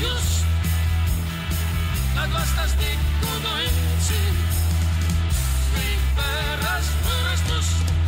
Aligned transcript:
just. 0.00 0.44
Nad 2.16 2.32
vastastikku 2.32 3.32
tundsid 3.44 4.38
kõik 5.74 6.06
pärast 6.16 7.04
võõrastust. 7.06 7.99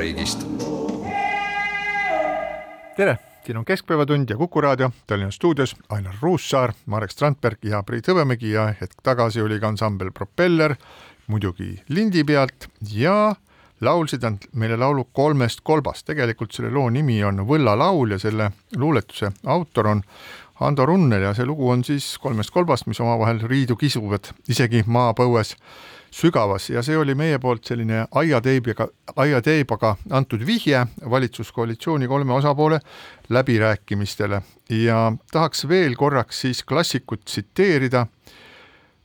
Koduvabariigist. 0.00 0.46
tere, 2.96 3.18
siin 3.46 3.56
on 3.56 3.64
Keskpäevatund 3.64 4.30
ja 4.30 4.36
Kuku 4.36 4.60
raadio. 4.60 4.90
Tallinna 5.06 5.30
stuudios 5.30 5.76
Ainar 5.88 6.14
Ruussaar, 6.20 6.72
Marek 6.86 7.10
Strandberg 7.10 7.58
ja 7.64 7.82
Priit 7.82 8.08
Hõbemägi 8.08 8.52
ja 8.52 8.72
hetk 8.80 9.02
tagasi 9.02 9.42
oli 9.42 9.60
ka 9.60 9.68
ansambel 9.68 10.10
Propeller, 10.10 10.74
muidugi 11.26 11.82
lindi 11.88 12.24
pealt 12.24 12.68
ja 12.92 13.34
laulsid 13.80 14.22
nad 14.22 14.48
meile 14.52 14.76
laulu 14.76 15.04
kolmest 15.12 15.60
kolbast, 15.62 16.06
tegelikult 16.06 16.52
selle 16.52 16.70
loo 16.70 16.88
nimi 16.90 17.22
on 17.24 17.44
Võllalaul 17.46 18.16
ja 18.16 18.18
selle 18.18 18.50
luuletuse 18.76 19.32
autor 19.46 19.86
on 19.86 20.02
Ando 20.60 20.86
Runnel 20.86 21.22
ja 21.22 21.34
see 21.34 21.44
lugu 21.44 21.68
on 21.70 21.84
siis 21.84 22.18
kolmest 22.18 22.50
kolbast, 22.50 22.86
mis 22.86 23.00
omavahel 23.00 23.40
riidu 23.48 23.76
kisuvad 23.76 24.32
isegi 24.48 24.84
maapõues 24.86 25.56
sügavas 26.10 26.70
ja 26.70 26.82
see 26.82 26.98
oli 26.98 27.14
meie 27.14 27.38
poolt 27.38 27.64
selline 27.70 28.04
aiateibiga, 28.10 28.88
aiateibaga 29.16 29.94
antud 30.10 30.42
vihje 30.46 30.86
valitsuskoalitsiooni 31.10 32.08
kolme 32.08 32.34
osapoole 32.34 32.80
läbirääkimistele 33.28 34.42
ja 34.70 35.12
tahaks 35.32 35.68
veel 35.68 35.94
korraks 35.96 36.40
siis 36.40 36.64
klassikut 36.64 37.24
tsiteerida. 37.24 38.06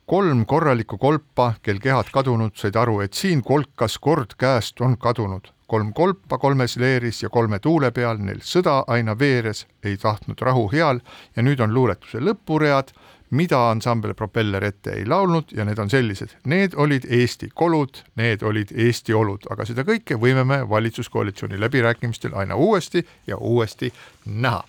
kolm 0.06 0.46
korralikku 0.46 0.98
kolpa, 0.98 1.54
kel 1.62 1.80
kehad 1.82 2.12
kadunud, 2.14 2.52
said 2.54 2.76
aru, 2.78 3.00
et 3.00 3.14
siin 3.14 3.42
kolkas 3.42 3.98
kord 3.98 4.36
käest 4.38 4.80
on 4.80 4.98
kadunud. 4.98 5.48
kolm 5.66 5.92
kolpa 5.92 6.38
kolmes 6.38 6.76
leeris 6.76 7.22
ja 7.22 7.28
kolme 7.28 7.58
tuule 7.58 7.90
peal, 7.90 8.18
neil 8.18 8.38
sõda 8.38 8.84
aina 8.86 9.18
veeres, 9.18 9.66
ei 9.84 9.96
tahtnud 9.96 10.40
rahu 10.40 10.68
heal 10.72 11.00
ja 11.36 11.42
nüüd 11.42 11.60
on 11.60 11.74
luuletuse 11.74 12.18
lõpuread 12.18 12.92
mida 13.30 13.70
ansambel 13.70 14.14
Propeller 14.14 14.64
ette 14.64 14.92
ei 15.00 15.06
laulnud 15.06 15.52
ja 15.56 15.64
need 15.64 15.78
on 15.82 15.90
sellised, 15.90 16.36
need 16.46 16.76
olid 16.76 17.06
Eesti 17.10 17.48
kolud, 17.54 18.02
need 18.16 18.42
olid 18.46 18.72
Eesti 18.74 19.14
olud, 19.14 19.48
aga 19.50 19.66
seda 19.66 19.84
kõike 19.86 20.18
võime 20.20 20.44
me 20.46 20.60
valitsuskoalitsiooni 20.68 21.60
läbirääkimistel 21.60 22.36
aina 22.38 22.56
uuesti 22.56 23.06
ja 23.26 23.36
uuesti 23.36 23.92
näha. 24.26 24.64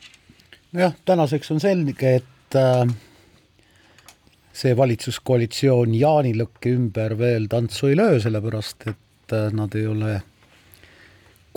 jah, 0.74 0.96
tänaseks 1.06 1.52
on 1.52 1.60
selge, 1.60 2.16
et 2.16 2.56
äh, 2.56 2.88
see 4.54 4.78
valitsuskoalitsioon 4.78 5.94
jaanilõkke 5.96 6.74
ümber 6.74 7.18
veel 7.18 7.46
tantsu 7.48 7.92
ei 7.92 7.98
löö, 7.98 8.20
sellepärast 8.20 8.88
et 8.88 9.38
äh, 9.38 9.52
nad 9.54 9.76
ei 9.76 9.88
ole 9.88 10.22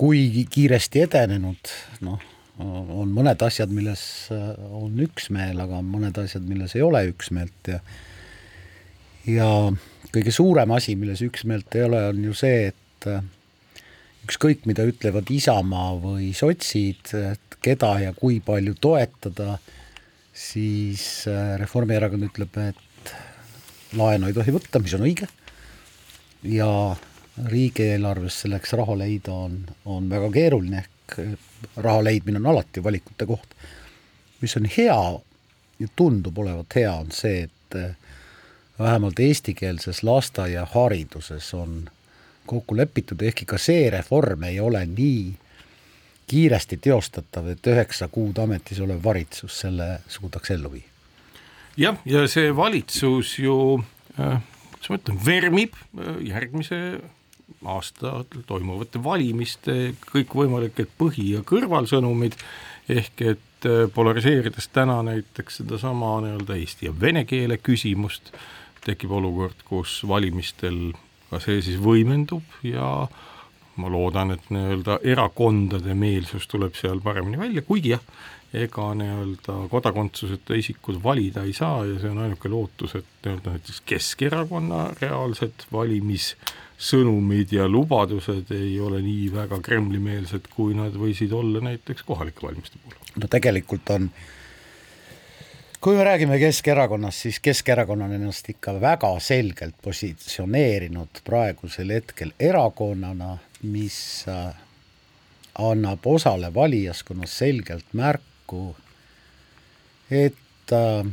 kuigi 0.01 0.47
kiiresti 0.51 1.03
edenenud, 1.05 1.73
noh, 2.01 2.21
on 2.61 3.13
mõned 3.15 3.43
asjad, 3.47 3.73
milles 3.75 4.03
äh, 4.35 4.53
on 4.77 4.99
üksmeel, 5.05 5.59
aga 5.63 5.81
mõned 5.85 6.17
asjad, 6.23 6.47
milles 6.49 6.77
ei 6.77 6.85
ole 6.87 7.05
üksmeelt 7.11 7.73
ja 7.73 7.81
ja 9.29 9.49
kõige 10.11 10.33
suurem 10.35 10.73
asi, 10.75 10.97
milles 10.99 11.23
üksmeelt 11.25 11.75
ei 11.77 11.85
ole, 11.87 12.01
on 12.13 12.23
ju 12.25 12.37
see, 12.37 12.71
et 12.73 13.09
äh, 13.11 13.25
ükskõik, 14.27 14.65
mida 14.69 14.87
ütlevad 14.89 15.31
Isamaa 15.33 15.95
või 16.01 16.31
sotsid, 16.37 17.13
et 17.15 17.59
keda 17.65 17.95
ja 18.05 18.15
kui 18.17 18.41
palju 18.45 18.77
toetada, 18.81 19.59
siis 20.33 21.27
äh, 21.31 21.57
Reformierakond 21.61 22.31
ütleb, 22.31 22.57
et 22.71 23.15
laenu 23.99 24.31
ei 24.31 24.37
tohi 24.37 24.55
võtta, 24.55 24.81
mis 24.83 24.97
on 24.97 25.07
õige, 25.07 25.29
ja 26.47 26.71
riigieelarves 27.51 28.43
selleks 28.45 28.75
raha 28.79 28.97
leida 29.01 29.35
on, 29.47 29.61
on 29.89 30.09
väga 30.11 30.31
keeruline, 30.35 30.85
ehk 31.11 31.39
raha 31.77 32.05
leidmine 32.05 32.39
on 32.39 32.47
alati 32.47 32.85
valikute 32.85 33.27
koht. 33.27 33.57
mis 34.41 34.57
on 34.57 34.65
hea 34.77 35.21
ja 35.79 35.89
tundub 35.97 36.39
olevat 36.39 36.75
hea, 36.75 36.93
on 36.95 37.11
see, 37.13 37.43
et 37.43 37.77
äh, 37.77 37.97
vähemalt 38.79 39.21
eestikeelses 39.21 40.03
lasteaiahariduses 40.03 41.55
on 41.55 41.91
kokku 42.47 42.77
lepitud, 42.77 43.23
ehkki 43.23 43.45
ka 43.45 43.59
see 43.59 43.91
reform 43.91 44.43
ei 44.49 44.61
ole 44.61 44.87
nii 44.87 45.35
kiiresti 46.31 46.77
teostatav, 46.77 47.49
et 47.53 47.67
üheksa 47.67 48.09
kuud 48.09 48.39
ametis 48.39 48.81
olev 48.81 49.03
valitsus 49.05 49.61
selle 49.65 49.89
suudaks 50.09 50.51
ellu 50.55 50.73
viia. 50.73 50.89
jah, 51.77 52.01
ja 52.05 52.27
see 52.29 52.57
valitsus 52.57 53.39
ju 53.39 53.57
äh,, 54.19 54.41
kuidas 54.71 54.91
ma 54.91 55.01
ütlen, 55.01 55.25
vermib 55.27 55.77
äh, 55.77 56.21
järgmise 56.33 56.81
aastal 57.65 58.25
toimuvate 58.47 59.03
valimiste 59.05 59.95
kõikvõimalikud 60.11 60.91
põhi- 61.01 61.33
ja 61.35 61.45
kõrvalsõnumid, 61.47 62.39
ehk 62.89 63.23
et 63.35 63.69
äh, 63.69 63.85
polariseerides 63.95 64.71
täna 64.73 65.01
näiteks 65.07 65.63
sedasama 65.63 66.19
nii-öelda 66.25 66.57
eesti 66.57 66.89
ja 66.89 66.95
vene 67.01 67.25
keele 67.29 67.61
küsimust, 67.63 68.33
tekib 68.85 69.13
olukord, 69.13 69.61
kus 69.69 70.01
valimistel 70.09 70.93
ka 71.31 71.41
see 71.43 71.61
siis 71.63 71.79
võimendub 71.83 72.43
ja 72.67 73.07
ma 73.81 73.89
loodan, 73.93 74.35
et 74.35 74.51
nii-öelda 74.53 74.99
erakondade 75.07 75.95
meelsus 75.95 76.49
tuleb 76.51 76.77
seal 76.79 77.01
paremini 77.05 77.39
välja, 77.41 77.63
kuigi 77.67 77.95
jah, 77.95 78.03
ega 78.57 78.89
nii-öelda 78.99 79.57
kodakondsuseta 79.71 80.59
isikud 80.59 80.99
valida 81.05 81.45
ei 81.47 81.53
saa 81.57 81.85
ja 81.87 82.01
see 82.01 82.11
on 82.11 82.25
ainuke 82.25 82.51
lootus, 82.51 82.97
et 82.99 83.07
nii-öelda 83.25 83.55
näiteks 83.55 83.83
Keskerakonna 83.87 84.89
reaalsed 85.01 85.69
valimissõnumid 86.81 87.53
ja 87.53 87.69
lubadused 87.69 88.51
ei 88.53 88.81
ole 88.81 89.03
nii 89.03 89.31
väga 89.33 89.61
Kremli-meelsed, 89.61 90.49
kui 90.51 90.75
nad 90.75 90.95
võisid 90.97 91.33
olla 91.33 91.61
näiteks 91.61 92.03
kohalike 92.03 92.41
valimiste 92.43 92.79
puhul. 92.83 92.97
no 93.17 93.29
tegelikult 93.29 93.91
on 93.91 94.11
kui 95.81 95.97
me 95.97 96.05
räägime 96.05 96.39
Keskerakonnast, 96.39 97.19
siis 97.19 97.41
Keskerakond 97.41 98.03
on 98.03 98.13
ennast 98.13 98.49
ikka 98.49 98.81
väga 98.81 99.13
selgelt 99.21 99.75
positsioneerinud 99.83 101.21
praegusel 101.25 101.91
hetkel 101.91 102.33
erakonnana, 102.41 103.39
mis 103.63 104.25
äh, 104.29 104.55
annab 105.59 106.07
osale 106.07 106.55
valijaskonnast 106.55 107.33
selgelt 107.33 107.93
märku, 107.93 108.75
et 110.11 110.73
äh, 110.73 111.05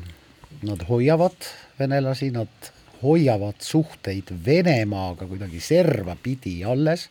nad 0.63 0.87
hoiavad 0.89 1.51
venelasi, 1.79 2.31
nad 2.31 2.71
hoiavad 3.03 3.59
suhteid 3.63 4.31
Venemaaga 4.45 5.27
kuidagi 5.29 5.59
servapidi 5.63 6.59
alles. 6.65 7.07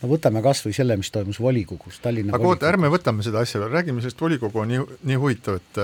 No 0.00 0.08
võtame 0.08 0.40
kas 0.40 0.62
või 0.64 0.72
selle, 0.72 0.96
mis 0.96 1.10
toimus 1.12 1.36
volikogus, 1.44 1.98
Tallinna 2.00 2.32
aga 2.32 2.46
oota, 2.48 2.68
ärme 2.70 2.88
võtame 2.88 3.20
seda 3.24 3.42
asja 3.44 3.60
veel, 3.60 3.68
räägime 3.74 4.00
sellest, 4.00 4.20
volikogu 4.20 4.62
on 4.62 4.70
nii, 4.72 4.84
nii 5.10 5.18
huvitav, 5.20 5.58
et 5.60 5.80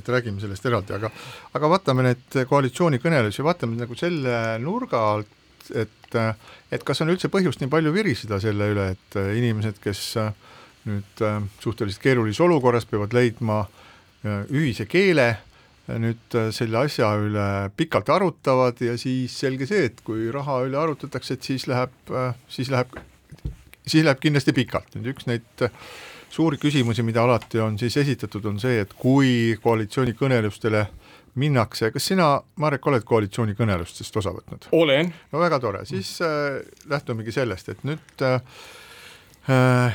et 0.00 0.10
räägime 0.12 0.42
sellest 0.42 0.66
eraldi, 0.68 0.92
aga 0.92 1.08
aga 1.56 1.70
vaatame 1.72 2.04
neid 2.04 2.36
koalitsioonikõnelusi, 2.50 3.44
vaatame 3.46 3.80
nagu 3.80 3.96
selle 3.96 4.34
nurga 4.60 5.00
alt, 5.14 5.32
et 5.72 6.18
et 6.70 6.84
kas 6.84 7.00
on 7.00 7.14
üldse 7.14 7.32
põhjust 7.32 7.64
nii 7.64 7.72
palju 7.72 7.94
viriseda 7.94 8.36
selle 8.42 8.68
üle, 8.74 8.90
et 8.98 9.16
inimesed, 9.40 9.80
kes 9.80 10.02
nüüd 10.84 11.24
suhteliselt 11.64 12.04
keerulises 12.04 12.44
olukorras 12.44 12.84
peavad 12.84 13.16
leidma 13.16 13.62
ühise 14.52 14.84
keele, 14.84 15.30
nüüd 15.88 16.36
selle 16.56 16.78
asja 16.86 17.10
üle 17.20 17.48
pikalt 17.76 18.08
arutavad 18.08 18.78
ja 18.80 18.94
siis 19.00 19.34
selge 19.44 19.66
see, 19.68 19.90
et 19.90 20.00
kui 20.06 20.30
raha 20.32 20.62
üle 20.64 20.78
arutatakse, 20.80 21.36
et 21.36 21.44
siis 21.44 21.66
läheb, 21.68 21.92
siis 22.48 22.70
läheb 22.72 22.94
siis 23.86 24.04
läheb 24.04 24.20
kindlasti 24.22 24.54
pikalt, 24.56 24.94
nüüd 24.96 25.12
üks 25.12 25.26
neid 25.28 25.66
suuri 26.34 26.58
küsimusi, 26.58 27.04
mida 27.06 27.22
alati 27.24 27.60
on 27.62 27.76
siis 27.78 27.96
esitatud, 28.00 28.46
on 28.50 28.60
see, 28.62 28.80
et 28.82 28.94
kui 28.98 29.54
koalitsioonikõnelustele 29.62 30.86
minnakse, 31.40 31.90
kas 31.94 32.08
sina, 32.12 32.28
Marek, 32.62 32.86
oled 32.90 33.04
koalitsioonikõnelustest 33.06 34.16
osa 34.22 34.32
võtnud? 34.34 34.68
olen. 34.72 35.12
no 35.32 35.42
väga 35.42 35.60
tore, 35.62 35.84
siis 35.88 36.16
äh, 36.24 36.60
lähtumegi 36.90 37.34
sellest, 37.34 37.70
et 37.74 37.86
nüüd 37.86 38.24
äh, 38.24 38.38
äh, 38.38 38.64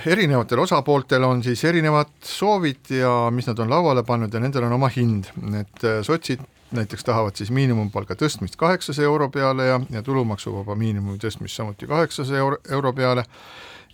erinevatel 0.06 0.60
osapooltel 0.60 1.24
on 1.26 1.44
siis 1.44 1.64
erinevad 1.66 2.12
soovid 2.22 2.92
ja 2.94 3.30
mis 3.34 3.48
nad 3.50 3.60
on 3.60 3.70
lauale 3.70 4.04
pannud 4.06 4.34
ja 4.34 4.40
nendel 4.40 4.68
on 4.68 4.76
oma 4.78 4.90
hind, 4.94 5.32
et 5.58 5.84
äh, 5.84 6.02
sotsid 6.06 6.44
näiteks 6.72 7.04
tahavad 7.04 7.38
siis 7.40 7.50
miinimumpalga 7.52 8.14
tõstmist 8.14 8.60
kaheksasaja 8.62 9.10
euro 9.10 9.30
peale 9.34 9.66
ja, 9.72 9.80
ja 9.90 10.04
tulumaksuvaba 10.06 10.76
miinimumi 10.78 11.18
tõstmist 11.18 11.58
samuti 11.58 11.90
kaheksasaja 11.90 12.44
euro, 12.44 12.60
euro 12.70 12.94
peale. 12.94 13.24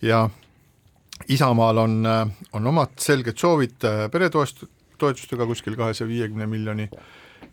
Ja 0.03 0.25
Isamaal 1.31 1.77
on, 1.79 1.93
on 2.53 2.67
omad 2.67 2.97
selged 2.99 3.39
soovid 3.39 3.85
äh, 3.87 4.05
peretoest-, 4.11 4.65
toetustega 4.99 5.47
kuskil 5.47 5.77
kahesaja 5.79 6.07
viiekümne 6.07 6.47
miljoni 6.51 6.89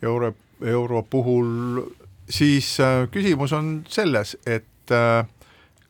euro, 0.03 0.33
euro 0.61 1.03
puhul, 1.03 1.85
siis 2.31 2.75
äh, 2.81 3.07
küsimus 3.11 3.55
on 3.55 3.85
selles, 3.89 4.35
et 4.47 4.91
äh, 4.91 5.23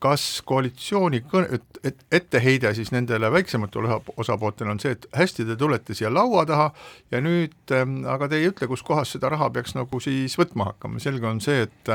kas 0.03 0.43
koalitsiooni 0.44 1.23
kõne, 1.31 1.62
et, 1.84 2.05
et 2.11 2.23
etteheide 2.32 2.75
siis 2.75 2.93
nendele 2.93 3.31
väiksematele 3.32 4.00
osapooltele 4.17 4.70
on 4.70 4.81
see, 4.82 4.94
et 4.96 5.06
hästi, 5.17 5.46
te 5.49 5.56
tulete 5.58 5.94
siia 5.94 6.11
laua 6.12 6.44
taha 6.49 6.69
ja 7.12 7.20
nüüd 7.25 7.75
ähm, 7.76 8.00
aga 8.08 8.29
te 8.31 8.40
ei 8.40 8.49
ütle, 8.50 8.69
kuskohast 8.70 9.17
seda 9.17 9.31
raha 9.32 9.50
peaks 9.55 9.76
nagu 9.76 10.00
siis 10.02 10.37
võtma 10.38 10.70
hakkama, 10.70 11.02
selge 11.02 11.29
on 11.29 11.40
see, 11.44 11.67
et 11.67 11.93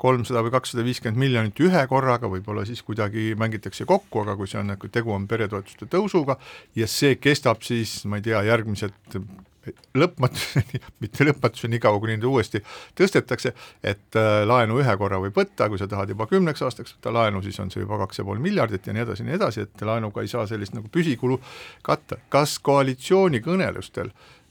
kolmsada 0.00 0.42
või 0.44 0.54
kakssada 0.54 0.84
viiskümmend 0.86 1.20
miljonit 1.20 1.64
ühe 1.64 1.86
korraga, 1.90 2.30
võib-olla 2.32 2.66
siis 2.68 2.82
kuidagi 2.86 3.34
mängitakse 3.38 3.86
kokku, 3.88 4.24
aga 4.24 4.36
kui 4.36 4.50
see 4.50 4.60
on, 4.60 4.74
tegu 4.92 5.14
on 5.14 5.28
peretoetuste 5.30 5.88
tõusuga 5.92 6.38
ja 6.76 6.88
see 6.90 7.16
kestab 7.20 7.64
siis, 7.66 8.02
ma 8.08 8.20
ei 8.20 8.26
tea, 8.26 8.42
järgmised 8.46 9.16
lõpmatuseni, 9.98 10.80
mitte 11.02 11.26
lõpmatuseni, 11.28 11.74
nii 11.74 11.82
kaua, 11.82 12.00
kuni 12.02 12.16
neid 12.16 12.26
uuesti 12.28 12.62
tõstetakse, 12.98 13.52
et 13.84 14.18
äh, 14.20 14.40
laenu 14.48 14.80
ühe 14.82 14.96
korra 15.00 15.20
võib 15.22 15.36
võtta, 15.36 15.68
kui 15.72 15.80
sa 15.80 15.88
tahad 15.90 16.12
juba 16.12 16.28
kümneks 16.30 16.64
aastaks 16.66 16.96
võtta 16.96 17.14
laenu, 17.16 17.42
siis 17.44 17.58
on 17.62 17.72
see 17.72 17.84
juba 17.84 18.00
kaks 18.04 18.22
ja 18.22 18.26
pool 18.28 18.42
miljardit 18.42 18.86
ja 18.86 18.96
nii 18.96 19.06
edasi 19.06 19.24
ja 19.24 19.30
nii 19.30 19.38
edasi, 19.40 19.66
et 19.66 19.86
laenuga 19.86 20.24
ei 20.24 20.32
saa 20.32 20.46
sellist 20.50 20.76
nagu 20.76 20.90
püsikulu 20.92 21.40
katta. 21.86 22.20
kas 22.28 22.58
koalitsioonikõnelustel 22.66 24.10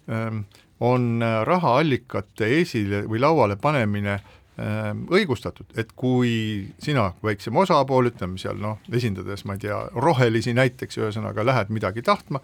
ähm, 0.10 0.46
on 0.80 1.24
äh, 1.24 1.42
rahaallikate 1.48 2.50
esile 2.62 3.06
või 3.10 3.22
lauale 3.24 3.56
panemine 3.62 4.20
äh, 4.20 4.34
Ehm, 4.56 5.02
õigustatud, 5.12 5.68
et 5.76 5.90
kui 6.00 6.30
sina, 6.80 7.10
väiksem 7.24 7.58
osapool, 7.60 8.08
ütleme 8.08 8.40
seal 8.40 8.56
noh, 8.56 8.78
esindades 8.88 9.44
ma 9.44 9.58
ei 9.58 9.66
tea, 9.66 9.82
rohelisi 10.00 10.54
näiteks, 10.56 10.96
ühesõnaga 11.02 11.44
lähed 11.44 11.74
midagi 11.76 12.00
tahtma 12.06 12.40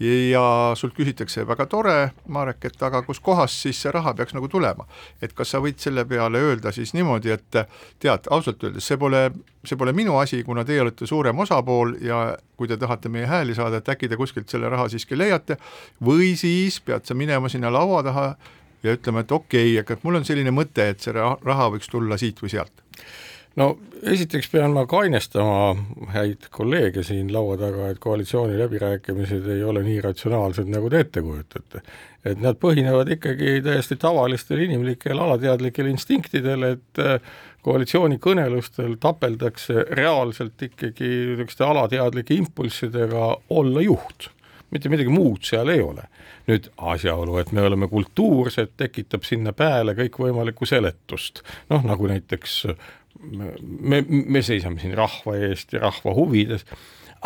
ja 0.00 0.72
sult 0.78 0.94
küsitakse, 0.94 1.42
väga 1.46 1.66
tore, 1.66 1.96
Marek, 2.28 2.64
et 2.70 2.82
aga 2.82 3.02
kuskohast 3.02 3.64
siis 3.64 3.80
see 3.82 3.92
raha 3.94 4.14
peaks 4.14 4.34
nagu 4.34 4.48
tulema. 4.48 4.86
et 5.22 5.32
kas 5.32 5.50
sa 5.50 5.60
võid 5.62 5.78
selle 5.82 6.04
peale 6.04 6.38
öelda 6.38 6.72
siis 6.72 6.94
niimoodi, 6.94 7.30
et 7.30 7.58
tead, 7.98 8.28
ausalt 8.30 8.62
öeldes 8.64 8.86
see 8.86 8.96
pole, 8.96 9.30
see 9.64 9.76
pole 9.76 9.92
minu 9.92 10.18
asi, 10.18 10.42
kuna 10.44 10.64
teie 10.64 10.80
olete 10.82 11.06
suurem 11.06 11.38
osapool 11.38 11.96
ja 12.00 12.36
kui 12.56 12.68
te 12.68 12.76
tahate 12.76 13.08
meie 13.08 13.26
hääli 13.26 13.54
saada, 13.54 13.82
et 13.82 13.88
äkki 13.88 14.08
te 14.08 14.16
kuskilt 14.16 14.48
selle 14.48 14.68
raha 14.68 14.88
siiski 14.88 15.18
leiate, 15.18 15.58
või 16.04 16.36
siis 16.36 16.80
pead 16.80 17.06
sa 17.06 17.14
minema 17.14 17.48
sinna 17.48 17.72
laua 17.72 18.02
taha 18.02 18.28
ja 18.82 18.94
ütlema, 18.94 19.24
et 19.24 19.32
okei 19.32 19.72
okay,, 19.72 19.80
aga 19.82 19.98
mul 20.02 20.20
on 20.20 20.28
selline 20.28 20.54
mõte, 20.54 20.88
et 20.92 21.02
see 21.02 21.14
raha 21.14 21.72
võiks 21.74 21.90
tulla 21.90 22.18
siit 22.20 22.42
või 22.42 22.54
sealt? 22.54 22.86
No 23.58 23.68
esiteks 24.02 24.50
pean 24.52 24.74
ma 24.76 24.84
kainestama 24.86 26.10
häid 26.14 26.48
kolleege 26.54 27.02
siin 27.06 27.32
laua 27.34 27.56
taga, 27.60 27.88
et 27.90 27.98
koalitsiooni 28.02 28.58
läbirääkimised 28.58 29.48
ei 29.54 29.64
ole 29.66 29.82
nii 29.86 30.00
ratsionaalsed, 30.04 30.70
nagu 30.70 30.90
te 30.90 31.02
ette 31.04 31.22
kujutate. 31.22 31.82
et 32.24 32.40
nad 32.42 32.58
põhinevad 32.60 33.12
ikkagi 33.14 33.60
täiesti 33.64 33.96
tavalistel 33.96 34.58
inimlikel 34.66 35.18
alateadlikel 35.18 35.86
instinktidel, 35.86 36.66
et 36.74 37.02
äh, 37.02 37.20
koalitsioonikõnelustel 37.66 38.96
tapeldakse 39.00 39.86
reaalselt 39.90 40.62
ikkagi 40.62 41.08
niisuguste 41.08 41.64
alateadlike 41.64 42.34
impulssidega 42.34 43.30
olla 43.50 43.82
juht 43.82 44.30
mitte 44.70 44.90
midagi 44.92 45.08
muud 45.12 45.44
seal 45.48 45.70
ei 45.72 45.80
ole. 45.80 46.04
nüüd 46.48 46.70
asjaolu, 46.80 47.34
et 47.42 47.50
me 47.52 47.60
oleme 47.60 47.90
kultuursed, 47.92 48.70
tekitab 48.80 49.24
sinna 49.28 49.52
peale 49.52 49.92
kõikvõimalikku 49.96 50.64
seletust, 50.68 51.42
noh 51.68 51.84
nagu 51.84 52.08
näiteks 52.08 52.62
me, 53.22 54.02
me 54.08 54.42
seisame 54.42 54.80
siin 54.82 54.96
rahva 54.98 55.36
eest 55.48 55.74
ja 55.74 55.82
rahva 55.86 56.14
huvides, 56.16 56.66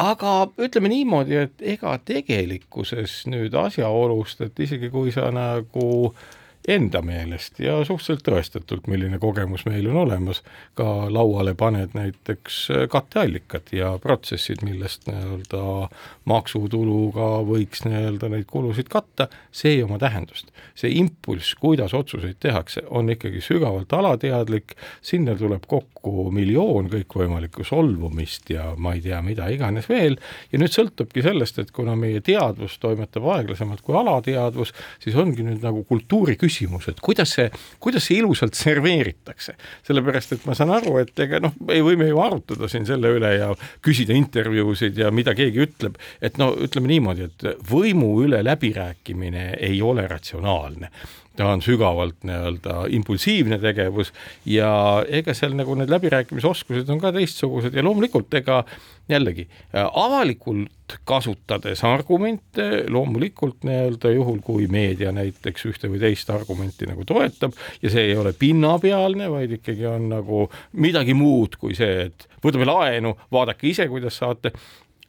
aga 0.00 0.36
ütleme 0.62 0.92
niimoodi, 0.92 1.40
et 1.46 1.66
ega 1.74 1.96
tegelikkuses 2.04 3.22
nüüd 3.30 3.54
asjaolust, 3.58 4.40
et 4.46 4.62
isegi 4.64 4.88
kui 4.92 5.12
sa 5.14 5.28
nagu 5.34 5.88
äh, 6.08 6.30
enda 6.68 7.02
meelest 7.02 7.58
ja 7.60 7.80
suhteliselt 7.84 8.22
tõestatult, 8.26 8.86
milline 8.90 9.18
kogemus 9.22 9.64
meil 9.66 9.88
on 9.90 9.96
olemas, 10.04 10.42
ka 10.78 10.86
lauale 11.10 11.54
paned 11.58 11.96
näiteks 11.96 12.58
katteallikad 12.92 13.72
ja 13.74 13.96
protsessid, 14.02 14.62
millest 14.66 15.08
nii-öelda 15.10 15.88
maksutuluga 16.30 17.28
võiks 17.48 17.82
nii-öelda 17.86 18.30
neid 18.32 18.46
kulusid 18.50 18.90
katta, 18.92 19.26
see 19.50 19.76
ei 19.76 19.82
oma 19.82 19.98
tähendust. 19.98 20.52
see 20.74 20.94
impulss, 20.96 21.54
kuidas 21.60 21.94
otsuseid 21.94 22.38
tehakse, 22.40 22.82
on 22.90 23.10
ikkagi 23.10 23.42
sügavalt 23.44 23.92
alateadlik, 23.92 24.76
sinna 25.02 25.34
tuleb 25.36 25.66
kokku 25.68 26.30
miljoon 26.32 26.88
kõikvõimalikku 26.92 27.66
solvumist 27.66 28.50
ja 28.50 28.70
ma 28.76 28.94
ei 28.94 29.02
tea, 29.04 29.20
mida 29.22 29.48
iganes 29.52 29.88
veel, 29.90 30.16
ja 30.52 30.62
nüüd 30.62 30.72
sõltubki 30.72 31.22
sellest, 31.26 31.58
et 31.58 31.74
kuna 31.74 31.96
meie 31.98 32.22
teadvus 32.24 32.78
toimetab 32.82 33.26
aeglasemalt 33.34 33.82
kui 33.82 33.98
alateadvus, 33.98 34.72
siis 35.02 35.18
ongi 35.18 35.44
nüüd 35.46 35.62
nagu 35.62 35.84
kultuuri 35.88 36.38
küsimus, 36.40 36.51
küsimus, 36.52 36.88
et 36.90 37.00
kuidas 37.00 37.32
see, 37.36 37.48
kuidas 37.82 38.06
see 38.08 38.20
ilusalt 38.20 38.56
serveeritakse. 38.58 39.54
sellepärast, 39.86 40.36
et 40.36 40.44
ma 40.46 40.56
saan 40.58 40.72
aru, 40.74 40.98
et 41.02 41.24
ega 41.24 41.40
noh, 41.42 41.54
me 41.66 41.80
võime 41.84 42.08
ju 42.10 42.20
arutada 42.22 42.68
siin 42.68 42.86
selle 42.88 43.14
üle 43.16 43.32
ja 43.38 43.50
küsida 43.84 44.14
intervjuusid 44.16 44.98
ja 44.98 45.10
mida 45.10 45.34
keegi 45.38 45.64
ütleb, 45.66 45.98
et 46.20 46.38
no 46.40 46.52
ütleme 46.66 46.92
niimoodi, 46.92 47.28
et 47.30 47.66
võimu 47.68 48.14
üle 48.26 48.42
läbirääkimine 48.44 49.52
ei 49.60 49.82
ole 49.82 50.06
ratsionaalne 50.10 50.92
ta 51.36 51.48
on 51.48 51.62
sügavalt 51.64 52.26
nii-öelda 52.28 52.86
impulsiivne 52.92 53.58
tegevus 53.62 54.12
ja 54.48 54.72
ega 55.08 55.34
seal 55.36 55.56
nagu 55.56 55.76
need 55.78 55.92
läbirääkimisoskused 55.92 56.90
on 56.92 57.00
ka 57.00 57.12
teistsugused 57.14 57.74
ja 57.74 57.84
loomulikult 57.84 58.34
ega 58.42 58.62
jällegi 59.08 59.48
avalikult 59.72 60.98
kasutades 61.08 61.80
argumente, 61.88 62.84
loomulikult 62.92 63.64
nii-öelda 63.64 64.12
juhul, 64.12 64.42
kui 64.44 64.66
meedia 64.68 65.12
näiteks 65.14 65.64
ühte 65.70 65.88
või 65.88 66.02
teist 66.02 66.30
argumenti 66.30 66.88
nagu 66.90 67.06
toetab 67.08 67.56
ja 67.82 67.92
see 67.92 68.10
ei 68.10 68.16
ole 68.18 68.34
pinnapealne, 68.36 69.30
vaid 69.32 69.56
ikkagi 69.56 69.88
on 69.88 70.10
nagu 70.12 70.44
midagi 70.76 71.16
muud 71.16 71.56
kui 71.60 71.76
see, 71.78 72.08
et 72.10 72.28
võtame 72.44 72.68
laenu, 72.68 73.16
vaadake 73.32 73.70
ise, 73.72 73.88
kuidas 73.88 74.20
saate, 74.20 74.52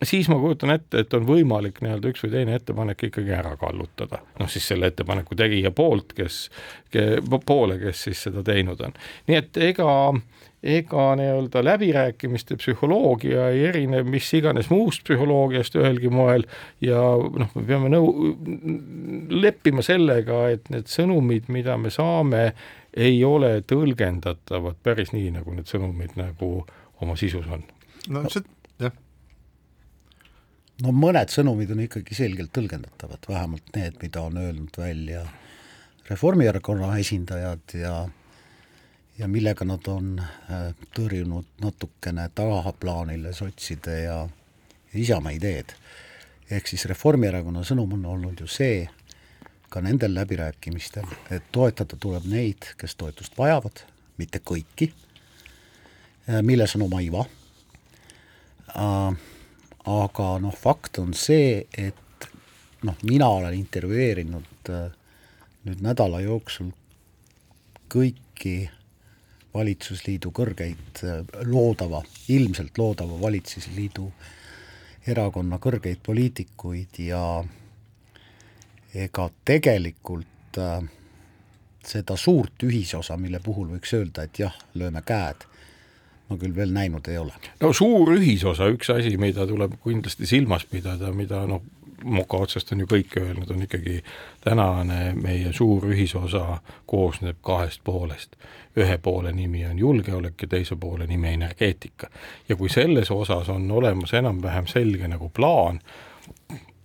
siis 0.07 0.29
ma 0.31 0.39
kujutan 0.41 0.73
ette, 0.75 1.03
et 1.03 1.13
on 1.17 1.25
võimalik 1.27 1.81
nii-öelda 1.83 2.13
üks 2.13 2.23
või 2.25 2.33
teine 2.35 2.55
ettepanek 2.59 3.07
ikkagi 3.09 3.35
ära 3.35 3.55
kallutada. 3.59 4.21
noh, 4.39 4.49
siis 4.49 4.67
selle 4.67 4.91
ettepaneku 4.91 5.35
tegija 5.39 5.71
poolt, 5.71 6.13
kes 6.17 6.47
ke,, 6.93 7.21
poole, 7.45 7.79
kes 7.81 8.07
siis 8.09 8.25
seda 8.29 8.43
teinud 8.45 8.81
on. 8.81 8.95
nii 9.27 9.39
et 9.39 9.61
ega 9.71 9.93
ega 10.63 11.15
nii-öelda 11.19 11.63
läbirääkimiste 11.63 12.55
psühholoogia 12.55 13.49
ei 13.49 13.65
erine 13.65 14.03
mis 14.03 14.29
iganes 14.33 14.69
muust 14.71 15.03
psühholoogiast 15.03 15.75
ühelgi 15.75 16.09
moel 16.09 16.45
ja 16.81 17.01
noh, 17.19 17.51
me 17.55 17.65
peame 17.67 17.91
nõu-, 17.91 18.31
leppima 19.43 19.83
sellega, 19.83 20.45
et 20.55 20.71
need 20.71 20.87
sõnumid, 20.87 21.51
mida 21.51 21.75
me 21.77 21.91
saame, 21.91 22.45
ei 22.95 23.19
ole 23.27 23.57
tõlgendatavad 23.67 24.79
päris 24.83 25.11
nii, 25.11 25.33
nagu 25.35 25.55
need 25.57 25.67
sõnumid 25.67 26.15
nagu 26.19 26.53
oma 27.03 27.19
sisus 27.19 27.47
on. 27.51 27.65
no 28.13 28.23
see, 28.31 28.45
no 30.81 30.91
mõned 30.95 31.29
sõnumid 31.29 31.71
on 31.73 31.83
ikkagi 31.85 32.17
selgelt 32.17 32.53
tõlgendatavad, 32.55 33.29
vähemalt 33.29 33.69
need, 33.75 33.99
mida 34.01 34.25
on 34.25 34.37
öelnud 34.41 34.77
välja 34.77 35.23
Reformierakonna 36.09 36.97
esindajad 36.99 37.77
ja 37.79 37.95
ja 39.17 39.27
millega 39.29 39.65
nad 39.65 39.85
on 39.87 40.17
äh, 40.19 40.71
tõrjunud 40.95 41.45
natukene 41.61 42.25
tahaplaanile 42.35 43.33
sotside 43.33 43.99
ja, 44.03 44.15
ja 44.93 44.99
Isamaa 44.99 45.35
ideed. 45.37 45.75
ehk 46.49 46.67
siis 46.67 46.85
Reformierakonna 46.89 47.61
sõnum 47.63 47.93
on 47.93 48.05
olnud 48.05 48.41
ju 48.41 48.47
see, 48.49 48.89
ka 49.69 49.81
nendel 49.81 50.13
läbirääkimistel, 50.13 51.05
et 51.29 51.45
toetada 51.51 51.97
tuleb 51.97 52.25
neid, 52.29 52.73
kes 52.77 52.95
toetust 52.95 53.37
vajavad, 53.37 53.85
mitte 54.17 54.41
kõiki, 54.41 54.91
milles 56.41 56.75
on 56.75 56.85
oma 56.85 57.01
iva 57.01 57.23
äh,, 58.73 59.23
aga 59.89 60.27
noh, 60.39 60.55
fakt 60.55 60.99
on 61.01 61.13
see, 61.13 61.65
et 61.77 62.29
noh, 62.83 62.95
mina 63.03 63.27
olen 63.27 63.55
intervjueerinud 63.57 64.71
äh, 64.71 64.87
nüüd 65.67 65.83
nädala 65.83 66.21
jooksul 66.23 66.71
kõiki 67.91 68.55
valitsusliidu 69.53 70.31
kõrgeid 70.35 71.03
äh, 71.03 71.21
loodava, 71.47 72.03
ilmselt 72.31 72.77
loodava 72.77 73.19
valitsusliidu 73.21 74.07
erakonna 75.07 75.59
kõrgeid 75.59 75.99
poliitikuid 76.03 76.99
ja 77.03 77.23
ega 78.93 79.29
tegelikult 79.45 80.59
äh, 80.61 80.83
seda 81.83 82.15
suurt 82.17 82.63
ühisosa, 82.63 83.17
mille 83.19 83.39
puhul 83.43 83.73
võiks 83.75 83.91
öelda, 83.97 84.23
et 84.23 84.39
jah, 84.39 84.55
lööme 84.79 85.03
käed, 85.05 85.43
ma 86.33 86.41
küll 86.41 86.55
veel 86.55 86.73
näinud 86.73 87.07
ei 87.11 87.21
ole. 87.21 87.37
no 87.61 87.73
suur 87.73 88.15
ühisosa, 88.17 88.67
üks 88.73 88.91
asi, 88.93 89.15
mida 89.21 89.47
tuleb 89.47 89.77
kindlasti 89.83 90.29
silmas 90.29 90.65
pidada, 90.69 91.13
mida 91.15 91.45
noh, 91.49 91.63
moka 92.03 92.37
otsast 92.43 92.71
on 92.73 92.83
ju 92.83 92.87
kõik 92.89 93.15
öelnud, 93.19 93.51
on 93.51 93.63
ikkagi 93.63 94.01
tänane 94.43 95.13
meie 95.15 95.53
suur 95.55 95.85
ühisosa 95.91 96.59
koosneb 96.89 97.39
kahest 97.41 97.83
poolest. 97.83 98.35
ühe 98.77 98.97
poole 98.97 99.31
nimi 99.31 99.65
on 99.65 99.79
julgeolek 99.79 100.41
ja 100.41 100.47
teise 100.47 100.75
poole 100.75 101.07
nimi 101.07 101.33
energeetika. 101.33 102.09
ja 102.49 102.55
kui 102.55 102.69
selles 102.69 103.11
osas 103.11 103.49
on 103.49 103.71
olemas 103.71 104.13
enam-vähem 104.13 104.67
selge 104.67 105.07
nagu 105.07 105.29
plaan, 105.29 105.79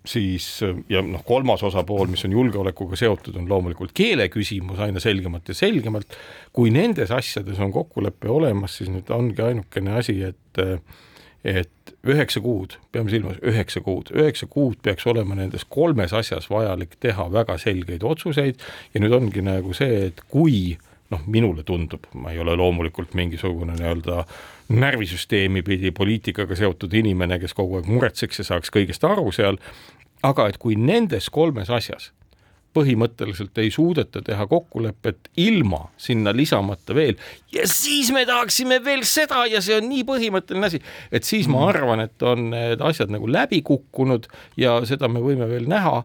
siis 0.08 0.46
ja 0.88 1.02
noh, 1.04 1.22
kolmas 1.26 1.62
osapool, 1.66 2.08
mis 2.12 2.24
on 2.28 2.36
julgeolekuga 2.36 2.96
seotud, 2.98 3.36
on 3.36 3.48
loomulikult 3.50 3.92
keele 3.96 4.28
küsimus 4.32 4.80
aina 4.84 5.02
selgemalt 5.02 5.50
ja 5.50 5.56
selgemalt. 5.56 6.16
kui 6.52 6.72
nendes 6.74 7.12
asjades 7.14 7.60
on 7.60 7.72
kokkulepe 7.72 8.30
olemas, 8.32 8.78
siis 8.78 8.90
nüüd 8.92 9.10
ongi 9.14 9.44
ainukene 9.44 9.98
asi, 10.00 10.20
et 10.22 10.64
et 11.44 11.92
üheksa 12.08 12.40
kuud, 12.42 12.74
peame 12.92 13.12
silmas 13.12 13.38
üheksa 13.46 13.80
kuud, 13.84 14.10
üheksa 14.10 14.48
kuud 14.50 14.80
peaks 14.82 15.06
olema 15.06 15.36
nendes 15.38 15.64
kolmes 15.70 16.12
asjas 16.12 16.48
vajalik 16.50 16.96
teha 17.00 17.28
väga 17.32 17.54
selgeid 17.62 18.02
otsuseid 18.02 18.58
ja 18.94 19.00
nüüd 19.00 19.14
ongi 19.14 19.44
nagu 19.46 19.72
see, 19.76 20.08
et 20.10 20.24
kui 20.28 20.76
noh, 21.12 21.22
minule 21.26 21.64
tundub, 21.64 22.04
ma 22.20 22.32
ei 22.34 22.40
ole 22.42 22.56
loomulikult 22.58 23.14
mingisugune 23.16 23.78
nii-öelda 23.78 24.24
närvisüsteemi 24.68 25.62
pidi 25.64 25.92
poliitikaga 25.96 26.56
seotud 26.58 26.92
inimene, 26.98 27.38
kes 27.40 27.56
kogu 27.56 27.78
aeg 27.78 27.88
muretseks 27.88 28.42
ja 28.42 28.48
saaks 28.50 28.72
kõigest 28.74 29.06
aru 29.08 29.30
seal, 29.32 29.56
aga 30.22 30.48
et 30.48 30.58
kui 30.58 30.76
nendes 30.76 31.30
kolmes 31.30 31.70
asjas 31.70 32.12
põhimõtteliselt 32.76 33.58
ei 33.62 33.70
suudeta 33.72 34.20
teha 34.22 34.46
kokkulepet 34.46 35.30
ilma 35.40 35.86
sinna 36.00 36.34
lisamata 36.36 36.94
veel 36.94 37.16
ja 37.54 37.64
siis 37.70 38.12
me 38.14 38.24
tahaksime 38.28 38.80
veel 38.84 39.04
seda 39.08 39.44
ja 39.50 39.62
see 39.64 39.78
on 39.80 39.88
nii 39.88 40.04
põhimõtteline 40.08 40.68
asi, 40.68 40.80
et 41.12 41.26
siis 41.26 41.48
ma 41.50 41.64
arvan, 41.70 42.04
et 42.04 42.22
on 42.22 42.50
need 42.52 42.84
asjad 42.84 43.12
nagu 43.14 43.28
läbi 43.30 43.62
kukkunud 43.66 44.28
ja 44.60 44.78
seda 44.88 45.08
me 45.08 45.22
võime 45.24 45.48
veel 45.50 45.68
näha, 45.70 46.02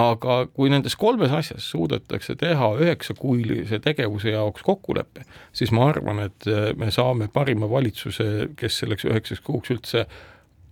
aga 0.00 0.38
kui 0.54 0.70
nendes 0.72 0.96
kolmes 0.98 1.34
asjas 1.34 1.66
suudetakse 1.70 2.34
teha 2.38 2.70
üheksakuulise 2.82 3.78
tegevuse 3.82 4.34
jaoks 4.34 4.64
kokkulepe, 4.66 5.26
siis 5.54 5.74
ma 5.74 5.88
arvan, 5.92 6.24
et 6.28 6.48
me 6.78 6.90
saame 6.94 7.28
parima 7.32 7.68
valitsuse, 7.70 8.48
kes 8.58 8.80
selleks 8.82 9.06
üheksaks 9.10 9.44
kuuks 9.44 9.74
üldse 9.74 10.06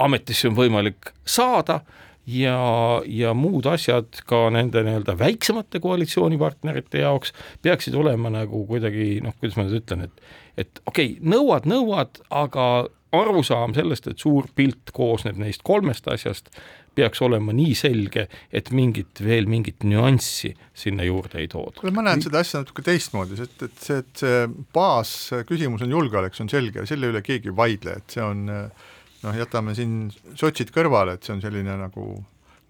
ametisse 0.03 0.51
on 0.51 0.57
võimalik 0.59 1.13
saada 1.27 1.81
ja, 2.27 2.59
ja 3.07 3.35
muud 3.35 3.67
asjad 3.67 4.23
ka 4.29 4.45
nende 4.55 4.85
nii-öelda 4.87 5.17
väiksemate 5.19 5.81
koalitsioonipartnerite 5.83 7.03
jaoks 7.03 7.35
peaksid 7.63 7.97
olema 7.99 8.31
nagu 8.33 8.65
kuidagi 8.69 9.21
noh, 9.25 9.35
kuidas 9.41 9.59
ma 9.59 9.67
nüüd 9.67 9.83
ütlen, 9.83 10.07
et 10.09 10.25
et 10.61 10.83
okei 10.87 11.17
okay,, 11.17 11.31
nõuad, 11.33 11.67
nõuad, 11.69 12.21
aga 12.29 12.67
arusaam 13.13 13.75
sellest, 13.77 14.09
et 14.09 14.23
suur 14.23 14.47
pilt 14.57 14.93
koosneb 14.97 15.37
neist 15.41 15.65
kolmest 15.67 16.07
asjast, 16.09 16.49
peaks 16.97 17.23
olema 17.25 17.55
nii 17.57 17.73
selge, 17.77 18.27
et 18.53 18.69
mingit 18.73 19.21
veel 19.25 19.49
mingit 19.49 19.85
nüanssi 19.89 20.53
sinna 20.77 21.07
juurde 21.09 21.41
ei 21.41 21.49
tooda. 21.49 21.81
kuule, 21.81 21.95
ma 21.97 22.05
näen 22.05 22.25
seda 22.25 22.43
asja 22.45 22.61
natuke 22.63 22.85
teistmoodi, 22.85 23.39
sest 23.41 23.65
et 23.65 23.79
see, 23.81 24.01
et 24.05 24.25
see 24.25 24.43
baasküsimus 24.77 25.85
on 25.87 25.97
julgeolek, 25.97 26.37
see 26.37 26.47
on 26.47 26.53
selge 26.53 26.85
selle 26.89 27.13
üle 27.13 27.25
keegi 27.25 27.53
ei 27.53 27.57
vaidle, 27.57 27.97
et 28.01 28.17
see 28.17 28.25
on 28.25 28.45
äh, 28.53 28.91
noh, 29.23 29.37
jätame 29.37 29.75
siin 29.79 30.07
sotsid 30.39 30.73
kõrvale, 30.75 31.17
et 31.17 31.27
see 31.27 31.37
on 31.37 31.43
selline 31.45 31.77
nagu 31.81 32.07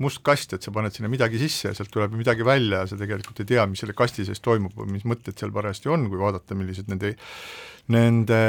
must 0.03 0.23
kast, 0.27 0.57
et 0.57 0.65
sa 0.65 0.73
paned 0.75 0.95
sinna 0.95 1.11
midagi 1.13 1.39
sisse 1.41 1.71
ja 1.71 1.77
sealt 1.77 1.93
tuleb 1.93 2.15
midagi 2.19 2.45
välja 2.47 2.83
ja 2.83 2.91
sa 2.91 2.99
tegelikult 2.99 3.43
ei 3.43 3.51
tea, 3.53 3.67
mis 3.71 3.83
selle 3.83 3.95
kasti 3.97 4.27
sees 4.27 4.43
toimub 4.43 4.75
või 4.79 4.97
mis 4.97 5.07
mõtted 5.09 5.39
seal 5.39 5.53
parajasti 5.55 5.93
on, 5.93 6.09
kui 6.11 6.21
vaadata, 6.21 6.57
millised 6.59 6.91
nende, 6.91 7.15
nende 7.93 8.41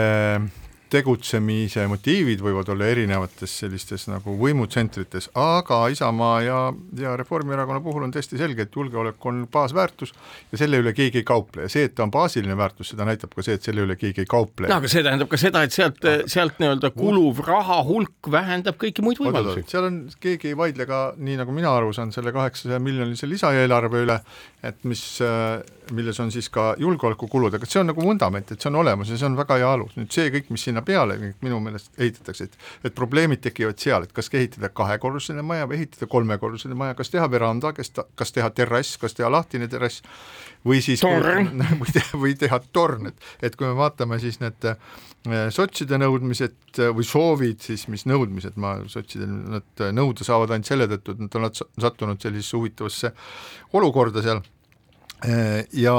tegutsemise 0.93 1.85
motiivid 1.89 2.41
võivad 2.43 2.69
olla 2.73 2.87
erinevates 2.91 3.55
sellistes 3.63 4.05
nagu 4.11 4.35
võimutsentrites, 4.37 5.29
aga 5.39 5.79
Isamaa 5.93 6.35
ja, 6.45 6.59
ja 6.99 7.15
Reformierakonna 7.19 7.81
puhul 7.83 8.05
on 8.05 8.13
tõesti 8.13 8.37
selge, 8.39 8.67
et 8.67 8.77
julgeolek 8.77 9.25
on 9.29 9.43
baasväärtus 9.53 10.13
ja 10.51 10.61
selle 10.61 10.81
üle 10.83 10.93
keegi 10.97 11.23
ei 11.23 11.27
kauple 11.27 11.65
ja 11.65 11.71
see, 11.73 11.87
et 11.89 11.95
ta 11.97 12.05
on 12.05 12.13
baasiline 12.13 12.57
väärtus, 12.59 12.91
seda 12.93 13.07
näitab 13.09 13.33
ka 13.33 13.45
see, 13.45 13.57
et 13.57 13.65
selle 13.65 13.87
üle 13.87 13.97
keegi 13.99 14.25
ei 14.25 14.29
kauple. 14.29 14.69
no 14.69 14.77
aga 14.77 14.91
see 14.91 15.05
tähendab 15.05 15.31
ka 15.31 15.39
seda, 15.41 15.63
et 15.65 15.75
sealt, 15.75 16.05
sealt 16.29 16.61
nii-öelda 16.61 16.93
kuluv 16.95 17.41
raha 17.47 17.79
hulk 17.87 18.31
vähendab 18.33 18.77
kõiki 18.81 19.05
muid 19.05 19.21
võimalusi. 19.23 19.65
seal 19.73 19.89
on, 19.89 19.99
keegi 20.23 20.51
ei 20.51 20.59
vaidle 20.59 20.87
ka, 20.89 21.03
nii 21.17 21.39
nagu 21.41 21.55
mina 21.55 21.73
aru 21.73 21.93
saan, 21.95 22.13
selle 22.13 22.35
kaheksasaja 22.35 22.81
miljonilise 22.83 23.29
lisaeelarve 23.31 24.05
üle, 24.05 24.19
et 24.63 24.85
mis, 24.87 25.03
milles 25.91 26.19
on 26.23 26.31
siis 26.31 26.47
ka 26.53 26.73
julgeolekukulud, 26.79 27.57
aga 27.57 27.67
see 27.69 27.81
on 27.81 27.89
nagu 27.91 28.05
vundament, 28.05 28.53
et 28.53 28.61
see 28.61 28.69
on 28.69 28.81
olemas 28.83 29.09
ja 29.09 29.17
see 29.19 29.27
on 29.27 29.37
väga 29.39 29.59
hea 29.59 29.73
alus, 29.79 29.97
nüüd 29.97 30.13
see 30.13 30.29
kõik, 30.33 30.53
mis 30.53 30.69
sinna 30.69 30.82
peale 30.85 31.17
minu 31.41 31.59
meelest 31.63 31.99
ehitatakse, 31.99 32.47
et 32.49 32.89
et 32.89 32.95
probleemid 32.95 33.41
tekivad 33.43 33.79
seal, 33.79 34.05
et 34.05 34.13
kas 34.15 34.29
ehitada 34.33 34.69
kahekorruseline 34.69 35.45
maja 35.45 35.67
või 35.69 35.81
ehitada 35.81 36.07
kolmekorruseline 36.11 36.77
maja, 36.77 36.97
kas 36.97 37.11
teha 37.13 37.27
veranda, 37.31 37.73
kas 37.73 37.93
ta, 37.95 38.05
kas 38.19 38.33
teha 38.35 38.49
terrass, 38.55 38.97
kas 39.01 39.17
teha 39.17 39.31
lahtine 39.31 39.67
terrass 39.71 40.03
või 40.65 40.81
siis 40.85 41.03
torn. 41.03 41.63
või 41.81 41.93
teha, 41.93 42.19
või 42.25 42.37
teha 42.39 42.59
torn, 42.73 43.11
et, 43.11 43.27
et 43.41 43.57
kui 43.59 43.67
me 43.67 43.75
vaatame 43.79 44.19
siis 44.23 44.39
need 44.43 44.69
äh, 44.69 44.77
sotside 45.53 45.99
nõudmised 46.01 46.79
äh, 46.79 46.91
või 46.95 47.07
soovid, 47.07 47.61
siis 47.63 47.87
mis 47.91 48.07
nõudmised, 48.09 48.57
ma 48.59 48.77
sotsidel 48.91 49.31
nad 49.57 49.87
nõuda 49.95 50.27
saavad 50.27 50.55
ainult 50.55 50.71
selle 50.71 50.89
tõttu, 50.91 51.15
et 51.15 51.23
nad 51.27 51.39
on 51.39 51.49
sattunud 51.53 52.21
sellisesse 52.21 52.59
huvitavasse 52.59 53.13
olukorda 53.79 54.23
seal 54.25 54.43
ja 55.73 55.95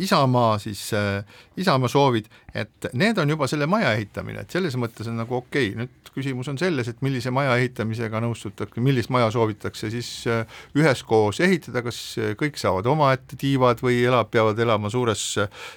Isamaa 0.00 0.58
siis, 0.58 0.92
äh, 0.94 1.24
Isamaa 1.56 1.88
soovid, 1.88 2.24
et 2.54 2.86
need 2.92 3.18
on 3.18 3.30
juba 3.30 3.46
selle 3.46 3.66
maja 3.66 3.92
ehitamine, 3.94 4.42
et 4.42 4.50
selles 4.50 4.74
mõttes 4.76 5.08
on 5.08 5.18
nagu 5.20 5.36
okei. 5.36 5.70
Okay., 5.70 5.78
nüüd 5.78 6.10
küsimus 6.14 6.48
on 6.50 6.58
selles, 6.58 6.88
et 6.90 7.02
millise 7.04 7.30
maja 7.30 7.54
ehitamisega 7.60 8.18
nõustutakse, 8.24 8.82
millist 8.82 9.12
maja 9.14 9.28
soovitakse 9.30 9.90
siis 9.92 10.10
äh, 10.26 10.58
üheskoos 10.74 11.38
ehitada, 11.44 11.84
kas 11.86 12.00
kõik 12.40 12.58
saavad 12.58 12.88
omaette 12.90 13.38
tiivad 13.38 13.82
või 13.84 14.00
elab, 14.02 14.32
peavad 14.34 14.58
elama 14.58 14.90
suures 14.90 15.22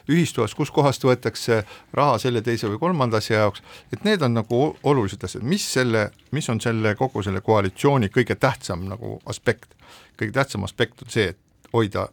ühistoas, 0.09 0.55
kuskohast 0.57 1.05
võetakse 1.05 1.61
raha 1.93 2.17
selle, 2.23 2.41
teise 2.41 2.71
või 2.71 2.81
kolmanda 2.81 3.21
asja 3.21 3.43
jaoks, 3.43 3.61
et 3.93 4.07
need 4.07 4.25
on 4.25 4.39
nagu 4.39 4.63
olulised 4.81 5.21
asjad, 5.27 5.45
mis 5.45 5.67
selle, 5.73 6.07
mis 6.31 6.49
on 6.49 6.61
selle 6.63 6.95
kogu 6.97 7.21
selle 7.21 7.43
koalitsiooni 7.45 8.09
kõige 8.09 8.39
tähtsam 8.41 8.87
nagu 8.89 9.19
aspekt, 9.29 9.77
kõige 10.17 10.33
tähtsam 10.39 10.65
aspekt 10.65 11.05
on 11.05 11.13
see, 11.13 11.29
et 11.35 11.71
hoida 11.75 12.07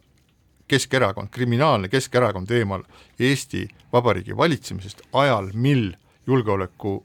Keskerakond, 0.69 1.31
kriminaalne 1.33 1.89
Keskerakond 1.89 2.51
eemal 2.53 2.85
Eesti 3.19 3.67
Vabariigi 3.93 4.37
valitsemisest 4.37 5.01
ajal, 5.17 5.49
mil 5.53 5.91
julgeoleku 6.29 6.99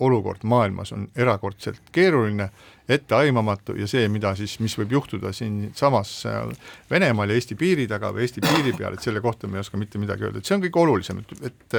olukord 0.00 0.38
maailmas 0.42 0.92
on 0.92 1.08
erakordselt 1.16 1.80
keeruline, 1.92 2.48
etteaimamatu 2.88 3.74
ja 3.78 3.86
see, 3.86 4.06
mida 4.08 4.32
siis, 4.34 4.56
mis 4.64 4.74
võib 4.78 4.94
juhtuda 4.96 5.32
siinsamas 5.36 6.12
Venemaal 6.90 7.30
ja 7.30 7.36
Eesti 7.38 7.54
piiri 7.58 7.86
taga 7.90 8.10
või 8.14 8.24
Eesti 8.24 8.42
piiri 8.46 8.72
peal, 8.78 8.96
et 8.96 9.04
selle 9.04 9.20
kohta 9.20 9.48
me 9.48 9.58
ei 9.58 9.64
oska 9.64 9.78
mitte 9.78 10.00
midagi 10.00 10.26
öelda, 10.26 10.40
et 10.40 10.48
see 10.48 10.56
on 10.56 10.64
kõige 10.64 10.82
olulisem, 10.82 11.20
et, 11.20 11.44
et 11.50 11.76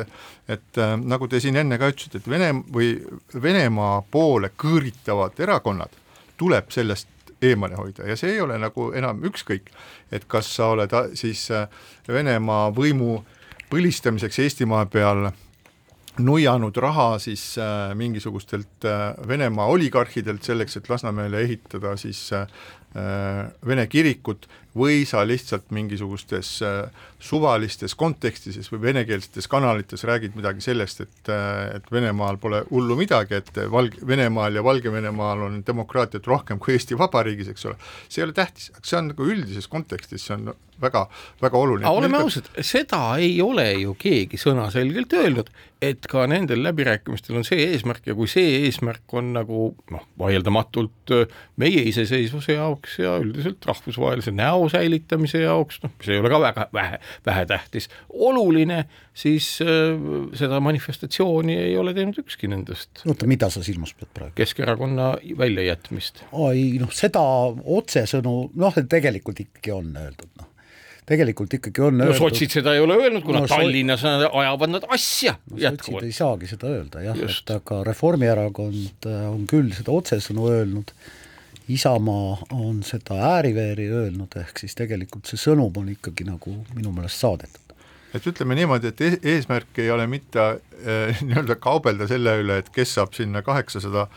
et 0.56 0.80
äh, 0.84 0.94
nagu 1.00 1.28
te 1.28 1.40
siin 1.42 1.58
enne 1.58 1.80
ka 1.82 1.90
ütlesite, 1.92 2.22
et 2.22 2.30
Vene 2.30 2.52
või 2.74 2.94
Venemaa 3.34 4.04
poole 4.12 4.52
kõõritavad 4.64 5.40
erakonnad 5.42 5.98
tuleb 6.38 6.72
sellest 6.74 7.10
eemale 7.42 7.76
hoida. 7.76 8.08
Ja 8.08 8.16
see 8.20 8.36
ei 8.36 8.42
ole 8.42 8.58
nagu 8.62 8.92
enam 8.98 9.24
ükskõik, 9.28 9.72
et 10.12 10.28
kas 10.28 10.50
sa 10.56 10.72
oled 10.76 10.94
siis 11.20 11.48
äh, 11.52 11.68
Venemaa 12.08 12.70
võimu 12.76 13.22
põlistamiseks 13.72 14.40
Eestimaa 14.44 14.86
peal 14.92 15.30
nuianud 16.20 16.78
raha 16.78 17.20
siis 17.20 17.58
äh, 17.58 17.96
mingisugustelt 17.96 18.86
äh, 18.86 19.28
Venemaa 19.28 19.66
oligarhidelt 19.66 20.44
selleks, 20.44 20.78
et 20.78 20.90
Lasnamäele 20.90 21.42
ehitada 21.42 21.96
siis 21.98 22.30
äh, 22.34 22.48
Vene 23.68 23.88
kirikut 23.88 24.50
või 24.78 25.04
sa 25.08 25.24
lihtsalt 25.28 25.72
mingisugustes 25.76 26.52
äh, 26.64 27.08
suvalistes 27.20 27.96
kontekstides 28.00 28.72
või 28.72 28.82
venekeelsetes 28.88 29.50
kanalites 29.52 30.06
räägid 30.08 30.38
midagi 30.38 30.64
sellest, 30.64 31.04
et, 31.06 31.32
äh, 31.32 31.76
et 31.76 31.92
Venemaal 31.92 32.40
pole 32.42 32.64
hullu 32.70 32.96
midagi, 33.00 33.42
et 33.42 33.52
Valg-, 33.72 34.00
Venemaal 34.08 34.56
ja 34.56 34.64
Valgevenemaal 34.64 35.46
on 35.48 35.62
demokraatiat 35.68 36.28
rohkem 36.28 36.60
kui 36.60 36.78
Eesti 36.78 36.98
Vabariigis, 36.98 37.52
eks 37.52 37.68
ole, 37.70 37.80
see 38.08 38.24
ei 38.24 38.30
ole 38.30 38.38
tähtis, 38.38 38.72
see 38.84 39.00
on 39.00 39.12
nagu 39.12 39.28
üldises 39.28 39.68
kontekstis, 39.72 40.28
see 40.28 40.38
on 40.40 40.54
väga, 40.82 41.06
väga 41.42 41.58
oluline. 41.58 41.86
aga 41.86 41.98
oleme 41.98 42.22
ausad, 42.24 42.48
seda 42.66 43.02
ei 43.22 43.36
ole 43.44 43.68
ju 43.82 43.96
keegi 44.00 44.40
sõnaselgelt 44.40 45.14
öelnud, 45.20 45.52
et 45.82 46.06
ka 46.10 46.28
nendel 46.30 46.62
läbirääkimistel 46.66 47.40
on 47.40 47.46
see 47.48 47.68
eesmärk 47.72 48.06
ja 48.08 48.16
kui 48.18 48.30
see 48.30 48.62
eesmärk 48.66 49.16
on 49.18 49.32
nagu 49.36 49.72
noh, 49.94 50.04
vaieldamatult 50.22 51.14
äh, 51.16 51.40
meie 51.62 51.84
iseseisvuse 51.90 52.58
jaoks 52.58 53.00
ja 53.02 53.16
üldiselt 53.22 53.66
rahvusvahelise 53.66 54.34
näo 54.36 54.61
säilitamise 54.70 55.44
jaoks, 55.44 55.82
noh, 55.84 55.94
mis 55.98 56.12
ei 56.12 56.20
ole 56.22 56.32
ka 56.34 56.42
väga 56.44 56.68
vähe, 56.76 57.00
vähetähtis, 57.26 57.90
oluline, 58.14 58.84
siis 59.14 59.48
äh, 59.66 59.98
seda 60.38 60.62
manifestatsiooni 60.64 61.58
ei 61.70 61.74
ole 61.80 61.96
teinud 61.98 62.22
ükski 62.22 62.52
nendest. 62.52 63.04
oota, 63.08 63.30
mida 63.30 63.50
sa 63.54 63.64
silmas 63.66 63.96
pead 63.98 64.14
praegu? 64.14 64.36
Keskerakonna 64.38 65.14
väljajätmist. 65.38 66.26
ei 66.52 66.78
noh, 66.82 66.94
seda 66.96 67.24
otsesõnu, 67.80 68.38
noh, 68.62 68.80
tegelikult 68.90 69.44
ikkagi 69.48 69.76
on 69.76 69.94
öeldud, 69.98 70.32
noh 70.40 70.52
tegelikult 71.12 71.56
ikkagi 71.58 71.84
on 71.84 71.98
no 72.00 72.08
öeldud. 72.08 72.20
sotsid 72.22 72.54
seda 72.54 72.76
ei 72.78 72.84
ole 72.84 72.98
öelnud, 73.00 73.24
kuna 73.26 73.42
No 73.44 73.50
Tallinnas 73.50 74.04
nad 74.06 74.28
ajavad 74.28 74.76
nad 74.76 74.86
asja 74.94 75.36
no, 75.40 75.58
jätkuvalt 75.60 76.08
ei 76.08 76.16
saagi 76.16 76.50
seda 76.52 76.70
öelda 76.72 77.04
jah, 77.06 77.18
et 77.26 77.56
aga 77.56 77.82
Reformierakond 77.88 79.10
äh, 79.10 79.26
on 79.32 79.48
küll 79.50 79.74
seda 79.76 79.94
otsesõnu 79.96 80.48
öelnud, 80.52 80.94
Isamaa 81.74 82.38
on 82.58 82.82
seda 82.88 83.18
ääri-veeri 83.36 83.88
öelnud, 83.94 84.36
ehk 84.42 84.62
siis 84.64 84.76
tegelikult 84.78 85.30
see 85.30 85.40
sõnum 85.40 85.76
on 85.82 85.92
ikkagi 85.94 86.26
nagu 86.28 86.56
minu 86.76 86.94
meelest 86.96 87.22
saadetud. 87.24 87.76
et 88.14 88.28
ütleme 88.28 88.56
niimoodi, 88.60 88.92
et 88.92 89.26
eesmärk 89.26 89.80
ei 89.80 89.92
ole 89.92 90.08
mitte 90.08 90.42
äh, 90.42 91.22
nii-öelda 91.28 91.56
kaubelda 91.64 92.08
selle 92.12 92.38
üle, 92.44 92.58
et 92.62 92.70
kes 92.76 92.98
saab 92.98 93.14
sinna 93.16 93.42
kaheksasada, 93.46 94.08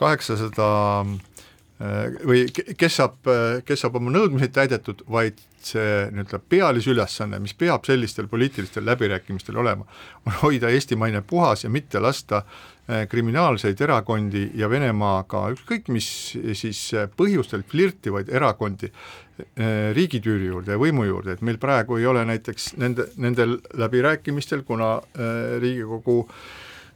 kaheksasada 0.00 0.70
äh, 1.06 2.16
või 2.26 2.46
ke- 2.50 2.74
kes 2.78 2.96
saab, 3.02 3.20
kes 3.68 3.84
saab 3.84 4.00
oma 4.00 4.10
nõudmised 4.16 4.54
täidetud, 4.56 5.04
vaid 5.06 5.38
see 5.66 6.06
nii-öelda 6.10 6.40
pealisülesanne, 6.48 7.38
mis 7.42 7.54
peab 7.54 7.86
sellistel 7.86 8.26
poliitilistel 8.30 8.86
läbirääkimistel 8.86 9.58
olema, 9.62 9.86
on 10.26 10.40
hoida 10.42 10.70
Eesti 10.74 10.98
maine 10.98 11.22
puhas 11.22 11.64
ja 11.64 11.70
mitte 11.70 12.02
lasta 12.02 12.42
kriminaalseid 13.10 13.80
erakondi 13.82 14.44
ja 14.54 14.68
Venemaaga 14.70 15.46
ükskõik 15.54 15.88
mis 15.90 16.08
siis 16.58 16.82
äh, 16.94 17.08
põhjustel 17.10 17.64
flirtivaid 17.66 18.30
erakondi 18.30 18.90
äh, 18.90 19.90
riigitüüri 19.96 20.50
juurde 20.52 20.76
ja 20.76 20.80
võimu 20.80 21.06
juurde, 21.08 21.34
et 21.36 21.42
meil 21.46 21.58
praegu 21.62 21.98
ei 21.98 22.06
ole 22.06 22.24
näiteks 22.28 22.74
nende, 22.80 23.08
nendel 23.16 23.58
läbirääkimistel, 23.74 24.62
kuna 24.68 24.96
äh, 25.00 25.58
Riigikogu 25.62 26.22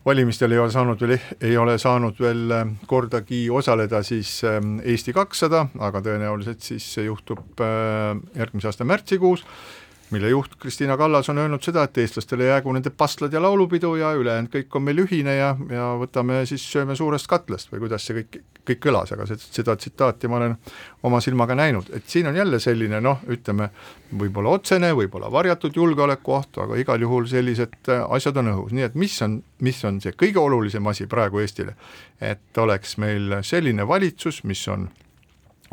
valimistel 0.07 0.55
ei 0.55 0.59
ole 0.59 0.73
saanud 0.73 1.03
veel, 1.05 1.19
ei 1.45 1.57
ole 1.61 1.77
saanud 1.79 2.21
veel 2.21 2.55
äh, 2.55 2.71
kordagi 2.89 3.43
osaleda 3.53 4.03
siis 4.07 4.39
ähm, 4.49 4.79
Eesti 4.85 5.13
kakssada, 5.17 5.67
aga 5.79 6.03
tõenäoliselt 6.05 6.65
siis 6.65 6.87
see 6.95 7.09
juhtub 7.09 7.61
äh, 7.61 8.15
järgmise 8.39 8.71
aasta 8.71 8.87
märtsikuus, 8.89 9.45
mille 10.11 10.29
juht 10.29 10.57
Kristina 10.59 10.97
Kallas 10.97 11.29
on 11.29 11.39
öelnud 11.39 11.63
seda, 11.63 11.85
et 11.87 11.99
eestlastele 11.99 12.45
jäägu 12.49 12.73
nende 12.73 12.91
pastlad 12.91 13.33
ja 13.33 13.43
laulupidu 13.43 13.95
ja 13.97 14.13
ülejäänud 14.19 14.51
kõik 14.53 14.77
on 14.77 14.85
meil 14.87 15.03
ühine 15.05 15.37
ja, 15.37 15.51
ja 15.71 15.91
võtame 16.01 16.43
siis, 16.51 16.65
sööme 16.73 16.97
suurest 16.99 17.29
katlast 17.31 17.73
või 17.73 17.85
kuidas 17.85 18.07
see 18.07 18.21
kõik, 18.21 18.41
kõik 18.67 18.83
kõlas, 18.87 19.13
aga 19.15 19.27
seda, 19.31 19.47
seda 19.59 19.77
tsitaati 19.77 20.31
ma 20.31 20.41
olen 20.41 20.57
oma 21.07 21.21
silmaga 21.25 21.55
näinud, 21.59 21.93
et 21.97 22.09
siin 22.11 22.27
on 22.31 22.37
jälle 22.37 22.61
selline 22.61 23.01
noh, 23.05 23.23
ütleme 23.31 23.71
võib-olla 24.21 24.57
otsene, 24.59 24.93
võib-olla 24.97 25.31
varjatud 25.33 25.77
julgeolekuoht, 25.77 26.59
aga 26.65 26.81
igal 26.81 27.07
juhul 27.07 27.29
sellised 27.31 27.79
äh, 27.89 28.03
asjad 28.11 28.41
on 28.43 28.55
õhus, 28.55 28.75
nii 28.77 28.89
et 28.91 28.99
mis 28.99 29.15
on, 29.27 29.41
mis 29.63 29.85
on 29.85 30.01
see 30.03 30.17
kõige 30.19 30.43
olulisem 30.43 30.87
asi 30.91 31.07
praegu 31.11 31.43
Eestile, 31.45 31.77
et 32.21 32.59
oleks 32.59 32.99
meil 32.99 33.41
selline 33.47 33.87
valitsus, 33.87 34.43
mis 34.45 34.67
on 34.69 34.89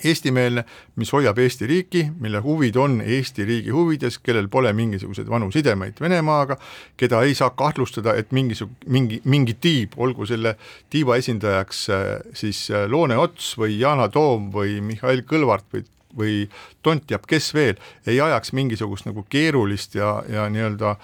eestimeelne, 0.04 0.64
mis 0.96 1.12
hoiab 1.14 1.40
Eesti 1.42 1.68
riiki, 1.68 2.04
mille 2.20 2.42
huvid 2.44 2.76
on 2.78 3.00
Eesti 3.02 3.46
riigi 3.46 3.74
huvides, 3.74 4.20
kellel 4.22 4.48
pole 4.48 4.74
mingisuguseid 4.78 5.30
vanu 5.30 5.50
sidemeid 5.52 6.02
Venemaaga, 6.02 6.60
keda 6.98 7.24
ei 7.26 7.34
saa 7.38 7.50
kahtlustada, 7.58 8.14
et 8.14 8.32
mingisugune, 8.32 8.78
mingi, 8.94 9.22
mingi 9.26 9.58
tiib, 9.62 9.98
olgu 9.98 10.26
selle 10.30 10.56
tiiva 10.94 11.18
esindajaks 11.18 11.84
äh, 11.90 12.08
siis 12.38 12.68
äh, 12.72 12.86
Loone 12.90 13.18
Ots 13.18 13.56
või 13.58 13.80
Yana 13.80 14.10
Toom 14.14 14.52
või 14.54 14.80
Mihhail 14.86 15.26
Kõlvart 15.28 15.70
või 15.74 15.86
või 16.18 16.48
tont 16.82 17.04
teab 17.06 17.28
kes 17.30 17.52
veel, 17.54 17.78
ei 18.08 18.18
ajaks 18.22 18.54
mingisugust 18.58 19.06
nagu 19.06 19.22
keerulist 19.30 19.96
ja, 20.00 20.16
ja 20.32 20.48
nii-öelda 20.50 20.96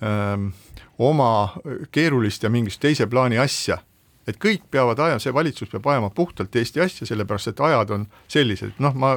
ähm, 0.00 0.46
oma 1.02 1.52
keerulist 1.92 2.46
ja 2.46 2.50
mingit 2.50 2.78
teise 2.80 3.06
plaani 3.10 3.40
asja 3.42 3.82
et 4.26 4.38
kõik 4.38 4.68
peavad 4.70 4.98
ajama, 4.98 5.22
see 5.22 5.34
valitsus 5.34 5.70
peab 5.72 5.86
ajama 5.90 6.10
puhtalt 6.14 6.56
Eesti 6.56 6.80
asja, 6.84 7.08
sellepärast 7.08 7.52
et 7.52 7.60
ajad 7.60 7.90
on 7.96 8.06
sellised, 8.30 8.78
noh, 8.82 8.94
ma 8.94 9.16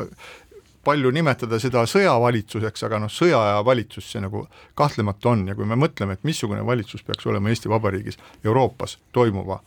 palju 0.85 1.11
nimetada 1.13 1.59
seda 1.61 1.83
sõjavalitsuseks, 1.89 2.85
aga 2.85 2.99
noh, 3.01 3.11
sõjaaja 3.11 3.61
valitsus 3.65 4.11
see 4.11 4.21
nagu 4.23 4.45
kahtlemata 4.77 5.31
on. 5.33 5.47
Ja 5.49 5.55
kui 5.57 5.65
me 5.65 5.77
mõtleme, 5.79 6.17
et 6.17 6.27
missugune 6.27 6.65
valitsus 6.65 7.03
peaks 7.05 7.25
olema 7.25 7.49
Eesti 7.49 7.71
Vabariigis 7.71 8.19
Euroopas 8.45 8.99
toimuva 9.15 9.59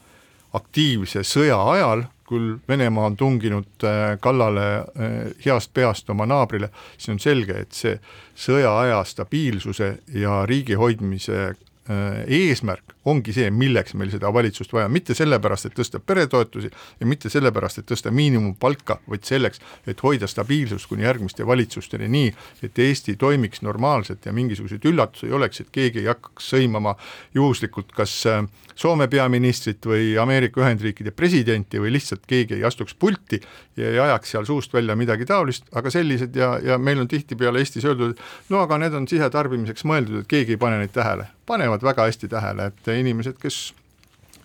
aktiivse 0.56 1.24
sõja 1.26 1.58
ajal, 1.72 2.06
küll 2.28 2.58
Venemaa 2.68 3.08
on 3.08 3.16
tunginud 3.16 3.84
äh, 3.84 4.14
kallale 4.20 4.66
äh, 4.76 5.16
heast 5.44 5.72
peast 5.74 6.10
oma 6.12 6.26
naabrile, 6.28 6.70
siis 6.96 7.14
on 7.14 7.22
selge, 7.22 7.64
et 7.64 7.76
see 7.76 7.96
sõjaaja 8.38 9.00
stabiilsuse 9.08 9.90
ja 10.20 10.42
riigi 10.48 10.76
hoidmise 10.78 11.38
äh, 11.48 12.20
eesmärk 12.26 12.97
ongi 13.08 13.34
see, 13.36 13.50
milleks 13.54 13.96
meil 13.98 14.12
seda 14.12 14.30
valitsust 14.34 14.72
vaja, 14.74 14.88
mitte 14.92 15.16
sellepärast, 15.16 15.68
et 15.68 15.76
tõsta 15.78 16.00
peretoetusi 16.00 16.70
ja 16.70 17.08
mitte 17.08 17.32
sellepärast, 17.32 17.82
et 17.82 17.88
tõsta 17.90 18.12
miinimumpalka, 18.14 19.00
vaid 19.08 19.26
selleks, 19.28 19.62
et 19.88 20.02
hoida 20.04 20.28
stabiilsust 20.30 20.88
kuni 20.90 21.06
järgmiste 21.06 21.46
valitsusteni 21.46 22.08
nii, 22.12 22.32
et 22.62 22.78
Eesti 22.78 23.16
toimiks 23.20 23.62
normaalselt 23.66 24.26
ja 24.26 24.32
mingisuguseid 24.36 24.84
üllatusi 24.88 25.28
ei 25.28 25.36
oleks, 25.38 25.62
et 25.64 25.72
keegi 25.72 26.04
ei 26.04 26.10
hakkaks 26.12 26.52
sõimama 26.54 26.94
juhuslikult 27.34 27.92
kas 27.96 28.20
äh, 28.28 28.44
Soome 28.78 29.08
peaministrit 29.10 29.82
või 29.90 30.12
Ameerika 30.22 30.60
Ühendriikide 30.62 31.10
presidenti 31.10 31.80
või 31.82 31.90
lihtsalt 31.96 32.22
keegi 32.30 32.54
ei 32.54 32.62
astuks 32.62 32.94
pulti 32.94 33.40
ja 33.74 33.88
ei 33.90 33.98
ajaks 34.04 34.36
seal 34.36 34.46
suust 34.46 34.74
välja 34.74 34.94
midagi 34.94 35.26
taolist, 35.26 35.66
aga 35.74 35.90
sellised 35.90 36.36
ja, 36.38 36.52
ja 36.62 36.76
meil 36.78 37.02
on 37.02 37.08
tihtipeale 37.10 37.58
Eestis 37.58 37.88
öeldud, 37.88 38.14
no 38.52 38.60
aga 38.62 38.78
need 38.78 38.94
on 38.94 39.08
sisetarbimiseks 39.10 39.82
mõeldud, 39.82 40.20
et 40.22 40.30
keegi 40.30 40.54
ei 40.54 40.62
pane 40.62 40.78
neid 40.78 40.94
tähele. 40.94 41.26
panevad 41.48 41.82
väga 41.82 42.04
hästi 42.06 42.28
tähele, 42.28 42.66
et 42.70 42.88
inimesed, 43.00 43.38
kes 43.42 43.72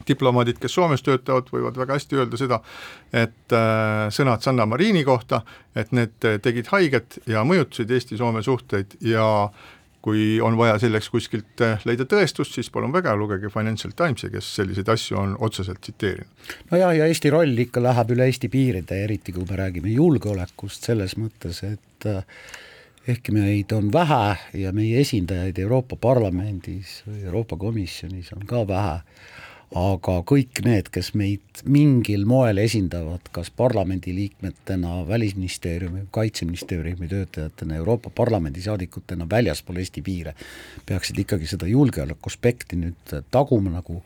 diplomaadid, 0.07 0.57
kes 0.59 0.73
Soomes 0.75 1.03
töötavad, 1.05 1.47
võivad 1.53 1.77
väga 1.79 1.95
hästi 1.95 2.19
öelda 2.19 2.39
seda, 2.39 2.59
et 3.13 3.55
äh, 3.55 4.07
sõnad 4.11 4.43
Sanna 4.43 4.65
Marini 4.67 5.05
kohta, 5.07 5.43
et 5.75 5.93
need 5.95 6.17
tegid 6.43 6.71
haiget 6.73 7.21
ja 7.29 7.45
mõjutasid 7.47 7.91
Eesti-Soome 7.93 8.43
suhteid 8.43 8.97
ja 9.07 9.27
kui 10.03 10.41
on 10.43 10.57
vaja 10.59 10.75
selleks 10.83 11.07
kuskilt 11.11 11.61
äh, 11.63 11.79
leida 11.87 12.05
tõestust, 12.09 12.57
siis 12.57 12.67
palun 12.73 12.91
väga, 12.91 13.15
lugege 13.15 13.47
Financial 13.53 13.93
Timesi, 13.95 14.27
kes 14.33 14.49
selliseid 14.57 14.91
asju 14.91 15.19
on 15.19 15.37
otseselt 15.47 15.79
tsiteerinud. 15.79 16.51
no 16.71 16.81
ja, 16.81 16.91
ja 16.97 17.07
Eesti 17.07 17.31
roll 17.31 17.63
ikka 17.63 17.83
läheb 17.83 18.11
üle 18.17 18.27
Eesti 18.27 18.51
piiride, 18.51 18.99
eriti 19.05 19.35
kui 19.35 19.47
me 19.47 19.59
räägime 19.61 19.93
julgeolekust 19.95 20.89
selles 20.91 21.15
mõttes, 21.19 21.63
et 21.69 22.09
äh, 22.11 22.25
ehkki 23.07 23.33
meid 23.35 23.71
on 23.75 23.91
vähe 23.93 24.35
ja 24.53 24.71
meie 24.71 25.01
esindajaid 25.01 25.57
Euroopa 25.59 25.97
Parlamendis 25.99 27.01
või 27.07 27.23
Euroopa 27.25 27.57
Komisjonis 27.59 28.31
on 28.35 28.45
ka 28.47 28.61
vähe, 28.67 28.99
aga 29.75 30.15
kõik 30.29 30.61
need, 30.63 30.87
kes 30.93 31.11
meid 31.19 31.63
mingil 31.65 32.23
moel 32.29 32.61
esindavad, 32.63 33.25
kas 33.35 33.49
parlamendiliikmetena, 33.59 35.01
Välisministeeriumi, 35.07 36.05
Kaitseministeeriumi 36.15 37.09
töötajatena, 37.11 37.75
Euroopa 37.81 38.13
Parlamendi 38.15 38.63
saadikutena 38.63 39.27
väljaspool 39.29 39.81
Eesti 39.83 40.05
piire, 40.05 40.35
peaksid 40.85 41.19
ikkagi 41.25 41.49
seda 41.49 41.67
julgeoleku 41.67 42.31
aspekti 42.31 42.79
nüüd 42.79 43.19
taguma 43.31 43.79
nagu 43.81 43.99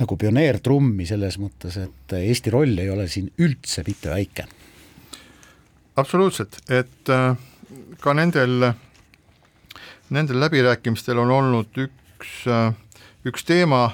nagu 0.00 0.16
pioneertrummi 0.16 1.04
selles 1.04 1.36
mõttes, 1.36 1.74
et 1.76 2.14
Eesti 2.16 2.52
roll 2.54 2.78
ei 2.80 2.88
ole 2.88 3.04
siin 3.10 3.26
üldse 3.42 3.82
mitte 3.84 4.08
väike. 4.08 4.46
absoluutselt, 6.00 6.56
et 6.70 7.10
äh, 7.12 7.36
ka 8.00 8.14
nendel, 8.14 8.70
nendel 10.10 10.40
läbirääkimistel 10.44 11.18
on 11.18 11.32
olnud 11.34 11.82
üks, 11.82 12.44
üks 13.26 13.46
teema, 13.46 13.88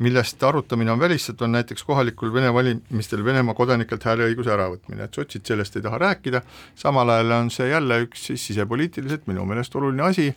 millest 0.00 0.42
arutamine 0.42 0.92
on 0.92 1.00
välistatud, 1.00 1.44
on 1.44 1.52
näiteks 1.58 1.84
kohalikul 1.84 2.32
Vene 2.32 2.52
valimistel 2.54 3.24
Venemaa 3.24 3.54
kodanikelt 3.54 4.04
hääleõiguse 4.08 4.54
äravõtmine, 4.54 5.04
et 5.04 5.14
sotsid 5.14 5.44
sellest 5.44 5.76
ei 5.76 5.84
taha 5.84 5.98
rääkida, 6.00 6.40
samal 6.74 7.12
ajal 7.12 7.34
on 7.36 7.50
see 7.52 7.68
jälle 7.68 8.00
üks 8.06 8.30
siis 8.30 8.46
sisepoliitiliselt 8.48 9.28
minu 9.28 9.44
meelest 9.48 9.76
oluline 9.76 10.06
asi, 10.08 10.30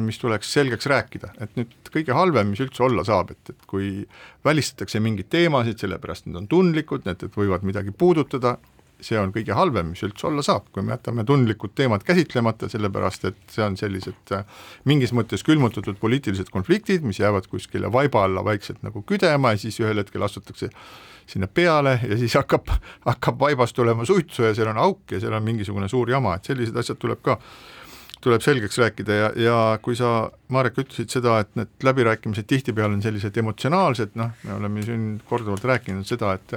mis 0.00 0.18
tuleks 0.18 0.52
selgeks 0.54 0.88
rääkida, 0.88 1.34
et 1.44 1.56
nüüd 1.58 1.92
kõige 1.92 2.16
halvem, 2.16 2.54
mis 2.54 2.62
üldse 2.64 2.86
olla 2.86 3.04
saab, 3.04 3.34
et, 3.34 3.52
et 3.52 3.66
kui 3.68 4.06
välistatakse 4.46 5.00
mingeid 5.02 5.28
teemasid, 5.32 5.80
sellepärast 5.82 6.28
need 6.28 6.38
on 6.40 6.48
tundlikud, 6.48 7.04
need 7.04 7.26
võivad 7.36 7.66
midagi 7.68 7.92
puudutada, 7.92 8.56
see 9.02 9.18
on 9.18 9.32
kõige 9.34 9.54
halvem, 9.56 9.92
mis 9.92 10.02
üldse 10.06 10.28
olla 10.28 10.44
saab, 10.46 10.68
kui 10.72 10.84
me 10.84 10.94
jätame 10.94 11.24
tundlikud 11.28 11.74
teemad 11.78 12.04
käsitlemata, 12.06 12.68
sellepärast 12.72 13.28
et 13.30 13.40
see 13.52 13.64
on 13.64 13.76
sellised 13.80 14.34
äh, 14.36 14.44
mingis 14.88 15.14
mõttes 15.16 15.44
külmutatud 15.46 15.98
poliitilised 16.00 16.52
konfliktid, 16.54 17.04
mis 17.06 17.20
jäävad 17.22 17.48
kuskile 17.50 17.92
vaiba 17.92 18.24
alla 18.28 18.44
vaikselt 18.46 18.82
nagu 18.86 19.04
küdema 19.06 19.54
ja 19.54 19.62
siis 19.64 19.80
ühel 19.82 20.02
hetkel 20.02 20.22
astutakse 20.22 20.70
sinna 21.26 21.46
peale 21.46 21.98
ja 22.08 22.18
siis 22.18 22.34
hakkab, 22.38 22.70
hakkab 23.06 23.38
vaibast 23.40 23.76
tulema 23.76 24.06
suitsu 24.08 24.48
ja 24.48 24.54
seal 24.54 24.72
on 24.72 24.80
auk 24.82 25.14
ja 25.14 25.20
seal 25.22 25.36
on 25.36 25.44
mingisugune 25.46 25.88
suur 25.88 26.10
jama, 26.10 26.36
et 26.36 26.50
sellised 26.50 26.76
asjad 26.76 27.00
tuleb 27.02 27.22
ka 27.22 27.38
tuleb 28.22 28.42
selgeks 28.44 28.78
rääkida 28.78 29.14
ja, 29.16 29.30
ja 29.36 29.56
kui 29.82 29.96
sa, 29.98 30.30
Marek, 30.54 30.78
ütlesid 30.78 31.10
seda, 31.10 31.40
et 31.42 31.50
need 31.58 31.72
läbirääkimised 31.82 32.46
tihtipeale 32.46 32.94
on 32.94 33.02
sellised 33.02 33.36
emotsionaalsed, 33.42 34.14
noh, 34.18 34.30
me 34.46 34.54
oleme 34.54 34.84
siin 34.86 35.06
korduvalt 35.26 35.64
rääkinud 35.66 36.06
seda, 36.06 36.36
et 36.38 36.54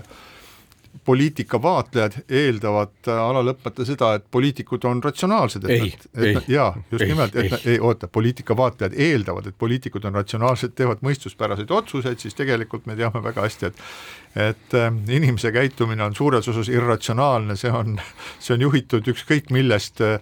poliitika 1.03 1.61
vaatlejad 1.61 2.17
eeldavad 2.29 3.09
äh, 3.09 3.19
ala 3.19 3.43
lõpmata 3.45 3.85
seda, 3.87 4.13
et 4.17 4.25
poliitikud 4.31 4.85
on 4.89 5.03
ratsionaalsed, 5.03 5.67
et 5.67 5.75
ei, 5.75 5.89
nad, 5.91 6.07
et 6.15 6.37
nad, 6.39 6.49
jaa, 6.49 6.69
just 6.91 7.03
ei, 7.03 7.11
nimelt, 7.11 7.35
et 7.35 7.43
ei. 7.43 7.53
nad, 7.53 7.67
ei 7.73 7.79
oota, 7.79 8.07
poliitika 8.07 8.57
vaatlejad 8.57 8.97
eeldavad, 9.07 9.49
et 9.51 9.57
poliitikud 9.59 10.05
on 10.07 10.19
ratsionaalsed, 10.21 10.75
teevad 10.77 11.03
mõistuspäraseid 11.05 11.71
otsuseid, 11.71 12.21
siis 12.21 12.37
tegelikult 12.37 12.85
me 12.89 12.97
teame 12.99 13.23
väga 13.23 13.47
hästi, 13.47 13.71
et 13.71 13.83
et 14.35 14.73
äh, 14.73 14.89
inimese 15.15 15.51
käitumine 15.55 16.03
on 16.03 16.15
suures 16.15 16.47
osas 16.51 16.69
irratsionaalne, 16.69 17.55
see 17.55 17.71
on, 17.71 17.99
see 18.39 18.55
on 18.57 18.65
juhitud 18.67 19.07
ükskõik 19.13 19.51
millest 19.55 20.01
äh, 20.03 20.19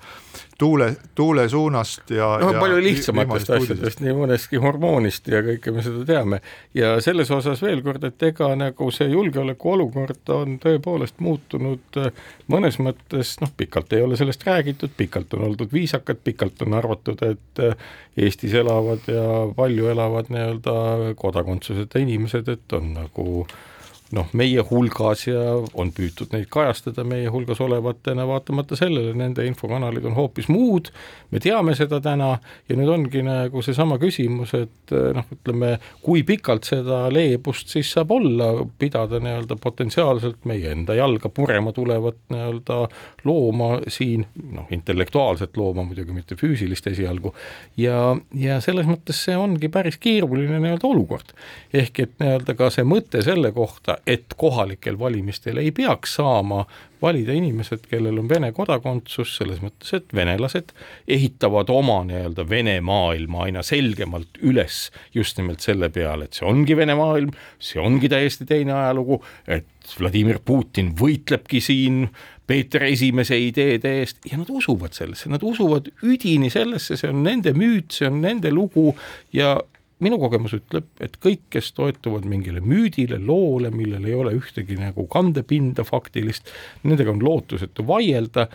tuule, 0.58 0.96
tuule 1.16 1.50
suunast 1.50 2.12
ja 2.14 2.28
no 2.42 2.52
ja 2.54 2.60
palju 2.60 2.78
lihtsamatest 2.84 3.50
asjadest, 3.58 4.04
nii 4.06 4.14
mõnestki 4.18 4.62
hormoonist 4.62 5.28
ja 5.34 5.42
kõike 5.46 5.74
me 5.74 5.86
seda 5.86 6.04
teame. 6.06 6.40
ja 6.78 6.94
selles 7.02 7.32
osas 7.34 7.62
veel 7.66 7.82
kord, 7.86 8.06
et 8.06 8.24
ega 8.30 8.52
nagu 8.60 8.92
see 8.94 9.10
julgeolekuolukord 9.12 10.34
on 10.36 10.60
tõepoolest 10.64 11.20
muutunud 11.24 12.00
äh, 12.04 12.14
mõnes 12.54 12.78
mõttes, 12.80 13.36
noh, 13.42 13.52
pikalt 13.58 13.98
ei 13.98 14.06
ole 14.06 14.20
sellest 14.20 14.46
räägitud, 14.46 14.94
pikalt 14.98 15.34
on 15.34 15.50
oldud 15.50 15.74
viisakad, 15.74 16.22
pikalt 16.24 16.62
on 16.68 16.78
arvatud, 16.78 17.26
et 17.26 17.66
äh, 17.66 17.92
Eestis 18.18 18.54
elavad 18.54 19.08
ja 19.10 19.26
palju 19.58 19.88
elavad 19.90 20.28
nii-öelda 20.30 21.14
kodakondsuseta 21.18 21.98
inimesed, 22.04 22.50
et 22.54 22.76
on 22.78 22.92
nagu 22.94 23.48
noh, 24.14 24.30
meie 24.38 24.62
hulgas 24.68 25.26
ja 25.28 25.42
on 25.80 25.92
püütud 25.96 26.34
neid 26.34 26.50
kajastada 26.54 27.06
meie 27.08 27.32
hulgas 27.34 27.62
olevatena, 27.64 28.26
vaatamata 28.30 28.78
sellele 28.78 29.14
nende 29.18 29.46
infokanalid 29.48 30.06
on 30.10 30.16
hoopis 30.18 30.50
muud, 30.54 30.92
me 31.34 31.42
teame 31.44 31.74
seda 31.78 32.00
täna 32.04 32.36
ja 32.70 32.78
nüüd 32.78 32.92
ongi 32.94 33.24
nagu 33.26 33.64
seesama 33.66 33.98
küsimus, 34.02 34.54
et 34.58 34.94
noh, 35.18 35.26
ütleme, 35.34 35.76
kui 36.06 36.24
pikalt 36.28 36.68
seda 36.70 37.06
leebust 37.14 37.74
siis 37.74 37.90
saab 37.96 38.14
olla, 38.14 38.52
pidada 38.80 39.22
nii-öelda 39.24 39.58
potentsiaalselt 39.62 40.46
meie 40.50 40.74
enda 40.76 40.98
jalga 40.98 41.32
purema 41.34 41.74
tulevat 41.74 42.20
nii-öelda 42.34 42.80
looma 43.26 43.72
siin, 43.92 44.28
noh, 44.54 44.70
intellektuaalset 44.74 45.58
looma 45.58 45.88
muidugi, 45.88 46.14
mitte 46.14 46.38
füüsilist 46.40 46.92
esialgu, 46.92 47.34
ja, 47.82 48.14
ja 48.38 48.60
selles 48.64 48.90
mõttes 48.90 49.26
see 49.26 49.38
ongi 49.40 49.72
päris 49.74 49.98
keeruline 50.02 50.60
nii-öelda 50.60 50.90
olukord. 50.90 51.34
ehk 51.74 52.00
et 52.06 52.16
nii-öelda 52.22 52.54
ka 52.58 52.70
see 52.74 52.86
mõte 52.86 53.24
selle 53.26 53.50
kohta, 53.56 53.98
et 54.08 54.34
kohalikel 54.38 54.98
valimistel 55.00 55.58
ei 55.62 55.72
peaks 55.72 56.18
saama 56.20 56.64
valida 57.04 57.34
inimesed, 57.36 57.86
kellel 57.92 58.20
on 58.22 58.30
Vene 58.30 58.52
kodakondsus, 58.56 59.36
selles 59.40 59.60
mõttes, 59.64 59.92
et 59.96 60.16
venelased 60.16 60.72
ehitavad 61.12 61.72
oma 61.72 62.02
nii-öelda 62.08 62.46
Vene 62.50 62.78
maailma 62.84 63.46
aina 63.48 63.64
selgemalt 63.64 64.40
üles 64.44 64.86
just 65.16 65.40
nimelt 65.40 65.64
selle 65.64 65.90
peale, 65.94 66.28
et 66.28 66.40
see 66.40 66.48
ongi 66.48 66.78
Vene 66.80 66.96
maailm, 67.00 67.34
see 67.60 67.82
ongi 67.84 68.12
täiesti 68.12 68.48
teine 68.50 68.76
ajalugu, 68.76 69.20
et 69.48 69.98
Vladimir 70.00 70.40
Putin 70.46 70.94
võitlebki 71.00 71.60
siin 71.64 72.08
Peeter 72.48 72.84
Esimese 72.88 73.38
ideede 73.40 73.98
eest 74.02 74.24
ja 74.28 74.40
nad 74.40 74.50
usuvad 74.52 74.96
sellesse, 74.96 75.32
nad 75.32 75.44
usuvad 75.48 75.90
üdini 76.04 76.52
sellesse, 76.52 77.00
see 77.00 77.12
on 77.12 77.24
nende 77.24 77.56
müüt, 77.56 77.92
see 77.96 78.10
on 78.12 78.20
nende 78.24 78.52
lugu 78.52 78.92
ja 79.36 79.56
minu 80.00 80.18
kogemus 80.20 80.56
ütleb, 80.58 80.88
et 81.04 81.18
kõik, 81.22 81.46
kes 81.54 81.72
toetuvad 81.78 82.26
mingile 82.30 82.62
müüdile, 82.64 83.20
loole, 83.22 83.72
millel 83.72 84.06
ei 84.10 84.16
ole 84.18 84.34
ühtegi 84.38 84.78
nagu 84.80 85.06
kandepinda 85.12 85.86
faktilist, 85.88 86.50
nendega 86.84 87.14
on 87.14 87.24
lootusetu 87.24 87.86
vaielda, 87.88 88.48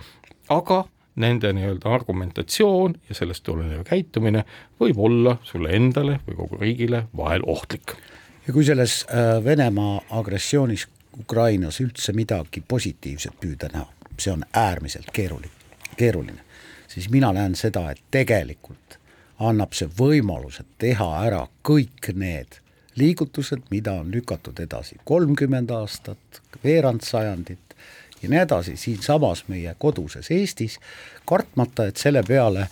aga 0.53 0.85
nende 1.19 1.53
nii-öelda 1.53 1.91
argumentatsioon 1.95 2.95
ja 3.09 3.15
sellest 3.15 3.43
tulenev 3.47 3.83
käitumine 3.89 4.45
võib 4.81 5.01
olla 5.03 5.37
sulle 5.43 5.75
endale 5.77 6.21
või 6.27 6.37
kogu 6.39 6.61
riigile 6.61 7.03
vahel 7.17 7.43
ohtlik. 7.47 7.97
ja 8.47 8.53
kui 8.53 8.65
selles 8.65 9.05
äh, 9.11 9.45
Venemaa 9.45 10.01
agressioonis 10.11 10.87
Ukrainas 11.21 11.81
üldse 11.81 12.13
midagi 12.15 12.63
positiivset 12.69 13.41
püüda 13.41 13.71
näha, 13.73 13.89
see 14.19 14.33
on 14.33 14.45
äärmiselt 14.55 15.11
keeruline, 15.13 15.51
keeruline, 15.97 16.45
siis 16.87 17.11
mina 17.11 17.33
näen 17.33 17.57
seda, 17.59 17.91
et 17.91 18.03
tegelikult 18.11 18.99
annab 19.39 19.75
see 19.77 19.89
võimaluse 19.99 20.65
teha 20.79 21.09
ära 21.25 21.45
kõik 21.67 22.11
need 22.15 22.59
liigutused, 22.99 23.63
mida 23.71 23.95
on 24.01 24.11
lükatud 24.11 24.59
edasi 24.59 24.99
kolmkümmend 25.07 25.71
aastat, 25.71 26.41
veerand 26.65 27.05
sajandit 27.07 27.77
ja 28.23 28.31
nii 28.31 28.41
edasi, 28.43 28.77
siinsamas 28.77 29.45
meie 29.49 29.75
koduses 29.79 30.31
Eestis, 30.35 30.79
kartmata, 31.29 31.87
et 31.87 31.97
selle 31.97 32.25
peale 32.27 32.67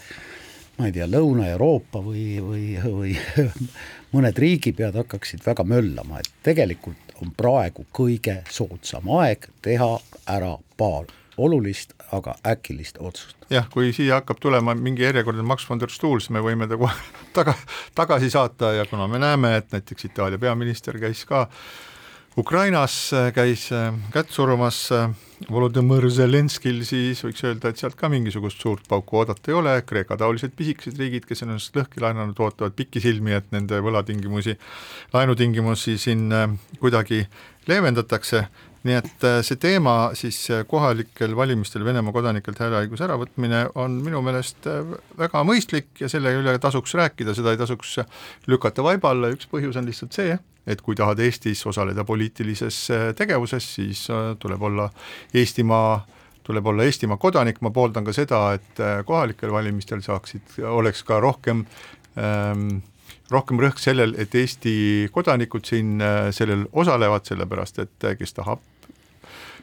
ma 0.76 0.88
ei 0.88 0.92
tea, 0.92 1.07
Lõuna-Euroopa 1.09 2.02
või, 2.05 2.24
või, 2.42 2.64
või 2.83 3.14
mõned 4.14 4.38
riigipead 4.38 4.98
hakkaksid 5.00 5.44
väga 5.46 5.64
möllama, 5.64 6.20
et 6.20 6.33
tegelikult 6.44 7.14
on 7.22 7.31
praegu 7.37 7.87
kõige 7.96 8.40
soodsam 8.52 9.09
aeg 9.20 9.48
teha 9.64 9.94
ära 10.35 10.57
paar 10.76 11.07
olulist, 11.38 11.94
aga 12.12 12.35
äkilist 12.46 13.01
otsust. 13.01 13.37
jah, 13.51 13.68
kui 13.72 13.92
siia 13.96 14.20
hakkab 14.20 14.40
tulema 14.42 14.75
mingi 14.75 15.05
järjekordne 15.07 15.42
Max 15.46 15.68
von 15.70 15.81
der 15.81 15.92
Stuhl, 15.92 16.20
siis 16.20 16.33
me 16.35 16.42
võime 16.44 16.68
ta 16.68 16.79
kohe 16.81 16.94
taga, 17.37 17.57
tagasi 17.94 18.31
saata 18.31 18.72
ja 18.79 18.87
kuna 18.90 19.09
me 19.11 19.20
näeme, 19.22 19.57
et 19.61 19.72
näiteks 19.72 20.11
Itaalia 20.11 20.38
peaminister 20.38 20.99
käis 21.03 21.25
ka 21.29 21.46
Ukrainas, 22.37 23.14
käis 23.33 23.70
äh, 23.72 23.94
kätt 24.12 24.29
surumas 24.29 24.83
äh, 24.92 25.09
Volodõmõr 25.49 26.05
Zelenskil, 26.12 26.83
siis 26.85 27.22
võiks 27.25 27.40
öelda, 27.44 27.70
et 27.72 27.81
sealt 27.81 27.96
ka 27.96 28.11
mingisugust 28.12 28.61
suurt 28.61 28.85
pauku 28.88 29.22
oodata 29.22 29.53
ei 29.53 29.57
ole, 29.57 29.72
Kreeka-taolised 29.88 30.53
pisikesed 30.57 31.01
riigid, 31.01 31.25
kes 31.29 31.44
on 31.44 31.55
ennast 31.55 31.77
lõhki 31.77 32.01
laenanud, 32.05 32.37
ootavad 32.37 32.77
pikisilmi, 32.77 33.33
et 33.37 33.49
nende 33.57 33.81
võlatingimusi, 33.85 34.57
laenutingimusi 35.16 35.96
siin 36.01 36.29
äh, 36.33 36.44
kuidagi 36.81 37.22
leevendatakse 37.68 38.44
nii 38.87 38.96
et 38.99 39.25
äh, 39.27 39.38
see 39.46 39.59
teema 39.61 39.94
siis 40.18 40.38
äh, 40.55 40.62
kohalikel 40.68 41.35
valimistel 41.37 41.85
Venemaa 41.87 42.14
kodanikelt 42.14 42.59
hääleõiguse 42.62 43.07
äravõtmine 43.07 43.62
on 43.83 43.99
minu 44.05 44.22
meelest 44.25 44.68
äh, 44.70 44.83
väga 45.18 45.42
mõistlik 45.46 46.03
ja 46.03 46.11
selle 46.12 46.35
üle 46.38 46.57
tasuks 46.62 46.94
rääkida, 46.99 47.35
seda 47.37 47.55
ei 47.55 47.61
tasuks 47.61 47.96
lükata 48.51 48.85
vaiba 48.87 49.12
alla, 49.14 49.33
üks 49.35 49.49
põhjus 49.51 49.79
on 49.81 49.88
lihtsalt 49.88 50.16
see, 50.16 50.37
et 50.66 50.83
kui 50.85 50.99
tahad 50.99 51.20
Eestis 51.22 51.64
osaleda 51.66 52.05
poliitilises 52.07 52.79
tegevuses, 53.18 53.70
siis 53.79 54.07
tuleb 54.42 54.62
olla 54.70 54.90
Eestimaa 55.35 56.05
tuleb 56.46 56.68
olla 56.70 56.85
Eestimaa 56.87 57.18
kodanik, 57.18 57.59
ma 57.59 57.72
pooldan 57.75 58.07
ka 58.07 58.12
seda, 58.14 58.53
et 58.55 58.79
kohalikel 59.07 59.51
valimistel 59.51 59.99
saaksid, 60.05 60.61
oleks 60.70 61.03
ka 61.03 61.18
rohkem 61.18 61.64
ähm, 62.22 62.85
rohkem 63.35 63.59
rõhk 63.59 63.83
sellel, 63.83 64.14
et 64.22 64.35
Eesti 64.38 64.77
kodanikud 65.11 65.66
siin 65.66 65.99
sellel 66.31 66.68
osalevad, 66.70 67.27
sellepärast 67.27 67.83
et 67.83 68.11
kes 68.20 68.38
tahab 68.38 68.62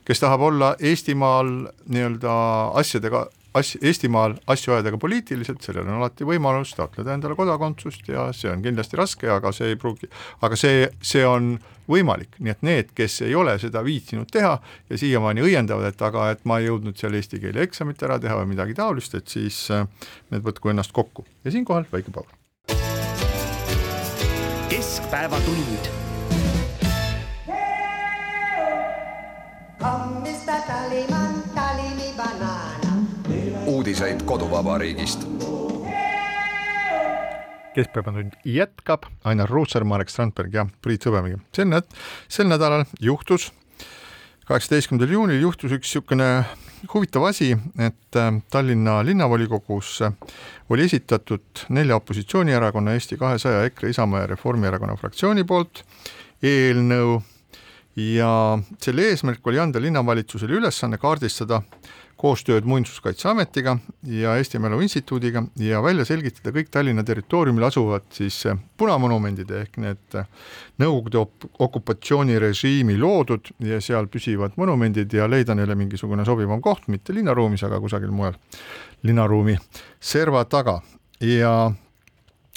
kes 0.06 0.24
tahab 0.24 0.42
olla 0.50 0.74
Eestimaal 0.80 1.52
nii-öelda 1.88 2.36
asjadega, 2.80 3.26
asj-, 3.54 3.80
Eestimaal 3.82 4.36
asju 4.48 4.74
ajada 4.74 4.94
ka 4.94 5.00
poliitiliselt, 5.02 5.62
sellel 5.64 5.88
on 5.88 6.00
alati 6.00 6.28
võimalus 6.28 6.74
taotleda 6.78 7.16
endale 7.16 7.38
kodakondsust 7.40 8.10
ja 8.12 8.30
see 8.36 8.52
on 8.52 8.64
kindlasti 8.66 9.00
raske, 9.00 9.30
aga 9.30 9.54
see 9.56 9.74
ei 9.74 9.80
pruugi, 9.80 10.10
aga 10.42 10.60
see, 10.60 10.88
see 11.04 11.26
on 11.28 11.56
võimalik, 11.90 12.38
nii 12.40 12.54
et 12.54 12.62
need, 12.64 12.94
kes 12.96 13.22
ei 13.28 13.36
ole 13.36 13.58
seda 13.62 13.84
viitsinud 13.86 14.32
teha 14.32 14.54
ja 14.90 15.00
siiamaani 15.00 15.44
õiendavad, 15.44 15.92
et 15.92 16.06
aga 16.06 16.30
et 16.36 16.46
ma 16.48 16.60
ei 16.60 16.70
jõudnud 16.70 17.00
seal 17.00 17.18
eesti 17.20 17.42
keele 17.44 17.66
eksamit 17.68 18.04
ära 18.08 18.20
teha 18.24 18.40
või 18.40 18.54
midagi 18.54 18.78
taolist, 18.78 19.18
et 19.20 19.28
siis 19.28 19.66
äh, 19.74 19.88
need 20.32 20.46
võtku 20.46 20.72
ennast 20.72 20.96
kokku. 20.96 21.28
Ja 21.44 21.52
siinkohal 21.52 21.88
väike 21.92 22.16
paus. 22.16 22.32
keskpäevatund 24.74 26.03
uudiseid 33.66 34.22
koduvabariigist. 34.26 35.28
keskpäevatund 37.74 38.32
jätkab, 38.46 39.04
Ainar 39.24 39.50
Ruussaar, 39.50 39.84
Marek 39.84 40.10
Strandberg 40.10 40.54
ja 40.54 40.66
Priit 40.82 41.06
Hõbemägi. 41.06 41.40
sel 41.56 41.66
näd-, 41.66 41.90
sel 42.30 42.48
nädalal 42.48 42.86
juhtus, 43.02 43.52
kaheksateistkümnendal 44.46 45.14
juunil 45.14 45.42
juhtus 45.42 45.72
üks 45.72 45.90
niisugune 45.90 46.46
huvitav 46.94 47.26
asi, 47.26 47.58
et 47.80 48.16
äh, 48.16 48.30
Tallinna 48.52 49.02
linnavolikogus 49.06 50.04
oli 50.70 50.86
esitatud 50.86 51.66
nelja 51.70 51.96
opositsioonierakonna 51.96 52.94
Eesti 52.94 53.18
kahesaja, 53.18 53.66
EKRE, 53.66 53.90
Isamaa 53.90 54.22
ja 54.22 54.28
Reformierakonna 54.36 54.96
fraktsiooni 54.96 55.44
poolt 55.44 55.84
eelnõu 56.44 57.22
ja 57.96 58.60
selle 58.82 59.10
eesmärk 59.12 59.48
oli 59.48 59.60
anda 59.60 59.82
linnavalitsusele 59.82 60.58
ülesanne 60.58 60.98
kaardistada 60.98 61.62
koostööd 62.24 62.64
Muinsuskaitseametiga 62.70 63.74
ja 64.08 64.36
Eesti 64.40 64.60
Mälu 64.62 64.80
Instituudiga 64.86 65.44
ja 65.60 65.82
välja 65.84 66.06
selgitada 66.08 66.54
kõik 66.56 66.70
Tallinna 66.72 67.04
territooriumil 67.04 67.66
asuvad 67.68 68.06
siis 68.16 68.38
punamonumendid 68.78 69.52
ehk 69.58 69.78
need 69.84 70.18
Nõukogude 70.80 71.20
okupatsioonirežiimi 71.66 72.96
loodud 73.02 73.52
ja 73.68 73.82
seal 73.84 74.08
püsivad 74.14 74.56
monumendid 74.58 75.14
ja 75.14 75.28
leida 75.30 75.56
neile 75.58 75.76
mingisugune 75.78 76.26
sobivam 76.26 76.62
koht, 76.62 76.88
mitte 76.88 77.14
linnaruumis, 77.14 77.66
aga 77.68 77.82
kusagil 77.84 78.14
mujal 78.16 78.38
linnaruumi 79.04 79.58
serva 80.00 80.46
taga. 80.50 80.80
Ja 81.22 81.72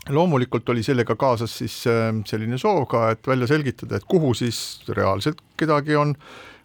loomulikult 0.09 0.69
oli 0.69 0.83
sellega 0.87 1.16
kaasas 1.19 1.59
siis 1.59 1.81
selline 2.27 2.59
soov 2.59 2.85
ka, 2.90 3.11
et 3.14 3.27
välja 3.27 3.49
selgitada, 3.51 3.97
et 3.97 4.07
kuhu 4.09 4.35
siis 4.35 4.59
reaalselt 4.88 5.40
kedagi 5.57 5.97
on 5.97 6.14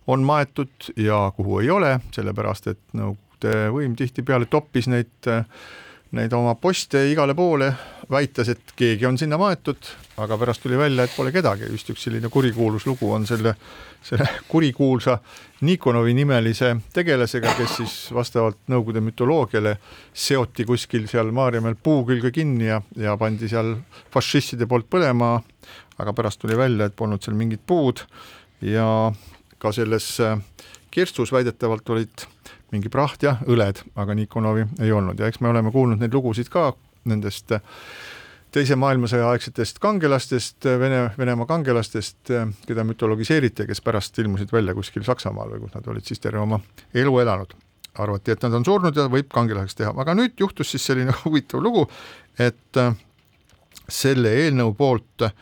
on 0.08 0.24
maetud 0.24 0.70
ja 0.96 1.32
kuhu 1.36 1.60
ei 1.60 1.70
ole, 1.70 2.00
sellepärast 2.12 2.68
et 2.72 2.82
Nõukogude 2.98 3.70
võim 3.74 3.96
tihtipeale 3.98 4.46
toppis 4.52 4.88
neid, 4.92 5.30
neid 6.18 6.34
oma 6.38 6.56
poste 6.62 7.04
igale 7.10 7.34
poole, 7.38 7.72
väites, 8.12 8.52
et 8.54 8.74
keegi 8.78 9.08
on 9.08 9.18
sinna 9.18 9.40
maetud, 9.42 9.92
aga 10.22 10.38
pärast 10.38 10.62
tuli 10.64 10.78
välja, 10.78 11.06
et 11.08 11.16
pole 11.16 11.32
kedagi, 11.34 11.70
just 11.72 11.90
üks 11.94 12.06
selline 12.06 12.30
kurikuulus 12.30 12.86
lugu 12.90 13.12
on 13.14 13.26
selle, 13.30 13.56
selle 14.06 14.28
kurikuulsa 14.52 15.18
Nikonovi 15.62 16.14
nimelise 16.18 16.72
tegelasega, 16.94 17.52
kes 17.54 17.74
siis 17.78 17.96
vastavalt 18.18 18.58
Nõukogude 18.72 19.04
mütoloogiale 19.06 19.76
seoti 20.14 20.66
kuskil 20.66 21.06
seal 21.10 21.30
Maarjamäel 21.38 21.76
puu 21.78 22.02
külge 22.08 22.32
kinni 22.34 22.66
ja, 22.66 22.80
ja 22.98 23.14
pandi 23.18 23.50
seal 23.52 23.76
fašistide 24.14 24.66
poolt 24.66 24.90
põlema, 24.90 25.36
aga 26.02 26.14
pärast 26.18 26.42
tuli 26.42 26.58
välja, 26.58 26.90
et 26.90 26.98
polnud 26.98 27.22
seal 27.22 27.38
mingit 27.38 27.62
puud. 27.68 28.02
Ja 28.66 28.88
ka 29.62 29.70
selles 29.76 30.16
äh, 30.26 30.40
kirstus 30.92 31.30
väidetavalt 31.34 31.94
olid 31.94 32.26
mingi 32.74 32.90
praht 32.90 33.22
ja 33.22 33.36
õled, 33.46 33.84
aga 34.02 34.18
Nikonovi 34.18 34.66
ei 34.82 34.90
olnud. 34.92 35.22
Ja 35.22 35.30
eks 35.30 35.44
me 35.46 35.52
oleme 35.54 35.70
kuulnud 35.70 36.02
neid 36.02 36.18
lugusid 36.18 36.50
ka 36.50 36.72
nendest 37.06 37.54
äh, 37.54 37.62
teise 38.52 38.76
maailmasõja 38.76 39.30
aegsetest 39.32 39.80
kangelastest, 39.84 40.66
äh, 40.66 40.80
Vene, 40.80 41.02
Venemaa 41.18 41.48
kangelastest, 41.50 42.34
keda 42.68 42.86
mütologiseeriti 42.88 43.64
ja 43.64 43.72
kes 43.72 43.82
pärast 43.82 44.20
ilmusid 44.20 44.52
välja 44.54 44.76
kuskil 44.78 45.06
Saksamaal 45.08 45.56
või 45.56 45.66
kus 45.66 45.76
nad 45.78 45.88
olid 45.88 46.08
siis 46.08 46.20
terve 46.20 46.44
oma 46.44 46.60
elu 46.94 47.20
elanud. 47.20 47.56
arvati, 48.00 48.32
et 48.32 48.44
nad 48.44 48.54
on 48.56 48.64
surnud 48.64 48.96
ja 48.96 49.10
võib 49.12 49.28
kangelaseks 49.28 49.76
teha, 49.76 49.90
aga 50.00 50.14
nüüd 50.16 50.40
juhtus 50.40 50.70
siis 50.72 50.86
selline 50.86 51.12
huvitav 51.26 51.60
lugu, 51.60 51.90
et 52.40 52.80
selle 53.92 54.32
eelnõu 54.32 54.72
poolt 54.80 55.26
äh, 55.28 55.34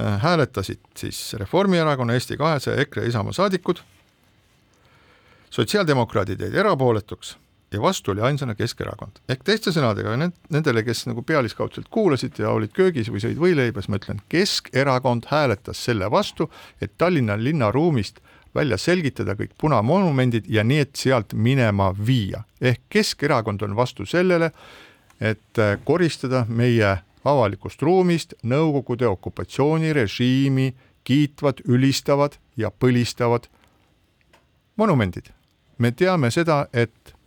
Äh, 0.00 0.20
hääletasid 0.22 0.78
siis 0.96 1.34
Reformierakonna, 1.34 2.12
Eesti 2.12 2.36
kahesaja, 2.36 2.80
EKRE 2.80 3.06
Isamaa 3.06 3.32
saadikud, 3.32 3.76
sotsiaaldemokraadid 5.50 6.40
jäid 6.40 6.54
erapooletuks 6.54 7.32
ja 7.72 7.80
vastu 7.82 8.10
oli 8.10 8.20
ainsana 8.20 8.54
Keskerakond. 8.54 9.20
ehk 9.28 9.44
teiste 9.44 9.72
sõnadega, 9.74 10.16
nendele, 10.50 10.82
kes 10.82 11.06
nagu 11.06 11.22
pealiskaudselt 11.22 11.88
kuulasid 11.90 12.38
ja 12.38 12.50
olid 12.50 12.72
köögis 12.72 13.10
või 13.12 13.22
sõid 13.22 13.40
võileibas, 13.40 13.88
ma 13.88 14.00
ütlen, 14.00 14.22
Keskerakond 14.28 15.28
hääletas 15.30 15.84
selle 15.84 16.10
vastu, 16.10 16.50
et 16.80 16.96
Tallinna 16.98 17.36
linnaruumist 17.36 18.20
välja 18.54 18.78
selgitada 18.78 19.36
kõik 19.36 19.52
punamonumendid 19.60 20.48
ja 20.48 20.64
need 20.64 20.96
sealt 20.96 21.34
minema 21.34 21.92
viia. 22.06 22.42
ehk 22.60 22.80
Keskerakond 22.88 23.62
on 23.62 23.76
vastu 23.76 24.06
sellele, 24.06 24.50
et 25.20 25.62
koristada 25.84 26.46
meie 26.48 26.98
avalikust 27.24 27.82
ruumist 27.82 28.34
Nõukogude 28.42 29.06
okupatsioonirežiimi 29.06 30.74
kiitvad, 31.04 31.60
ülistavad 31.68 32.38
ja 32.56 32.70
põlistavad 32.70 33.48
monumendid. 34.76 35.30
me 35.78 35.92
teame 35.92 36.30
seda, 36.30 36.66
et 36.72 37.17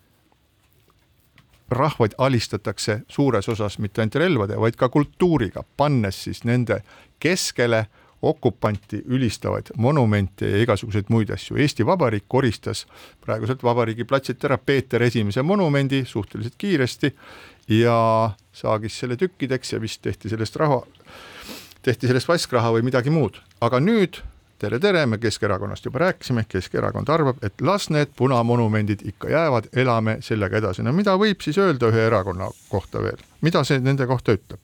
rahvaid 1.72 2.18
alistatakse 2.18 3.02
suures 3.08 3.50
osas 3.50 3.80
mitte 3.80 4.02
ainult 4.02 4.20
relvade, 4.20 4.60
vaid 4.60 4.76
ka 4.80 4.90
kultuuriga, 4.90 5.64
pannes 5.78 6.24
siis 6.26 6.44
nende 6.44 6.82
keskele 7.20 7.86
okupanti 8.22 9.02
ülistavaid 9.06 9.72
monumente 9.78 10.50
ja 10.50 10.62
igasuguseid 10.62 11.10
muid 11.10 11.32
asju. 11.34 11.58
Eesti 11.58 11.86
Vabariik 11.86 12.28
koristas 12.28 12.86
praeguselt 13.26 13.64
Vabariigi 13.64 14.06
platsilt 14.06 14.44
ära 14.46 14.58
Peeter 14.58 15.02
Esimese 15.02 15.42
monumendi 15.42 16.04
suhteliselt 16.06 16.54
kiiresti 16.58 17.16
ja 17.82 18.32
saagis 18.54 19.00
selle 19.00 19.18
tükkideks 19.18 19.74
ja 19.74 19.82
vist 19.82 20.02
tehti 20.02 20.30
sellest 20.30 20.56
raha, 20.62 20.84
tehti 21.82 22.08
sellest 22.08 22.30
vaskraha 22.30 22.76
või 22.76 22.86
midagi 22.86 23.10
muud, 23.10 23.42
aga 23.62 23.82
nüüd 23.82 24.22
tere-tere, 24.62 25.06
me 25.06 25.18
Keskerakonnast 25.18 25.86
juba 25.86 26.00
rääkisime, 26.06 26.46
Keskerakond 26.50 27.10
arvab, 27.10 27.40
et 27.44 27.62
las 27.62 27.90
need 27.90 28.14
punamonumendid 28.16 29.02
ikka 29.10 29.30
jäävad, 29.30 29.72
elame 29.76 30.18
sellega 30.22 30.58
edasi. 30.62 30.84
no 30.86 30.94
mida 30.94 31.16
võib 31.18 31.42
siis 31.42 31.58
öelda 31.58 31.90
ühe 31.90 32.06
erakonna 32.08 32.50
kohta 32.70 33.02
veel, 33.02 33.24
mida 33.42 33.64
see 33.68 33.82
nende 33.82 34.08
kohta 34.08 34.38
ütleb? 34.38 34.60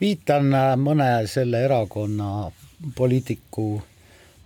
viitan 0.00 0.50
äh, 0.54 0.72
mõne 0.80 1.10
selle 1.30 1.62
erakonna 1.64 2.50
poliitiku 2.96 3.68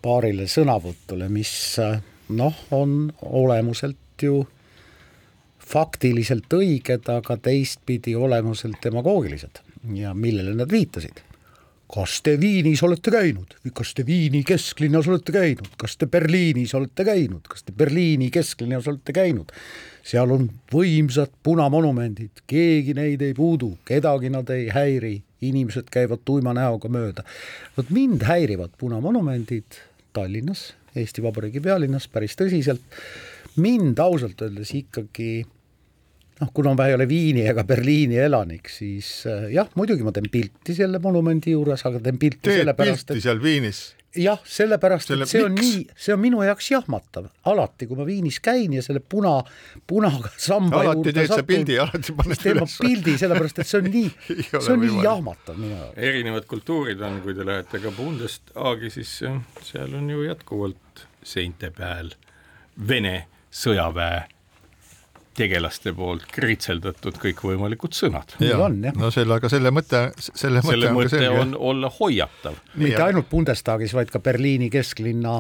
paarile 0.03 0.47
sõnavõtule, 0.49 1.29
mis 1.33 1.53
äh, 1.83 1.99
noh, 2.29 2.65
on 2.71 3.13
olemuselt 3.23 4.23
ju 4.23 4.45
faktiliselt 5.71 6.53
õiged, 6.53 7.09
aga 7.09 7.37
teistpidi 7.41 8.15
olemuselt 8.17 8.83
demagoogilised 8.85 9.63
ja 9.95 10.15
millele 10.15 10.55
nad 10.55 10.71
viitasid. 10.71 11.23
Kas 11.91 12.21
te 12.23 12.37
Viinis 12.41 12.83
olete 12.87 13.11
käinud, 13.11 13.57
kas 13.75 13.95
te 13.99 14.05
Viini 14.07 14.45
kesklinnas 14.47 15.09
olete 15.11 15.35
käinud, 15.35 15.73
kas 15.81 15.97
te 15.99 16.07
Berliinis 16.07 16.75
olete 16.79 17.05
käinud, 17.07 17.43
kas 17.51 17.65
te 17.67 17.75
Berliini 17.77 18.31
kesklinnas 18.31 18.89
olete 18.91 19.15
käinud? 19.17 19.51
seal 20.07 20.31
on 20.33 20.47
võimsad 20.73 21.33
punamonumendid, 21.45 22.43
keegi 22.49 22.95
neid 22.97 23.23
ei 23.23 23.35
puudu, 23.37 23.75
kedagi 23.89 24.31
nad 24.33 24.49
ei 24.55 24.69
häiri, 24.73 25.15
inimesed 25.45 25.91
käivad 25.93 26.23
tuima 26.25 26.55
näoga 26.57 26.89
mööda. 26.89 27.25
vot 27.77 27.91
mind 27.91 28.25
häirivad 28.29 28.73
punamonumendid 28.79 29.81
Tallinnas, 30.13 30.73
Eesti 30.97 31.23
Vabariigi 31.23 31.61
pealinnas 31.61 32.09
päris 32.09 32.35
tõsiselt, 32.39 32.83
mind 33.57 33.99
ausalt 33.99 34.41
öeldes 34.43 34.73
ikkagi 34.75 35.45
noh, 36.41 36.51
kuna 36.57 36.75
ma 36.75 36.89
ei 36.89 36.95
ole 36.97 37.07
Viini 37.11 37.45
ega 37.51 37.65
Berliini 37.69 38.17
elanik, 38.25 38.69
siis 38.73 39.11
äh, 39.29 39.49
jah, 39.55 39.69
muidugi 39.77 40.05
ma 40.07 40.13
teen 40.17 40.29
pilti 40.33 40.75
selle 40.77 41.01
monumendi 41.03 41.53
juures, 41.57 41.85
aga 41.89 42.01
teen 42.05 42.19
pilti 42.21 42.47
teed 42.49 42.63
sellepärast, 42.63 43.09
pilti 43.11 43.19
et 43.21 43.27
seal 43.29 43.43
Viinis? 43.43 43.81
jah, 44.19 44.41
sellepärast 44.43 45.07
Selle- 45.13 45.27
et 45.29 45.31
see 45.31 45.43
on 45.47 45.53
miks? 45.55 45.67
nii, 45.69 45.99
see 46.07 46.15
on 46.17 46.23
minu 46.23 46.41
jaoks 46.43 46.71
jahmatav, 46.73 47.29
alati 47.53 47.87
kui 47.87 47.99
ma 48.01 48.07
Viinis 48.09 48.41
käin 48.43 48.73
ja 48.75 48.83
selle 48.83 49.03
puna, 49.05 49.37
punaga 49.87 50.33
samba 50.41 50.81
alati 50.81 50.97
juurde 50.99 51.15
teed 51.21 51.31
sa 51.35 51.45
pildi, 51.47 51.77
alati 51.85 52.17
paned 52.19 52.35
siis 52.35 52.43
teen 52.47 52.59
ma 52.59 52.67
üles. 52.67 52.79
pildi, 52.83 53.15
sellepärast 53.21 53.63
et 53.63 53.71
see 53.71 53.83
on 53.83 53.91
nii 53.93 54.09
see 54.65 54.73
on 54.75 54.83
nii 54.87 55.05
jahmatav 55.07 55.61
minu 55.61 55.77
jaoks. 55.77 56.01
erinevad 56.11 56.49
kultuurid 56.51 57.05
on, 57.07 57.21
kui 57.23 57.37
te 57.39 57.47
lähete 57.47 57.83
ka 57.85 57.93
Bundestagi, 58.01 58.91
siis 58.97 59.15
seal 59.69 59.95
on 60.01 60.11
ju 60.11 60.27
jätkuvalt 60.27 61.07
seinte 61.23 61.71
peal 61.77 62.11
Vene 62.89 63.27
sõjaväe 63.53 64.25
tegelaste 65.37 65.93
poolt 65.97 66.27
kritseldatud 66.33 67.19
kõikvõimalikud 67.23 67.95
sõnad. 67.95 68.35
No 68.97 69.13
selle, 69.15 69.37
aga 69.39 69.51
selle 69.53 69.73
mõte, 69.75 70.09
selle 70.19 70.63
mõte 70.65 70.75
selle 70.75 70.91
on 70.91 70.99
mõte 70.99 71.13
selge. 71.15 71.45
on 71.45 71.55
olla 71.71 71.91
hoiatav. 72.01 72.59
mitte 72.81 73.03
ainult 73.05 73.31
Bundestagis, 73.31 73.95
vaid 73.95 74.11
ka 74.11 74.21
Berliini 74.23 74.71
kesklinna 74.71 75.39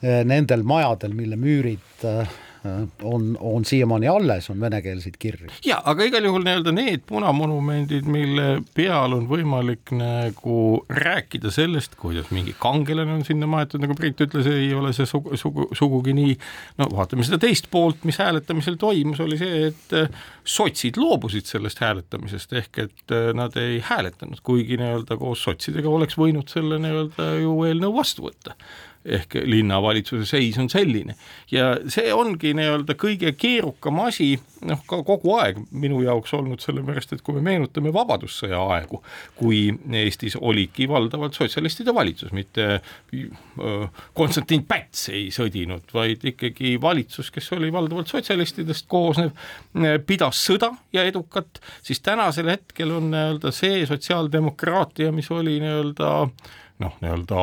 eh, 0.00 0.22
nendel 0.24 0.64
majadel, 0.66 1.14
mille 1.16 1.36
müürid 1.40 2.08
eh, 2.08 2.40
on, 3.02 3.38
on 3.40 3.64
siiamaani 3.64 4.08
alles, 4.08 4.50
on 4.50 4.60
venekeelseid 4.60 5.16
kirju. 5.18 5.50
ja 5.64 5.80
aga 5.84 6.06
igal 6.08 6.24
juhul 6.24 6.44
nii-öelda 6.46 6.72
need 6.72 7.02
punamonumendid, 7.08 8.06
mille 8.08 8.46
peal 8.74 9.12
on 9.16 9.26
võimalik 9.28 9.92
nagu 9.96 10.58
rääkida 10.88 11.52
sellest, 11.54 11.98
kuidas 12.00 12.30
mingi 12.34 12.54
kangelane 12.58 13.18
on 13.18 13.24
sinna 13.26 13.48
maetud, 13.50 13.82
nagu 13.84 13.96
Priit 13.98 14.20
ütles, 14.24 14.48
ei 14.50 14.72
ole 14.74 14.94
see 14.96 15.08
sugu, 15.08 15.36
sugu, 15.40 15.68
sugugi 15.76 16.14
nii, 16.16 16.36
no 16.80 16.88
vaatame 16.94 17.26
seda 17.26 17.38
teist 17.42 17.68
poolt, 17.72 18.06
mis 18.08 18.18
hääletamisel 18.22 18.78
toimus, 18.80 19.20
oli 19.24 19.38
see, 19.40 19.68
et 19.68 19.98
äh, 19.98 20.24
sotsid 20.44 20.98
loobusid 21.00 21.48
sellest 21.50 21.84
hääletamisest, 21.84 22.56
ehk 22.62 22.82
et 22.86 23.14
äh, 23.14 23.30
nad 23.36 23.56
ei 23.60 23.78
hääletanud, 23.84 24.40
kuigi 24.46 24.80
nii-öelda 24.80 25.20
koos 25.20 25.44
sotsidega 25.44 25.92
oleks 25.92 26.18
võinud 26.20 26.48
selle 26.52 26.80
nii-öelda 26.82 27.30
ju 27.44 27.60
eelnõu 27.68 27.94
vastu 28.00 28.28
võtta 28.30 28.56
ehk 29.04 29.34
linnavalitsuse 29.44 30.24
seis 30.26 30.58
on 30.58 30.70
selline. 30.72 31.14
ja 31.50 31.74
see 31.92 32.12
ongi 32.14 32.54
nii-öelda 32.56 32.96
kõige 33.00 33.34
keerukam 33.36 34.00
asi, 34.06 34.32
noh 34.64 34.80
ka 34.88 35.02
kogu 35.04 35.34
aeg 35.42 35.60
minu 35.70 36.00
jaoks 36.04 36.32
olnud, 36.38 36.62
sellepärast 36.64 37.12
et 37.12 37.22
kui 37.24 37.36
me 37.36 37.44
meenutame 37.44 37.92
Vabadussõja 37.92 38.62
aegu, 38.76 39.02
kui 39.36 39.66
Eestis 40.04 40.38
oligi 40.40 40.88
valdavalt 40.88 41.36
sotsialistide 41.36 41.94
valitsus, 41.94 42.32
mitte 42.32 42.80
Konstantin 44.14 44.64
Päts 44.68 45.08
ei 45.12 45.28
sõdinud, 45.34 45.84
vaid 45.94 46.24
ikkagi 46.32 46.74
valitsus, 46.80 47.30
kes 47.34 47.52
oli 47.56 47.72
valdavalt 47.72 48.08
sotsialistidest 48.08 48.88
koosnev, 48.88 49.36
pidas 50.06 50.40
sõda 50.48 50.72
ja 50.96 51.04
edukat, 51.04 51.60
siis 51.84 52.00
tänasel 52.04 52.48
hetkel 52.54 52.96
on 52.96 53.12
nii-öelda 53.12 53.52
see 53.54 53.84
sotsiaaldemokraatia, 53.88 55.12
mis 55.12 55.30
oli 55.34 55.58
nii-öelda 55.60 56.14
noh, 56.82 56.94
nii-öelda 57.02 57.42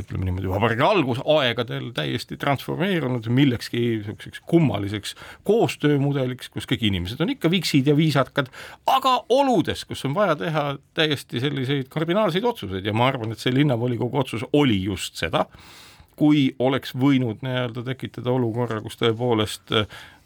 ütleme 0.00 0.26
niimoodi, 0.26 0.48
vabariigi 0.50 0.82
algusaegadel 0.82 1.92
täiesti 1.94 2.38
transformeerunud 2.40 3.28
millekski 3.30 3.80
niisuguseks 3.84 4.42
kummaliseks 4.50 5.14
koostöömudeliks, 5.46 6.50
kus 6.50 6.66
kõik 6.70 6.82
inimesed 6.90 7.22
on 7.22 7.30
ikka 7.36 7.50
viksid 7.52 7.86
ja 7.90 7.94
viisakad, 7.98 8.50
aga 8.90 9.14
oludes, 9.32 9.84
kus 9.86 10.04
on 10.08 10.16
vaja 10.18 10.34
teha 10.40 10.66
täiesti 10.98 11.42
selliseid 11.44 11.88
kardinaalseid 11.92 12.44
otsuseid. 12.50 12.86
Ja 12.86 12.96
ma 12.96 13.08
arvan, 13.12 13.32
et 13.32 13.42
see 13.42 13.54
linnavolikogu 13.54 14.18
otsus 14.24 14.46
oli 14.52 14.80
just 14.82 15.22
seda, 15.22 15.46
kui 16.18 16.48
oleks 16.62 16.94
võinud 16.98 17.42
nii-öelda 17.46 17.82
tekitada 17.86 18.30
olukorra, 18.34 18.80
kus 18.82 18.98
tõepoolest 19.00 19.74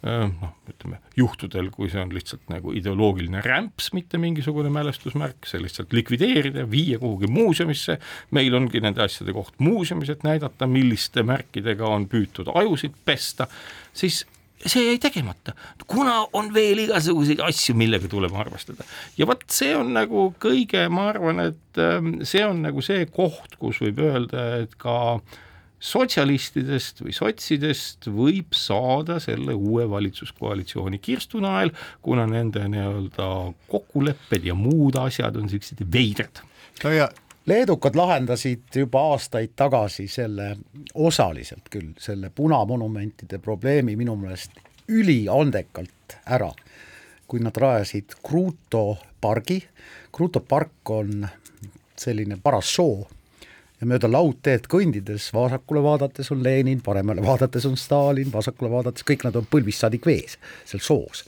noh, 0.02 0.52
ütleme 0.70 1.00
juhtudel, 1.18 1.72
kui 1.74 1.88
see 1.90 1.98
on 1.98 2.12
lihtsalt 2.14 2.46
nagu 2.52 2.70
ideoloogiline 2.76 3.42
rämps, 3.42 3.90
mitte 3.96 4.20
mingisugune 4.22 4.70
mälestusmärk, 4.70 5.48
see 5.48 5.58
lihtsalt 5.62 5.94
likvideerida, 5.96 6.68
viia 6.70 7.00
kuhugi 7.02 7.30
muuseumisse, 7.32 7.98
meil 8.36 8.54
ongi 8.54 8.82
nende 8.84 9.02
asjade 9.02 9.34
koht 9.34 9.58
muuseumis, 9.64 10.12
et 10.14 10.22
näidata, 10.26 10.70
milliste 10.70 11.26
märkidega 11.26 11.90
on 11.90 12.06
püütud 12.10 12.52
ajusid 12.54 12.94
pesta, 13.08 13.48
siis 13.96 14.22
see 14.58 14.84
jäi 14.86 15.02
tegemata, 15.02 15.56
kuna 15.90 16.20
on 16.34 16.52
veel 16.54 16.84
igasuguseid 16.86 17.42
asju, 17.46 17.74
millega 17.78 18.10
tuleb 18.10 18.38
arvestada. 18.38 18.86
ja 19.18 19.26
vot 19.26 19.42
see 19.50 19.74
on 19.74 19.92
nagu 19.98 20.28
kõige, 20.38 20.86
ma 20.94 21.10
arvan, 21.10 21.42
et 21.50 21.82
see 22.26 22.46
on 22.46 22.62
nagu 22.66 22.82
see 22.86 23.06
koht, 23.10 23.58
kus 23.58 23.82
võib 23.82 24.02
öelda, 24.06 24.48
et 24.62 24.78
ka 24.78 24.98
äh, 25.18 25.44
sotsialistidest 25.78 27.02
või 27.04 27.14
sotsidest 27.14 28.08
võib 28.10 28.56
saada 28.56 29.18
selle 29.22 29.54
uue 29.54 29.86
valitsuskoalitsiooni 29.90 30.98
kirstunael, 30.98 31.70
kuna 32.02 32.26
nende 32.26 32.64
nii-öelda 32.68 33.28
kokkulepped 33.70 34.44
ja 34.48 34.58
muud 34.58 34.98
asjad 34.98 35.38
on 35.38 35.46
niisugused 35.46 35.84
veidrad. 35.92 36.42
no 36.84 36.90
ja 36.90 37.08
leedukad 37.46 37.96
lahendasid 37.96 38.74
juba 38.74 39.04
aastaid 39.12 39.54
tagasi 39.56 40.08
selle, 40.08 40.56
osaliselt 40.94 41.70
küll, 41.70 41.92
selle 41.98 42.30
punamonumentide 42.34 43.38
probleemi 43.38 43.96
minu 43.96 44.16
meelest 44.16 44.58
üliandekalt 44.88 46.18
ära, 46.26 46.50
kui 47.28 47.40
nad 47.44 47.56
rajasid 47.56 48.18
Kruuto 48.24 48.98
pargi, 49.20 49.60
Kruuto 50.12 50.40
park 50.40 50.90
on 50.90 51.28
selline 51.98 52.38
paras 52.42 52.74
soo 52.74 53.06
ja 53.80 53.86
mööda 53.86 54.10
laudteed 54.10 54.66
kõndides 54.70 55.28
vasakule 55.34 55.82
vaadates 55.84 56.32
on 56.34 56.42
Lenin, 56.42 56.80
paremale 56.84 57.22
vaadates 57.24 57.66
on 57.68 57.76
Stalin, 57.78 58.32
vasakule 58.32 58.70
vaadates 58.72 59.06
kõik 59.06 59.26
nad 59.28 59.36
on 59.38 59.46
põlvist 59.50 59.84
saadik 59.84 60.06
vees 60.06 60.38
seal 60.64 60.82
soos. 60.82 61.24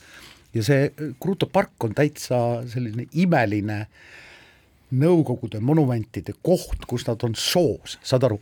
ja 0.54 0.62
see 0.66 0.90
Kruto 1.22 1.46
park 1.46 1.84
on 1.84 1.94
täitsa 1.94 2.62
selline 2.68 3.06
imeline 3.12 3.86
Nõukogude 4.90 5.60
monumentide 5.62 6.32
koht, 6.42 6.82
kus 6.90 7.04
nad 7.06 7.22
on 7.22 7.36
soos, 7.38 7.92
saad 8.02 8.24
aru, 8.26 8.40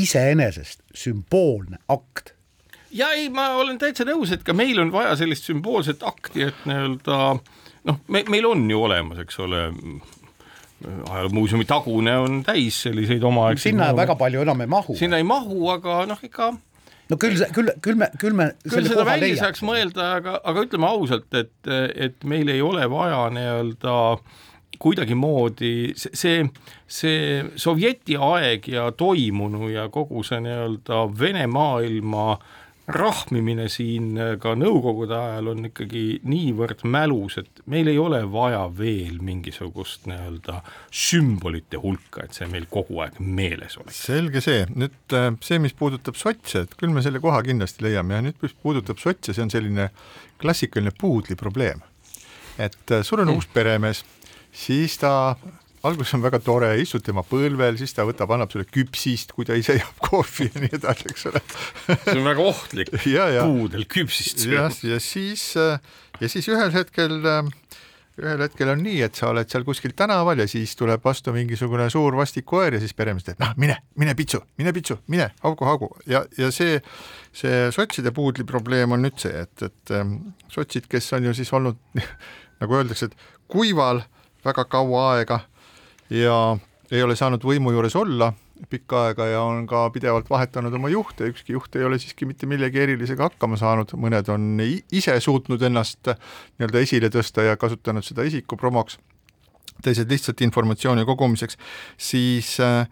iseenesest 0.00 0.80
sümboolne 0.96 1.76
akt 1.92 2.32
ja 2.90 3.10
ei, 3.12 3.28
ma 3.28 3.50
olen 3.60 3.78
täitsa 3.78 4.06
nõus, 4.08 4.32
et 4.34 4.44
ka 4.46 4.54
meil 4.56 4.80
on 4.82 4.92
vaja 4.94 5.12
sellist 5.20 5.46
sümboolset 5.48 6.02
akti, 6.06 6.46
et 6.48 6.64
nii-öelda 6.68 7.18
noh, 7.88 8.00
me, 8.08 8.24
meil 8.32 8.48
on 8.48 8.64
ju 8.70 8.82
olemas, 8.86 9.20
eks 9.22 9.38
ole, 9.44 9.66
ajaloomuuseumi 10.86 11.66
tagune 11.68 12.16
on 12.18 12.40
täis 12.46 12.82
selliseid 12.86 13.24
omaaegseid 13.26 13.74
sinna 13.74 13.90
väga 13.96 14.16
palju 14.20 14.44
enam 14.46 14.60
ei 14.64 14.70
mahu. 14.70 14.96
sinna 14.96 15.20
ei 15.20 15.26
mahu, 15.26 15.68
aga 15.74 16.04
noh, 16.08 16.20
ikka 16.24 16.52
no 17.10 17.18
küll, 17.20 17.40
küll, 17.54 17.72
küll 17.84 17.98
me, 18.00 18.10
küll 18.20 18.36
me 18.36 18.50
küll 18.68 18.88
seda 18.88 19.04
välja 19.08 19.36
saaks 19.40 19.64
mõelda, 19.66 20.12
aga, 20.20 20.38
aga 20.44 20.66
ütleme 20.68 20.88
ausalt, 20.88 21.28
et, 21.34 21.72
et 21.94 22.24
meil 22.24 22.48
ei 22.52 22.62
ole 22.64 22.86
vaja 22.90 23.26
nii-öelda 23.34 23.96
kuidagimoodi 24.80 25.92
see, 25.98 26.46
see 26.88 27.42
Sovjeti 27.60 28.16
aeg 28.16 28.70
ja 28.70 28.86
toimunu 28.96 29.68
ja 29.68 29.90
kogu 29.92 30.22
see 30.24 30.40
nii-öelda 30.46 31.02
Vene 31.20 31.44
maailma 31.50 32.26
äh, 32.32 32.59
rahmimine 32.94 33.66
siin 33.72 34.14
ka 34.42 34.54
nõukogude 34.58 35.14
ajal 35.16 35.50
on 35.52 35.68
ikkagi 35.68 36.04
niivõrd 36.28 36.84
mälus, 36.88 37.38
et 37.40 37.62
meil 37.70 37.90
ei 37.90 37.98
ole 38.00 38.20
vaja 38.32 38.62
veel 38.76 39.20
mingisugust 39.24 40.08
nii-öelda 40.10 40.60
sümbolite 40.88 41.80
hulka, 41.82 42.24
et 42.24 42.36
see 42.36 42.48
meil 42.50 42.66
kogu 42.70 43.00
aeg 43.04 43.20
meeles 43.20 43.78
oleks. 43.80 44.02
selge 44.08 44.42
see, 44.44 44.64
nüüd 44.74 45.16
äh, 45.16 45.30
see, 45.44 45.60
mis 45.62 45.76
puudutab 45.76 46.18
sotse, 46.20 46.64
et 46.66 46.76
küll 46.80 46.94
me 46.94 47.04
selle 47.04 47.22
koha 47.22 47.42
kindlasti 47.46 47.86
leiame 47.86 48.18
ja 48.18 48.26
nüüd, 48.28 48.38
mis 48.42 48.56
puudutab 48.62 49.00
sotse, 49.02 49.34
see 49.34 49.44
on 49.44 49.52
selline 49.52 49.90
klassikaline 50.40 50.92
puudli 50.98 51.36
probleem. 51.36 51.82
et 52.58 52.92
äh, 52.92 53.04
sul 53.06 53.22
on 53.22 53.30
mm. 53.30 53.40
uus 53.40 53.48
peremees, 53.52 54.04
siis 54.52 54.98
ta 55.00 55.36
alguses 55.86 56.12
on 56.16 56.24
väga 56.24 56.40
tore, 56.44 56.70
istud 56.80 57.04
tema 57.04 57.22
põlvel, 57.26 57.78
siis 57.80 57.94
ta 57.96 58.04
võtab, 58.08 58.32
annab 58.34 58.52
sulle 58.52 58.66
küpsist, 58.68 59.32
kui 59.36 59.46
ta 59.48 59.56
ise 59.58 59.78
joob 59.78 60.02
kohvi 60.10 60.50
ja 60.50 60.64
nii 60.64 60.74
edasi, 60.80 61.08
eks 61.12 61.28
ole. 61.30 61.42
see 61.86 62.18
on 62.18 62.26
väga 62.26 62.48
ohtlik 62.52 62.92
puudel 62.96 63.86
küpsist. 63.90 64.44
jah, 64.50 64.74
ja 64.84 65.00
siis, 65.02 65.52
ja 65.56 66.30
siis 66.32 66.48
ühel 66.52 66.74
hetkel, 66.74 67.16
ühel 68.20 68.44
hetkel 68.44 68.74
on 68.74 68.84
nii, 68.84 69.00
et 69.06 69.16
sa 69.16 69.30
oled 69.32 69.48
seal 69.48 69.64
kuskil 69.64 69.94
tänaval 69.96 70.42
ja 70.42 70.48
siis 70.50 70.76
tuleb 70.76 71.04
vastu 71.04 71.32
mingisugune 71.36 71.88
suur 71.92 72.18
vastik 72.18 72.48
koer 72.50 72.76
ja 72.76 72.82
siis 72.82 72.94
peremees 72.96 73.24
ütleb, 73.24 73.40
noh, 73.40 73.56
mine, 73.60 73.80
mine 74.00 74.14
pitsu, 74.18 74.42
mine 74.60 74.74
pitsu, 74.76 75.00
mine, 75.12 75.30
haugu, 75.44 75.68
haugu 75.68 75.90
ja, 76.10 76.26
ja 76.38 76.52
see, 76.54 76.76
see 77.32 77.68
sotside 77.74 78.12
puudli 78.16 78.44
probleem 78.48 78.96
on 78.96 79.06
nüüd 79.06 79.16
see, 79.22 79.46
et, 79.46 79.68
et 79.70 79.96
sotsid, 80.52 80.90
kes 80.92 81.12
on 81.16 81.30
ju 81.30 81.36
siis 81.40 81.52
olnud 81.56 81.80
nagu 82.60 82.82
öeldakse, 82.82 83.08
et 83.08 83.30
kuival 83.50 84.04
väga 84.44 84.64
kaua 84.68 85.06
aega 85.14 85.40
ja 86.10 86.36
ei 86.90 87.02
ole 87.02 87.16
saanud 87.16 87.44
võimu 87.44 87.72
juures 87.74 87.96
olla 87.96 88.32
pikka 88.68 89.04
aega 89.08 89.26
ja 89.30 89.42
on 89.46 89.64
ka 89.68 89.86
pidevalt 89.94 90.28
vahetanud 90.30 90.74
oma 90.76 90.90
juhte, 90.92 91.28
ükski 91.30 91.54
juht 91.54 91.76
ei 91.78 91.84
ole 91.86 91.98
siiski 91.98 92.26
mitte 92.28 92.48
millegi 92.50 92.82
erilisega 92.82 93.30
hakkama 93.30 93.56
saanud, 93.60 93.94
mõned 93.96 94.28
on 94.32 94.60
ise 94.60 95.14
suutnud 95.22 95.62
ennast 95.70 96.12
nii-öelda 96.12 96.82
esile 96.84 97.08
tõsta 97.12 97.46
ja 97.46 97.56
kasutanud 97.60 98.04
seda 98.04 98.26
isikupromoks, 98.28 98.98
teised 99.84 100.10
lihtsalt 100.12 100.42
informatsiooni 100.44 101.06
kogumiseks, 101.08 101.56
siis 101.96 102.52
äh, 102.60 102.84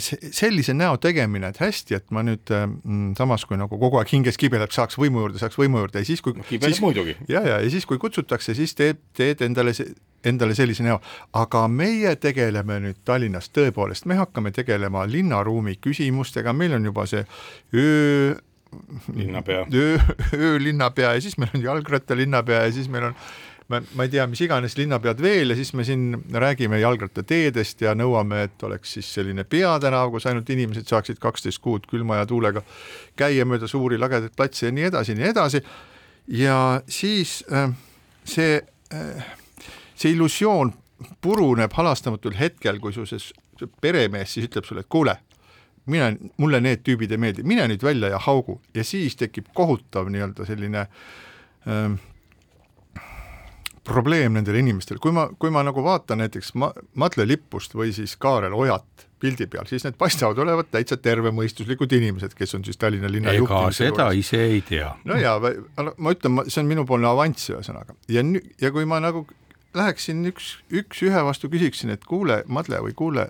sellise 0.00 0.74
näo 0.76 0.98
tegemine, 1.00 1.50
et 1.50 1.60
hästi, 1.62 1.96
et 1.96 2.10
ma 2.14 2.24
nüüd 2.26 2.52
mm, 2.52 3.14
samas 3.18 3.46
kui 3.48 3.58
nagu 3.60 3.78
kogu 3.80 4.00
aeg 4.00 4.12
hinges 4.12 4.38
kibeleb, 4.40 4.72
saaks 4.74 4.98
võimu 5.00 5.24
juurde, 5.24 5.40
saaks 5.40 5.58
võimu 5.60 5.84
juurde 5.84 6.02
ja 6.02 6.08
siis 6.08 6.22
kui 6.24 6.36
kibeleb 6.48 6.84
muidugi. 6.84 7.16
ja, 7.28 7.40
ja, 7.46 7.58
ja 7.62 7.72
siis, 7.72 7.88
kui 7.88 8.00
kutsutakse, 8.02 8.54
siis 8.58 8.76
teed, 8.78 9.00
teed 9.16 9.44
endale 9.46 9.74
endale 10.24 10.54
sellise 10.56 10.84
näo, 10.84 10.98
aga 11.36 11.64
meie 11.72 12.12
tegeleme 12.20 12.76
nüüd 12.84 13.00
Tallinnas 13.08 13.48
tõepoolest, 13.56 14.04
me 14.10 14.18
hakkame 14.18 14.52
tegelema 14.52 15.06
linnaruumi 15.08 15.78
küsimustega, 15.80 16.52
meil 16.56 16.76
on 16.76 16.88
juba 16.90 17.06
see 17.08 17.24
öö 17.74 18.36
linnapea, 19.16 19.64
öö, 19.74 19.98
öölinnapea 20.34 21.14
ja 21.16 21.20
siis 21.24 21.38
meil 21.38 21.50
on 21.56 21.64
jalgrattalinnapea 21.64 22.66
ja 22.68 22.72
siis 22.72 22.88
meil 22.88 23.08
on 23.08 23.16
ma, 23.70 23.80
ma 23.96 24.06
ei 24.06 24.12
tea, 24.12 24.26
mis 24.30 24.42
iganes 24.44 24.76
linnapead 24.78 25.22
veel 25.22 25.54
ja 25.54 25.58
siis 25.58 25.72
me 25.78 25.86
siin 25.86 26.12
räägime 26.34 26.80
jalgrattateedest 26.82 27.86
ja 27.86 27.94
nõuame, 27.98 28.44
et 28.48 28.66
oleks 28.66 28.96
siis 28.98 29.10
selline 29.14 29.44
peatänav, 29.48 30.12
kus 30.14 30.28
ainult 30.30 30.50
inimesed 30.50 30.90
saaksid 30.90 31.20
kaksteist 31.22 31.62
kuud 31.64 31.86
külma 31.90 32.20
ja 32.20 32.28
tuulega 32.28 32.64
käia 33.18 33.46
mööda 33.48 33.70
suuri 33.70 33.98
lagedaid 34.00 34.36
platse 34.36 34.68
ja 34.68 34.74
nii 34.74 34.88
edasi, 34.90 35.18
nii 35.18 35.28
edasi. 35.32 35.62
ja 36.40 36.56
siis 36.88 37.40
äh, 37.52 37.70
see 38.24 38.58
äh, 38.94 39.28
see 40.00 40.14
illusioon 40.14 40.72
puruneb 41.20 41.72
halastamatul 41.76 42.36
hetkel, 42.38 42.78
kui 42.80 42.92
su 42.92 43.06
see 43.08 43.68
peremees 43.80 44.34
siis 44.34 44.48
ütleb 44.48 44.68
sulle, 44.68 44.84
et 44.84 44.92
kuule, 44.92 45.16
mine, 45.90 46.14
mulle 46.40 46.60
need 46.64 46.84
tüübid 46.86 47.12
ei 47.12 47.20
meeldi, 47.20 47.44
mine 47.46 47.66
nüüd 47.70 47.84
välja 47.84 48.12
ja 48.14 48.20
haugu 48.24 48.60
ja 48.76 48.84
siis 48.86 49.16
tekib 49.20 49.50
kohutav 49.56 50.08
nii-öelda 50.12 50.46
selline 50.48 50.86
ähm, 51.68 51.98
probleem 53.90 54.38
nendel 54.38 54.60
inimestel, 54.60 55.00
kui 55.02 55.12
ma, 55.14 55.26
kui 55.38 55.52
ma 55.52 55.64
nagu 55.66 55.82
vaatan 55.84 56.22
näiteks 56.22 56.54
ma-, 56.60 56.72
Madle 57.00 57.26
Lippust 57.28 57.74
või 57.76 57.92
siis 57.96 58.16
Kaarel 58.20 58.54
Ojat 58.56 59.06
pildi 59.20 59.46
peal, 59.52 59.66
siis 59.68 59.84
need 59.84 59.98
paistavad 60.00 60.38
olevat 60.40 60.70
täitsa 60.72 60.96
tervemõistuslikud 60.96 61.92
inimesed, 61.98 62.32
kes 62.38 62.56
on 62.56 62.64
siis 62.64 62.80
Tallinna 62.80 63.10
linna 63.10 63.34
ega 63.36 63.66
seda 63.76 64.06
juures. 64.08 64.22
ise 64.22 64.40
ei 64.46 64.62
tea. 64.64 64.94
no 65.04 65.18
jaa, 65.20 65.36
ma 65.96 66.14
ütlen, 66.14 66.40
see 66.48 66.62
on 66.62 66.70
minupoolne 66.70 67.10
avanss 67.10 67.52
ühesõnaga 67.52 67.98
ja 68.08 68.24
nüüd, 68.24 68.48
ja 68.62 68.72
kui 68.72 68.88
ma 68.88 69.02
nagu 69.04 69.26
läheksin 69.76 70.24
üks, 70.30 70.54
üks 70.72 71.04
ühe 71.06 71.24
vastu 71.26 71.50
küsiksin, 71.52 71.92
et 71.94 72.06
kuule, 72.08 72.42
Madle 72.48 72.80
või 72.86 72.96
kuule, 72.96 73.28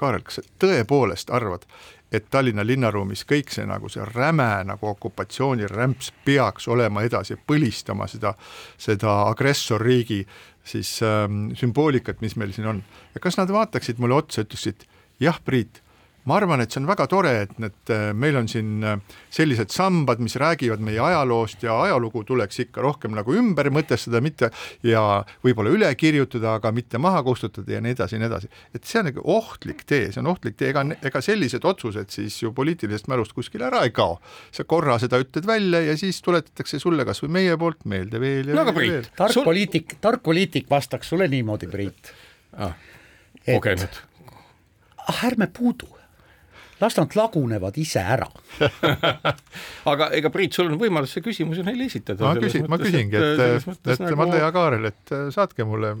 Kaarel, 0.00 0.22
kas 0.24 0.38
sa 0.38 0.44
tõepoolest 0.62 1.32
arvad, 1.34 1.66
et 2.12 2.26
Tallinna 2.30 2.64
linnaruumis 2.66 3.22
kõik 3.28 3.52
see 3.54 3.66
nagu 3.68 3.88
see 3.88 4.04
räme 4.14 4.48
nagu 4.66 4.88
okupatsioonirämps 4.90 6.12
peaks 6.24 6.68
olema 6.68 7.04
edasi, 7.06 7.36
põlistama 7.46 8.08
seda, 8.10 8.34
seda 8.78 9.20
agressorriigi 9.28 10.24
siis 10.64 10.96
ähm, 11.06 11.52
sümboolikat, 11.58 12.20
mis 12.20 12.36
meil 12.36 12.52
siin 12.56 12.66
on. 12.66 12.82
ja 13.14 13.22
kas 13.22 13.38
nad 13.40 13.52
vaataksid 13.52 14.02
mulle 14.02 14.18
otsa, 14.20 14.44
ütleksid 14.46 14.86
jah, 15.20 15.38
Priit 15.44 15.82
ma 16.28 16.36
arvan, 16.36 16.60
et 16.60 16.72
see 16.72 16.80
on 16.82 16.88
väga 16.88 17.06
tore, 17.10 17.32
et 17.46 17.52
need, 17.62 17.92
meil 18.18 18.36
on 18.40 18.48
siin 18.50 18.84
äh, 18.84 18.98
sellised 19.32 19.72
sambad, 19.72 20.20
mis 20.22 20.36
räägivad 20.40 20.82
meie 20.84 21.00
ajaloost 21.00 21.64
ja 21.64 21.78
ajalugu 21.86 22.22
tuleks 22.28 22.60
ikka 22.66 22.84
rohkem 22.84 23.14
nagu 23.16 23.34
ümber 23.36 23.70
mõtestada, 23.72 24.20
mitte 24.24 24.50
ja 24.86 25.02
võib-olla 25.44 25.72
üle 25.72 25.90
kirjutada, 25.98 26.56
aga 26.58 26.72
mitte 26.76 27.00
maha 27.00 27.22
kustutada 27.26 27.72
ja 27.72 27.80
nii 27.84 27.96
edasi 27.96 28.16
ja 28.16 28.22
nii 28.22 28.28
edasi. 28.28 28.50
et 28.76 28.84
see 28.84 29.00
on 29.00 29.08
nagu 29.08 29.24
ohtlik 29.36 29.84
tee, 29.88 30.10
see 30.12 30.20
on 30.22 30.30
ohtlik 30.34 30.58
tee, 30.60 30.72
ega, 30.74 30.84
ega 31.10 31.22
sellised 31.24 31.64
otsused 31.64 32.12
siis 32.12 32.36
ju 32.42 32.52
poliitilisest 32.56 33.08
mälust 33.10 33.32
kuskile 33.36 33.70
ära 33.70 33.84
ei 33.88 33.94
kao. 33.96 34.18
sa 34.52 34.64
korra 34.68 34.98
seda 35.00 35.20
ütled 35.22 35.48
välja 35.48 35.80
ja 35.86 35.96
siis 36.00 36.20
tuletatakse 36.26 36.82
sulle 36.82 37.06
kas 37.08 37.22
või 37.24 37.32
meie 37.40 37.56
poolt 37.60 37.86
meelde 37.88 38.20
veel 38.20 38.52
ja 38.52 38.58
no, 38.60 38.66
veel, 38.74 38.98
veel. 38.98 39.08
tark 39.16 39.32
Sul... 39.32 39.46
poliitik, 39.48 39.96
tark 40.00 40.22
poliitik 40.22 40.68
vastaks 40.70 41.08
sulle 41.08 41.28
niimoodi, 41.32 41.70
Priit 41.70 42.12
ah,. 42.58 42.76
kogenud. 43.46 44.02
ah, 45.06 45.24
ärme 45.30 45.48
puudu 45.48 45.99
las 46.80 46.96
nad 46.98 47.16
lagunevad 47.16 47.76
ise 47.80 48.02
ära 48.02 48.28
aga 49.92 50.10
ega 50.16 50.32
Priit, 50.32 50.56
sul 50.56 50.70
on 50.70 50.78
võimalus 50.80 51.14
see 51.16 51.24
küsimus 51.24 51.60
ju 51.60 51.66
neile 51.66 51.86
esitada. 51.90 52.24
ma 52.24 52.34
küsin, 52.40 52.66
ma 52.70 52.78
küsingi, 52.80 53.18
et, 53.18 53.44
et, 53.46 53.68
et 53.94 54.04
nagu... 54.04 54.18
Madle 54.20 54.40
ja 54.42 54.50
Kaarel, 54.54 54.88
et 54.90 55.14
äh, 55.16 55.28
saatke 55.34 55.66
mulle 55.68 55.92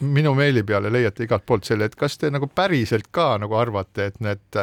minu 0.00 0.34
meili 0.38 0.64
peale, 0.66 0.92
leiate 0.92 1.26
igalt 1.26 1.46
poolt 1.48 1.68
selle, 1.68 1.88
et 1.88 1.98
kas 1.98 2.18
te 2.20 2.30
nagu 2.34 2.50
päriselt 2.50 3.10
ka 3.14 3.34
nagu 3.42 3.58
arvate, 3.58 4.10
et 4.12 4.22
need, 4.24 4.62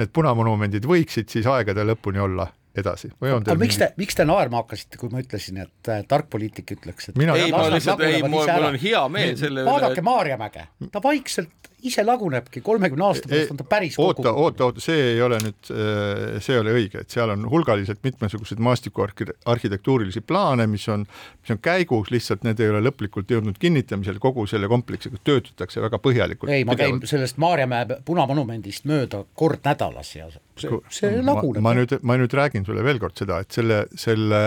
need 0.00 0.12
punamonumendid 0.14 0.86
võiksid 0.88 1.32
siis 1.32 1.48
aegade 1.50 1.86
lõpuni 1.86 2.22
olla 2.22 2.48
edasi 2.78 3.10
või 3.22 3.34
on 3.36 3.44
teil 3.46 3.60
miks 3.60 3.78
te, 3.80 3.90
miks 4.00 4.18
te 4.18 4.26
naerma 4.26 4.62
hakkasite, 4.62 4.98
kui 5.00 5.12
ma 5.12 5.22
ütlesin, 5.22 5.60
et 5.64 5.92
äh, 5.92 6.02
tark 6.08 6.30
poliitik 6.32 6.74
ütleks, 6.76 7.10
et 7.12 7.20
mina 7.20 7.36
ei, 7.38 7.52
ma 7.54 7.68
lihtsalt, 7.72 8.02
ei, 8.06 8.22
mul 8.26 8.50
on 8.70 8.80
hea 8.80 9.04
meel 9.12 9.36
selle 9.40 9.62
üle. 9.62 9.70
vaadake 9.70 10.04
Maarjamäge, 10.04 10.66
ta 10.92 11.02
vaikselt 11.04 11.70
ise 11.84 12.04
lagunebki, 12.04 12.62
kolmekümne 12.64 13.04
aasta 13.04 13.28
pärast 13.28 13.52
on 13.52 13.58
ta 13.60 13.66
päris 13.68 13.98
oota, 14.00 14.32
oota, 14.32 14.68
oota, 14.70 14.82
see 14.82 15.10
ei 15.12 15.20
ole 15.22 15.38
nüüd, 15.44 15.70
äh, 15.70 16.38
see 16.44 16.56
ei 16.56 16.62
ole 16.62 16.74
õige, 16.78 17.02
et 17.04 17.14
seal 17.14 17.32
on 17.34 17.44
hulgaliselt 17.50 18.00
mitmesuguseid 18.06 18.62
maastikuarhitektuurilisi 18.64 20.24
plaane, 20.24 20.66
mis 20.70 20.86
on, 20.92 21.04
mis 21.42 21.54
on 21.54 21.60
käigus, 21.64 22.10
lihtsalt 22.14 22.46
need 22.48 22.62
ei 22.64 22.72
ole 22.72 22.80
lõplikult 22.86 23.30
jõudnud 23.36 23.60
kinnitamisele, 23.60 24.22
kogu 24.22 24.46
selle 24.50 24.70
kompleksiga 24.72 25.20
töötatakse 25.24 25.84
väga 25.84 26.00
põhjalikult. 26.02 26.52
ei, 26.52 26.64
ma 26.68 26.78
käin 26.80 27.02
sellest 27.08 27.38
Maarjamäe 27.42 28.00
punamonumendist 28.04 28.88
mööda 28.88 29.24
kord 29.36 29.62
nädalas 29.68 30.16
ja 30.16 30.30
see, 30.60 30.80
see 30.94 31.22
laguneb. 31.22 31.62
ma 31.64 31.74
nüüd, 31.76 31.96
ma 32.02 32.18
nüüd 32.20 32.34
räägin 32.34 32.66
sulle 32.66 32.84
veel 32.86 33.00
kord 33.02 33.16
seda, 33.18 33.40
et 33.44 33.54
selle, 33.54 33.84
selle 33.98 34.42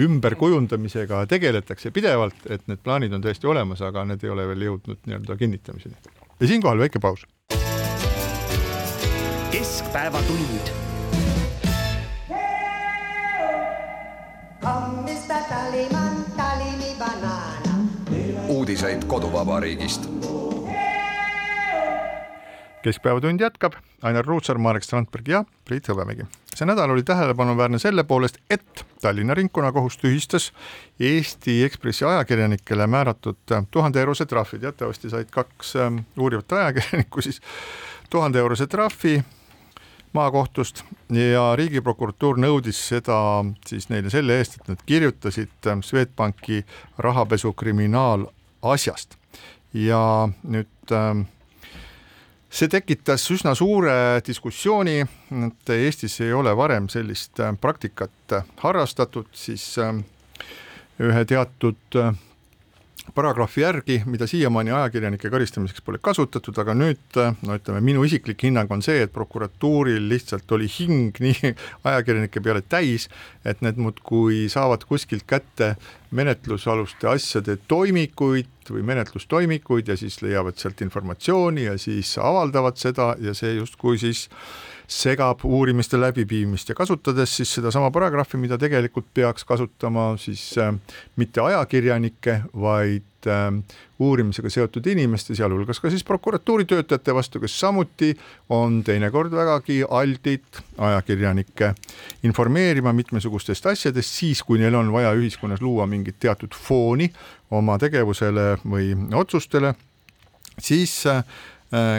ümberkujundamisega 0.00 1.24
tegeletakse 1.30 1.92
pidevalt, 1.94 2.46
et 2.50 2.66
need 2.70 2.82
plaanid 2.84 3.16
on 3.16 3.24
täiesti 3.24 3.50
olemas, 3.50 3.82
aga 3.84 4.06
need 4.08 4.24
ei 4.24 4.32
ole 4.32 4.48
veel 4.52 4.68
jõudnud 4.70 5.02
nii-öelda 5.04 5.38
kinnitamiseni 5.40 6.16
ja 6.40 6.46
siinkohal 6.46 6.78
väike 6.78 6.98
paus. 6.98 7.26
keskpäevatund. 9.50 10.74
uudiseid 18.48 19.04
koduvabariigist 19.04 20.08
keskpäevatund 22.86 23.40
jätkab, 23.40 23.74
Ainar 24.02 24.24
Ruussaar, 24.24 24.58
Marek 24.58 24.84
Strandberg 24.86 25.28
ja 25.28 25.44
Priit 25.64 25.88
Hõbemägi. 25.90 26.26
see 26.56 26.66
nädal 26.66 26.90
oli 26.90 27.02
tähelepanuväärne 27.02 27.78
selle 27.78 28.04
poolest, 28.04 28.38
et 28.50 28.84
Tallinna 29.02 29.34
ringkonnakohus 29.34 29.98
tühistas 29.98 30.52
Eesti 31.00 31.64
Ekspressi 31.64 32.04
ajakirjanikele 32.04 32.86
määratud 32.86 33.56
tuhande 33.70 34.00
eurose 34.00 34.26
trahvi, 34.26 34.58
teatavasti 34.58 35.10
said 35.10 35.30
kaks 35.30 35.76
ähm, 35.76 35.98
uurivat 36.18 36.52
ajakirjanikku 36.52 37.22
siis 37.22 37.40
tuhande 38.10 38.38
eurose 38.38 38.66
trahvi 38.66 39.22
maakohtust 40.12 40.84
ja 41.10 41.56
Riigiprokuratuur 41.56 42.38
nõudis 42.38 42.80
seda 42.88 43.18
siis 43.66 43.90
neile 43.90 44.10
selle 44.10 44.38
eest, 44.38 44.60
et 44.60 44.68
nad 44.68 44.82
kirjutasid 44.86 45.66
ähm, 45.66 45.82
Swedbanki 45.82 46.64
rahapesu 46.98 47.52
kriminaalasjast 47.52 49.18
ja 49.74 50.28
nüüd 50.42 50.92
äh, 50.92 51.26
see 52.50 52.68
tekitas 52.70 53.24
üsna 53.34 53.54
suure 53.58 54.20
diskussiooni, 54.26 55.00
et 55.46 55.72
Eestis 55.76 56.20
ei 56.24 56.32
ole 56.32 56.54
varem 56.56 56.88
sellist 56.92 57.40
äh, 57.40 57.54
praktikat 57.60 58.32
äh, 58.32 58.46
harrastatud, 58.62 59.28
siis 59.32 59.66
äh, 59.82 59.94
ühe 61.02 61.24
teatud 61.28 62.00
paragrahvi 63.14 63.62
järgi, 63.62 63.96
mida 64.06 64.26
siiamaani 64.26 64.72
ajakirjanike 64.74 65.30
karistamiseks 65.30 65.84
pole 65.86 66.00
kasutatud, 66.02 66.56
aga 66.58 66.74
nüüd 66.76 67.18
no 67.46 67.56
ütleme, 67.56 67.80
minu 67.84 68.04
isiklik 68.06 68.42
hinnang 68.46 68.70
on 68.72 68.82
see, 68.84 68.98
et 69.04 69.12
prokuratuuril 69.14 70.08
lihtsalt 70.10 70.52
oli 70.56 70.68
hing 70.78 71.16
nii 71.24 71.52
ajakirjanike 71.84 72.42
peale 72.44 72.62
täis, 72.66 73.08
et 73.44 73.62
need 73.64 73.80
muudkui 73.80 74.46
saavad 74.52 74.84
kuskilt 74.88 75.26
kätte 75.28 75.74
menetlusaluste 76.16 77.08
asjade 77.10 77.58
toimikuid 77.68 78.70
või 78.70 78.82
menetlustoimikuid 78.86 79.88
ja 79.92 79.96
siis 79.98 80.20
leiavad 80.22 80.58
sealt 80.58 80.80
informatsiooni 80.82 81.66
ja 81.68 81.76
siis 81.78 82.16
avaldavad 82.18 82.78
seda 82.80 83.14
ja 83.22 83.34
see 83.34 83.56
justkui 83.60 83.98
siis 84.02 84.26
segab 84.88 85.42
uurimiste 85.44 85.98
läbiviimist 86.00 86.68
ja 86.68 86.74
kasutades 86.78 87.36
siis 87.36 87.54
sedasama 87.58 87.90
paragrahvi, 87.90 88.38
mida 88.38 88.58
tegelikult 88.58 89.08
peaks 89.14 89.44
kasutama 89.44 90.12
siis 90.20 90.42
äh, 90.58 90.72
mitte 91.16 91.42
ajakirjanike, 91.42 92.40
vaid 92.54 93.26
äh, 93.26 93.48
uurimisega 93.98 94.50
seotud 94.52 94.86
inimeste, 94.86 95.34
sealhulgas 95.34 95.80
ka 95.82 95.90
siis 95.90 96.04
prokuratuuri 96.06 96.68
töötajate 96.70 97.14
vastu, 97.14 97.42
kes 97.42 97.58
samuti 97.60 98.12
on 98.54 98.82
teinekord 98.86 99.34
vägagi 99.34 99.82
aldid 99.88 100.62
ajakirjanikke 100.78 101.72
informeerima 102.28 102.94
mitmesugustest 102.94 103.66
asjadest, 103.72 104.20
siis 104.22 104.44
kui 104.46 104.62
neil 104.62 104.78
on 104.78 104.92
vaja 104.94 105.14
ühiskonnas 105.18 105.64
luua 105.64 105.88
mingit 105.90 106.20
teatud 106.22 106.54
fooni 106.54 107.10
oma 107.50 107.78
tegevusele 107.78 108.54
või 108.66 108.94
otsustele, 109.14 109.74
siis 110.62 111.02
Äh, 111.06 111.22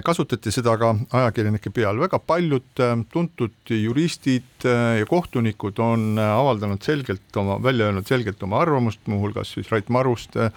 kasutati 0.04 0.52
seda 0.52 0.78
ka 0.80 0.94
ajakirjanike 1.20 1.72
peal, 1.76 2.00
väga 2.00 2.20
paljud 2.24 2.80
äh, 2.80 2.94
tuntud 3.12 3.72
juristid 3.74 4.66
äh, 4.66 5.00
ja 5.02 5.06
kohtunikud 5.06 5.80
on 5.84 6.20
avaldanud 6.20 6.84
selgelt 6.84 7.36
oma, 7.36 7.58
välja 7.64 7.90
öelnud 7.90 8.08
selgelt 8.08 8.44
oma 8.44 8.62
arvamust, 8.64 9.02
muuhulgas 9.12 9.52
siis 9.58 9.72
Rait 9.72 9.90
Maruste 9.90 10.52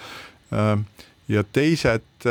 ja 1.30 1.42
teised, 1.52 2.26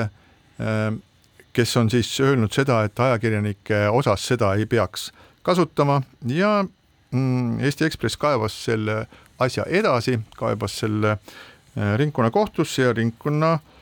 kes 1.56 1.78
on 1.80 1.88
siis 1.90 2.10
öelnud 2.20 2.52
seda, 2.52 2.82
et 2.84 3.00
ajakirjanike 3.00 3.86
osas 3.96 4.26
seda 4.28 4.50
ei 4.60 4.66
peaks 4.68 5.06
kasutama 5.44 6.02
ja 6.28 6.66
mm, 7.12 7.62
Eesti 7.64 7.88
Ekspress 7.88 8.20
kaevas 8.20 8.58
selle 8.66 9.06
asja 9.40 9.64
edasi, 9.72 10.18
kaebas 10.36 10.76
selle 10.82 11.16
ringkonnakohtusse 11.76 12.90
ja 12.90 12.94
ringkonna 12.94 13.54
äh, 13.54 13.79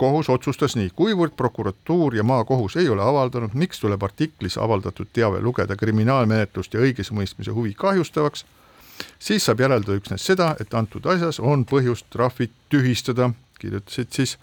kohus 0.00 0.30
otsustas 0.32 0.76
nii, 0.78 0.92
kuivõrd 0.96 1.34
prokuratuur 1.36 2.16
ja 2.16 2.24
maakohus 2.24 2.78
ei 2.80 2.88
ole 2.88 3.04
avaldanud, 3.04 3.52
miks 3.58 3.82
tuleb 3.82 4.02
artiklis 4.06 4.56
avaldatud 4.58 5.10
teave 5.12 5.42
lugeda 5.44 5.76
kriminaalmenetlust 5.76 6.74
ja 6.74 6.80
õigesemõistmise 6.86 7.52
huvi 7.56 7.74
kahjustavaks, 7.76 8.46
siis 9.20 9.44
saab 9.44 9.60
järeldada 9.60 9.98
üksnes 10.00 10.24
seda, 10.24 10.54
et 10.60 10.74
antud 10.74 11.06
asjas 11.12 11.40
on 11.40 11.66
põhjust 11.68 12.08
trahvid 12.12 12.54
tühistada, 12.72 13.30
kirjutasid 13.60 14.16
siis 14.16 14.36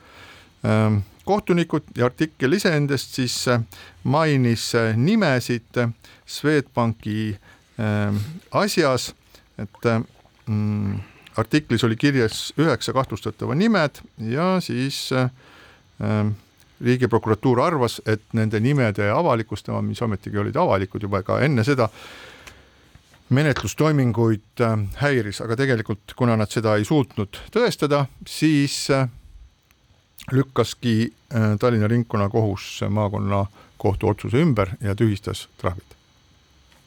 ähm, 0.65 1.01
kohtunikud 1.25 1.89
ja 1.97 2.05
artikkel 2.11 2.53
iseendast 2.57 3.17
siis 3.17 3.41
äh, 3.49 3.61
mainis 4.03 4.69
äh, 4.77 4.93
nimesid 4.97 5.81
äh, 5.81 5.89
Swedbanki 6.25 7.33
äh, 7.33 8.23
asjas, 8.51 9.13
et 9.57 9.89
mm, 10.45 10.99
artiklis 11.37 11.83
oli 11.83 11.95
kirjas 11.95 12.51
üheksa 12.57 12.93
kahtlustatava 12.93 13.55
nimed 13.55 14.01
ja 14.29 14.57
siis 14.61 15.09
äh, 15.11 15.21
ähm, 15.21 15.46
riigiprokuratuur 16.83 17.61
arvas, 17.61 18.01
et 18.05 18.21
nende 18.37 18.59
nimede 18.61 19.09
avalikustamine, 19.11 19.87
mis 19.89 20.01
ometigi 20.01 20.37
olid 20.37 20.55
avalikud 20.55 21.01
juba 21.07 21.23
ka 21.25 21.39
enne 21.41 21.63
seda, 21.65 21.89
menetlustoiminguid 23.29 24.61
äh, 24.63 24.75
häiris, 25.01 25.41
aga 25.43 25.57
tegelikult 25.59 26.13
kuna 26.15 26.37
nad 26.39 26.51
seda 26.53 26.77
ei 26.77 26.85
suutnud 26.87 27.41
tõestada, 27.53 28.05
siis 28.27 28.85
äh, 28.93 29.09
lükkaski 30.31 31.13
Tallinna 31.59 31.87
ringkonnakohus 31.91 32.85
maakonnakohtu 32.89 34.07
otsuse 34.07 34.39
ümber 34.39 34.69
ja 34.79 34.95
tühistas 34.95 35.47
trahvid. 35.59 35.95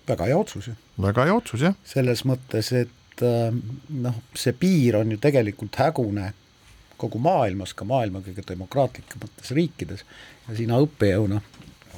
väga 0.08 0.24
hea 0.24 0.38
otsus 0.38 0.66
ju. 0.68 0.74
väga 1.02 1.24
hea 1.28 1.34
otsus 1.34 1.60
jah. 1.60 1.74
selles 1.84 2.24
mõttes, 2.24 2.72
et 2.72 3.24
noh, 3.88 4.16
see 4.34 4.52
piir 4.56 4.96
on 4.96 5.12
ju 5.12 5.18
tegelikult 5.20 5.76
hägune 5.76 6.32
kogu 7.00 7.20
maailmas, 7.22 7.74
ka 7.76 7.86
maailma 7.88 8.22
kõige 8.24 8.44
demokraatlikumates 8.48 9.54
riikides 9.56 10.04
ja 10.48 10.58
sina 10.58 10.80
õppejõuna 10.84 11.40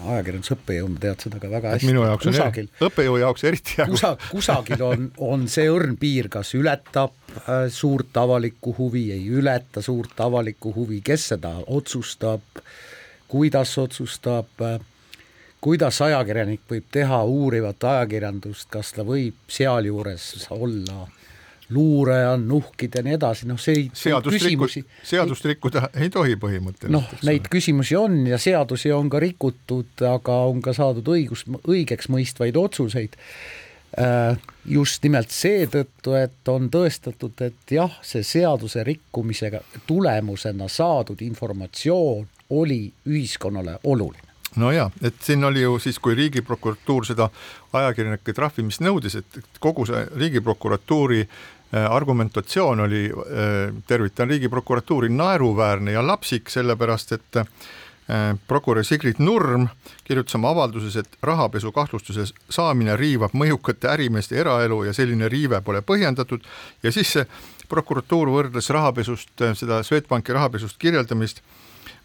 ajakirjandusõppejõuna 0.02 1.00
tead 1.02 1.24
seda 1.26 1.38
ka 1.42 1.50
väga 1.52 1.74
hästi. 1.74 1.88
minu 1.90 2.04
jaoks 2.06 2.26
on 2.26 2.32
kusagil, 2.34 2.68
õppejõu 2.88 3.18
jaoks 3.20 3.44
eriti 3.48 3.76
hea, 3.78 3.86
kusa-, 3.90 4.14
kusagil 4.30 4.84
on, 4.86 5.10
on 5.22 5.44
see 5.52 5.66
õrn 5.70 5.98
piir, 6.00 6.30
kas 6.32 6.54
ületab 6.58 7.12
äh, 7.42 7.66
suurt 7.72 8.16
avalikku 8.16 8.74
huvi, 8.78 9.10
ei 9.14 9.26
ületa 9.28 9.82
suurt 9.84 10.20
avalikku 10.24 10.72
huvi, 10.74 11.02
kes 11.04 11.28
seda 11.34 11.52
otsustab, 11.66 12.64
kuidas 13.32 13.76
otsustab 13.82 14.64
äh, 14.64 14.80
kuidas 15.62 16.00
ajakirjanik 16.02 16.64
võib 16.70 16.88
teha 16.90 17.22
uurivat 17.28 17.84
ajakirjandust, 17.92 18.66
kas 18.72 18.94
ta 18.96 19.06
võib 19.06 19.36
sealjuures 19.52 20.48
olla 20.50 21.06
luuraja, 21.72 22.36
nuhkida 22.36 23.00
ja 23.00 23.06
nii 23.06 23.16
edasi, 23.16 23.48
noh, 23.48 23.60
see 23.60 23.86
seadust 23.96 24.36
küsimusi 24.36 24.82
rikkuda, 24.82 25.06
seadust 25.08 25.48
rikkuda 25.48 25.82
ei 25.94 26.10
tohi 26.12 26.36
põhimõtteliselt. 26.40 26.94
noh, 26.94 27.08
neid 27.26 27.48
küsimusi 27.52 27.96
on 27.98 28.22
ja 28.28 28.38
seadusi 28.40 28.92
on 28.92 29.10
ka 29.12 29.20
rikutud, 29.22 30.04
aga 30.08 30.38
on 30.50 30.62
ka 30.64 30.74
saadud 30.76 31.12
õigus, 31.14 31.46
õigeks 31.68 32.10
mõistvaid 32.12 32.58
otsuseid. 32.58 33.18
just 34.64 35.02
nimelt 35.04 35.28
seetõttu, 35.28 36.14
et 36.16 36.48
on 36.48 36.70
tõestatud, 36.72 37.34
et 37.44 37.74
jah, 37.76 37.98
see 38.00 38.22
seaduse 38.24 38.80
rikkumisega 38.88 39.60
tulemusena 39.86 40.68
saadud 40.68 41.20
informatsioon 41.20 42.28
oli 42.56 42.86
ühiskonnale 43.08 43.78
oluline. 43.84 44.30
no 44.56 44.70
ja, 44.72 44.90
et 45.02 45.20
siin 45.20 45.44
oli 45.44 45.60
ju 45.60 45.78
siis, 45.78 45.98
kui 45.98 46.14
Riigiprokuratuur 46.14 47.04
seda 47.06 47.28
ajakirjanike 47.72 48.32
trahvimist 48.32 48.80
nõudis, 48.80 49.18
et 49.20 49.60
kogu 49.60 49.84
see 49.88 50.06
Riigiprokuratuuri 50.16 51.20
äh, 51.20 51.36
argumentatsioon 51.72 52.80
oli, 52.84 53.06
tervitan 53.86 54.28
Riigiprokuratuuri, 54.28 55.08
naeruväärne 55.08 55.92
ja 55.92 56.02
lapsik, 56.06 56.50
sellepärast 56.52 57.12
et 57.16 57.38
äh, 57.40 57.46
prokurör 58.48 58.84
Sigrid 58.84 59.18
Nurm 59.18 59.68
kirjutas 60.04 60.34
oma 60.34 60.50
avalduses, 60.50 60.96
et 60.96 61.18
rahapesu 61.22 61.72
kahtlustuse 61.72 62.26
saamine 62.50 62.96
riivab 62.96 63.34
mõjukate 63.34 63.88
ärimeeste 63.92 64.36
eraelu 64.40 64.82
ja 64.84 64.92
selline 64.92 65.28
riive 65.32 65.60
pole 65.60 65.82
põhjendatud. 65.86 66.42
Ja 66.82 66.92
siis 66.92 67.12
see 67.12 67.26
prokuratuur 67.68 68.28
võrdles 68.28 68.68
rahapesust, 68.70 69.32
seda 69.56 69.82
Swedbanki 69.86 70.34
rahapesust 70.34 70.78
kirjeldamist 70.78 71.40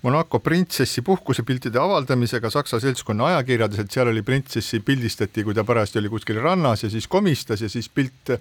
Monaco 0.08 0.40
printsessi 0.40 1.02
puhkusepiltide 1.04 1.80
avaldamisega 1.82 2.48
Saksa 2.54 2.80
seltskonna 2.80 3.26
ajakirjades, 3.34 3.82
et 3.84 3.92
seal 3.92 4.08
oli 4.08 4.22
printsessi 4.24 4.80
pildistati, 4.86 5.44
kui 5.44 5.56
ta 5.58 5.66
parajasti 5.68 6.00
oli 6.00 6.12
kuskil 6.14 6.40
rannas 6.40 6.86
ja 6.86 6.90
siis 6.94 7.10
komistas 7.12 7.64
ja 7.66 7.68
siis 7.70 7.90
pilt 7.92 8.32
äh, 8.32 8.40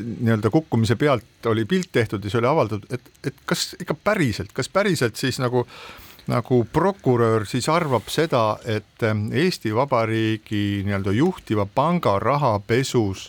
nii-öelda 0.00 0.48
kukkumise 0.54 0.96
pealt 0.96 1.50
oli 1.52 1.66
pilt 1.68 1.90
tehtud 1.92 2.24
ja 2.24 2.32
see 2.32 2.40
oli 2.40 2.48
avaldatud, 2.48 2.88
et, 2.88 3.12
et 3.28 3.42
kas 3.44 3.74
ikka 3.84 3.98
päriselt, 4.00 4.54
kas 4.56 4.72
päriselt 4.72 5.20
siis 5.20 5.42
nagu 5.42 5.66
nagu 6.30 6.62
prokurör 6.72 7.44
siis 7.50 7.66
arvab 7.68 8.08
seda, 8.08 8.56
et 8.64 9.04
äh, 9.04 9.26
Eesti 9.44 9.74
Vabariigi 9.76 10.86
nii-öelda 10.86 11.12
juhtiva 11.18 11.66
panga 11.68 12.16
rahapesus 12.22 13.28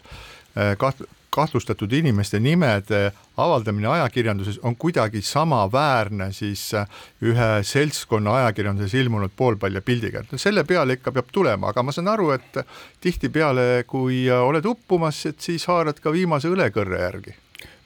äh, 0.55 0.77
kaht-, 0.79 1.03
kahtlustatud 1.33 1.93
inimeste 1.93 2.39
nimede 2.39 3.11
avaldamine 3.37 3.87
ajakirjanduses 3.87 4.59
on 4.63 4.75
kuidagi 4.75 5.21
samaväärne 5.21 6.31
siis 6.33 6.73
äh, 6.77 6.87
ühe 7.21 7.49
seltskonna 7.65 8.35
ajakirjanduses 8.35 8.93
ilmunud 9.01 9.33
poolpalja 9.37 9.81
pildiga, 9.81 10.21
et 10.21 10.31
no 10.31 10.41
selle 10.41 10.63
peale 10.69 10.99
ikka 10.99 11.11
peab 11.15 11.31
tulema, 11.33 11.71
aga 11.73 11.83
ma 11.83 11.95
saan 11.95 12.11
aru, 12.13 12.29
et 12.37 12.61
tihtipeale, 13.01 13.85
kui 13.89 14.23
äh, 14.29 14.41
oled 14.45 14.65
uppumas, 14.69 15.25
et 15.29 15.41
siis 15.41 15.65
haarad 15.71 16.01
ka 16.03 16.13
viimase 16.13 16.51
õlekõrre 16.53 17.01
järgi. 17.01 17.37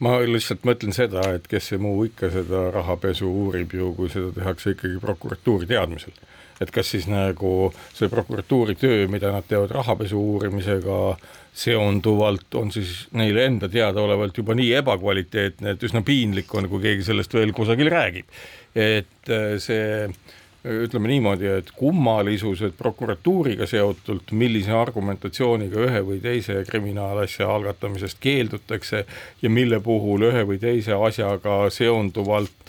ma 0.04 0.18
lihtsalt 0.22 0.66
mõtlen 0.68 0.94
seda, 0.94 1.24
et 1.38 1.48
kes 1.48 1.72
see 1.72 1.80
muu 1.82 2.04
ikka 2.06 2.30
seda 2.34 2.68
rahapesu 2.76 3.30
uurib 3.44 3.74
ju, 3.74 3.94
kui 3.98 4.12
seda 4.14 4.34
tehakse 4.36 4.76
ikkagi 4.76 5.00
prokuratuuri 5.02 5.70
teadmisel. 5.70 6.14
Et 6.62 6.72
kas 6.74 6.94
siis 6.94 7.08
nagu 7.12 7.72
see 7.94 8.10
prokuratuuri 8.12 8.78
töö, 8.80 9.08
mida 9.12 9.32
nad 9.34 9.48
teevad 9.48 9.74
rahapesu 9.78 10.20
uurimisega 10.34 11.02
seonduvalt, 11.58 12.54
on 12.60 12.72
siis 12.72 13.08
neile 13.18 13.48
enda 13.50 13.70
teadaolevalt 13.70 14.38
juba 14.38 14.56
nii 14.58 14.74
ebakvaliteetne, 14.82 15.74
et 15.74 15.86
üsna 15.88 16.04
piinlik 16.06 16.54
on, 16.54 16.70
kui 16.70 16.84
keegi 16.84 17.08
sellest 17.08 17.34
veel 17.34 17.54
kusagil 17.58 17.90
räägib. 17.94 18.28
et 18.78 19.32
äh, 19.34 19.56
see 19.58 20.10
ütleme 20.68 21.08
niimoodi, 21.08 21.48
et 21.62 21.70
kummalisused 21.78 22.76
prokuratuuriga 22.78 23.68
seotult, 23.70 24.32
millise 24.36 24.74
argumentatsiooniga 24.76 25.84
ühe 25.88 26.02
või 26.06 26.20
teise 26.22 26.60
kriminaalasja 26.68 27.48
algatamisest 27.56 28.20
keeldutakse 28.20 29.06
ja 29.42 29.50
mille 29.50 29.80
puhul 29.84 30.28
ühe 30.30 30.44
või 30.50 30.60
teise 30.62 30.98
asjaga 30.98 31.68
seonduvalt 31.74 32.67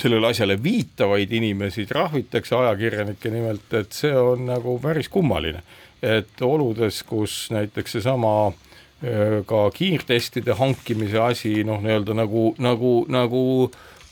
sellele 0.00 0.30
asjale 0.32 0.56
viitavaid 0.62 1.32
inimesi 1.32 1.86
trahvitakse 1.86 2.56
ajakirjanike 2.56 3.30
nimelt, 3.32 3.68
et 3.76 3.92
see 3.92 4.12
on 4.16 4.46
nagu 4.48 4.78
päris 4.82 5.08
kummaline. 5.08 5.62
et 6.02 6.40
oludes, 6.42 7.02
kus 7.04 7.50
näiteks 7.52 7.92
seesama 7.92 8.52
öö, 9.04 9.42
ka 9.44 9.70
kiirtestide 9.70 10.54
hankimise 10.56 11.18
asi 11.20 11.64
noh, 11.64 11.82
nii-öelda 11.84 12.14
nagu, 12.16 12.54
nagu, 12.58 13.04
nagu 13.08 13.42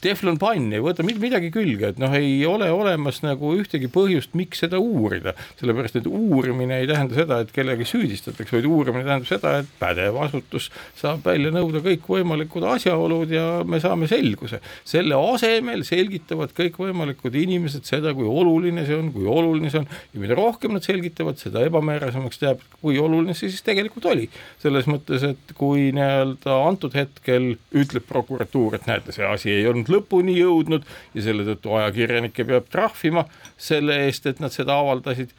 teflon 0.05 0.39
pann 0.39 0.73
ei 0.75 0.83
võta 0.83 1.05
midagi 1.07 1.51
külge, 1.55 1.93
et 1.93 2.01
noh, 2.01 2.13
ei 2.15 2.41
ole 2.47 2.69
olemas 2.73 3.21
nagu 3.25 3.53
ühtegi 3.59 3.91
põhjust, 3.93 4.35
miks 4.39 4.63
seda 4.63 4.79
uurida, 4.83 5.35
sellepärast 5.61 5.99
et 6.01 6.07
uurimine 6.07 6.81
ei 6.83 6.89
tähenda 6.91 7.17
seda, 7.19 7.41
et 7.43 7.53
kellegi 7.55 7.87
süüdistatakse, 7.89 8.57
vaid 8.57 8.69
uurimine 8.69 9.07
tähendab 9.07 9.29
seda, 9.31 9.55
et 9.63 9.73
pädev 9.81 10.19
asutus 10.23 10.69
saab 10.99 11.27
välja 11.27 11.51
nõuda 11.55 11.83
kõikvõimalikud 11.85 12.67
asjaolud 12.75 13.35
ja 13.35 13.47
me 13.67 13.81
saame 13.83 14.09
selguse. 14.11 14.61
selle 14.89 15.19
asemel 15.35 15.85
selgitavad 15.87 16.55
kõikvõimalikud 16.57 17.35
inimesed 17.43 17.87
seda, 17.89 18.15
kui 18.15 18.29
oluline 18.29 18.87
see 18.87 18.99
on, 18.99 19.11
kui 19.15 19.27
oluline 19.27 19.71
see 19.73 19.83
on 19.83 19.89
ja 20.15 20.23
mida 20.23 20.39
rohkem 20.39 20.77
nad 20.77 20.87
selgitavad, 20.87 21.39
seda 21.41 21.65
ebamäärasemaks 21.67 22.43
jääb, 22.43 22.63
kui 22.83 22.99
oluline 23.03 23.35
see 23.35 23.51
siis 23.51 23.65
tegelikult 23.67 24.07
oli. 24.13 24.29
selles 24.63 24.87
mõttes, 24.91 25.25
et 25.25 25.53
kui 25.59 25.91
nii-öelda 25.95 26.55
antud 26.69 26.95
hetkel 26.99 27.55
ütleb 27.75 28.07
prokuratuur, 28.09 28.79
et 28.79 28.87
näete, 28.89 29.15
see 29.15 29.27
asi 29.27 29.53
ei 29.53 29.67
olnud 29.71 29.88
lõpuni 29.93 30.39
jõudnud 30.39 30.87
ja 31.15 31.27
selle 31.27 31.47
tõttu 31.49 31.75
ajakirjanikke 31.79 32.47
peab 32.49 32.71
trahvima 32.73 33.27
selle 33.57 34.01
eest, 34.07 34.27
et 34.31 34.41
nad 34.43 34.55
seda 34.55 34.79
avaldasid. 34.81 35.35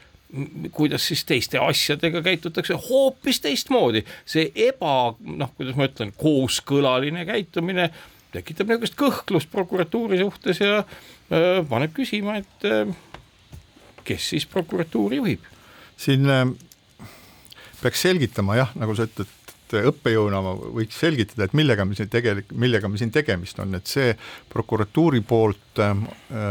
Kuidas 0.75 1.07
siis 1.09 1.23
teiste 1.25 1.57
asjadega 1.57 2.21
käitutakse? 2.21 2.75
Hoopis 2.89 3.41
teistmoodi, 3.41 4.03
see 4.29 4.51
eba, 4.67 5.15
noh, 5.25 5.53
kuidas 5.57 5.77
ma 5.79 5.87
ütlen, 5.89 6.13
kooskõlaline 6.21 7.25
käitumine 7.25 7.89
tekitab 8.33 8.69
niisugust 8.69 8.97
kõhklust 8.99 9.49
prokuratuuri 9.49 10.19
suhtes 10.21 10.61
ja 10.61 10.83
öö, 10.83 11.63
paneb 11.69 11.95
küsima, 11.97 12.37
et 12.43 12.67
öö, 12.69 12.91
kes 14.05 14.29
siis 14.35 14.45
prokuratuuri 14.49 15.17
juhib. 15.17 15.49
Siin 15.97 16.29
äh, 16.29 16.45
peaks 17.81 18.05
selgitama 18.05 18.59
jah, 18.59 18.71
nagu 18.79 18.95
sa 18.95 19.09
ütled, 19.09 19.33
et 19.77 19.89
õppejõuna 19.89 20.41
ma 20.43 20.53
võiks 20.57 20.97
selgitada, 20.99 21.45
et 21.45 21.55
millega 21.57 21.85
me 21.85 21.97
siin 21.97 22.09
tegelik, 22.11 22.51
millega 22.57 22.89
me 22.89 22.99
siin 22.99 23.11
tegemist 23.13 23.59
on, 23.61 23.75
et 23.77 23.89
see 23.89 24.13
prokuratuuri 24.51 25.21
poolt 25.27 25.81
äh, 25.83 25.93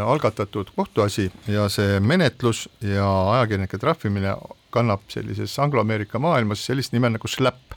algatatud 0.06 0.72
kohtuasi 0.76 1.28
ja 1.50 1.68
see 1.72 1.98
menetlus 2.00 2.66
ja 2.84 3.08
ajakirjanike 3.38 3.80
trahvimine 3.82 4.36
kannab 4.74 5.04
sellises 5.12 5.56
angloameerika 5.62 6.20
maailmas 6.22 6.64
sellist 6.68 6.92
nime 6.92 7.10
nagu 7.14 7.28
SLAP. 7.28 7.76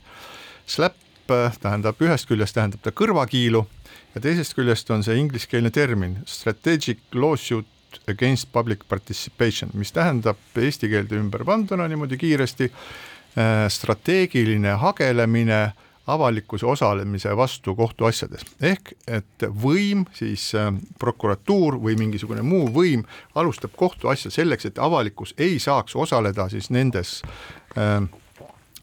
SLAP 0.66 1.34
äh, 1.34 1.60
tähendab 1.60 2.00
ühest 2.02 2.30
küljest 2.30 2.58
tähendab 2.58 2.84
ta 2.84 2.94
kõrvakiilu 2.94 3.66
ja 4.14 4.24
teisest 4.24 4.56
küljest 4.58 4.90
on 4.94 5.04
see 5.06 5.18
ingliskeelne 5.20 5.72
termin 5.74 6.20
strategic 6.26 7.02
lawsuit 7.14 7.68
against 8.08 8.48
public 8.52 8.86
participation, 8.88 9.68
mis 9.76 9.92
tähendab 9.92 10.38
eesti 10.56 10.88
keelde 10.88 11.18
ümber 11.20 11.42
panduna 11.44 11.84
niimoodi 11.90 12.16
kiiresti 12.16 12.70
äh, 12.70 12.84
strateegiline 13.72 14.74
hagelemine 14.76 15.60
avalikkuse 16.06 16.66
osalemise 16.66 17.36
vastu 17.36 17.74
kohtuasjades. 17.74 18.44
Ehk 18.62 18.92
et 19.06 19.46
võim 19.62 20.04
siis 20.16 20.50
äh, 20.58 20.72
prokuratuur 20.98 21.78
või 21.82 21.96
mingisugune 21.98 22.42
muu 22.42 22.66
võim 22.74 23.04
alustab 23.34 23.76
kohtuasja 23.78 24.32
selleks, 24.34 24.66
et 24.66 24.78
avalikkus 24.82 25.34
ei 25.38 25.58
saaks 25.62 25.96
osaleda 25.96 26.48
siis 26.50 26.70
nendes 26.74 27.20
äh, 27.78 28.02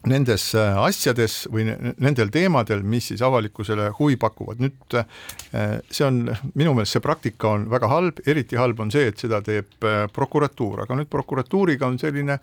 nendes 0.08 0.46
äh, 0.56 0.78
asjades 0.80 1.42
või 1.52 1.66
ne- 1.68 1.92
nendel 2.00 2.30
teemadel, 2.32 2.82
mis 2.86 3.10
siis 3.10 3.20
avalikkusele 3.24 3.90
huvi 3.98 4.16
pakuvad. 4.20 4.60
nüüd 4.62 4.96
äh, 4.96 5.80
see 5.90 6.06
on 6.06 6.22
minu 6.54 6.72
meelest 6.74 6.96
see 6.96 7.04
praktika 7.04 7.50
on 7.56 7.66
väga 7.70 7.90
halb, 7.90 8.22
eriti 8.26 8.56
halb 8.56 8.80
on 8.80 8.92
see, 8.92 9.10
et 9.12 9.20
seda 9.20 9.42
teeb 9.44 9.84
äh, 9.84 10.06
prokuratuur, 10.12 10.84
aga 10.86 10.96
nüüd 10.96 11.10
prokuratuuriga 11.12 11.90
on 11.90 11.98
selline, 12.00 12.38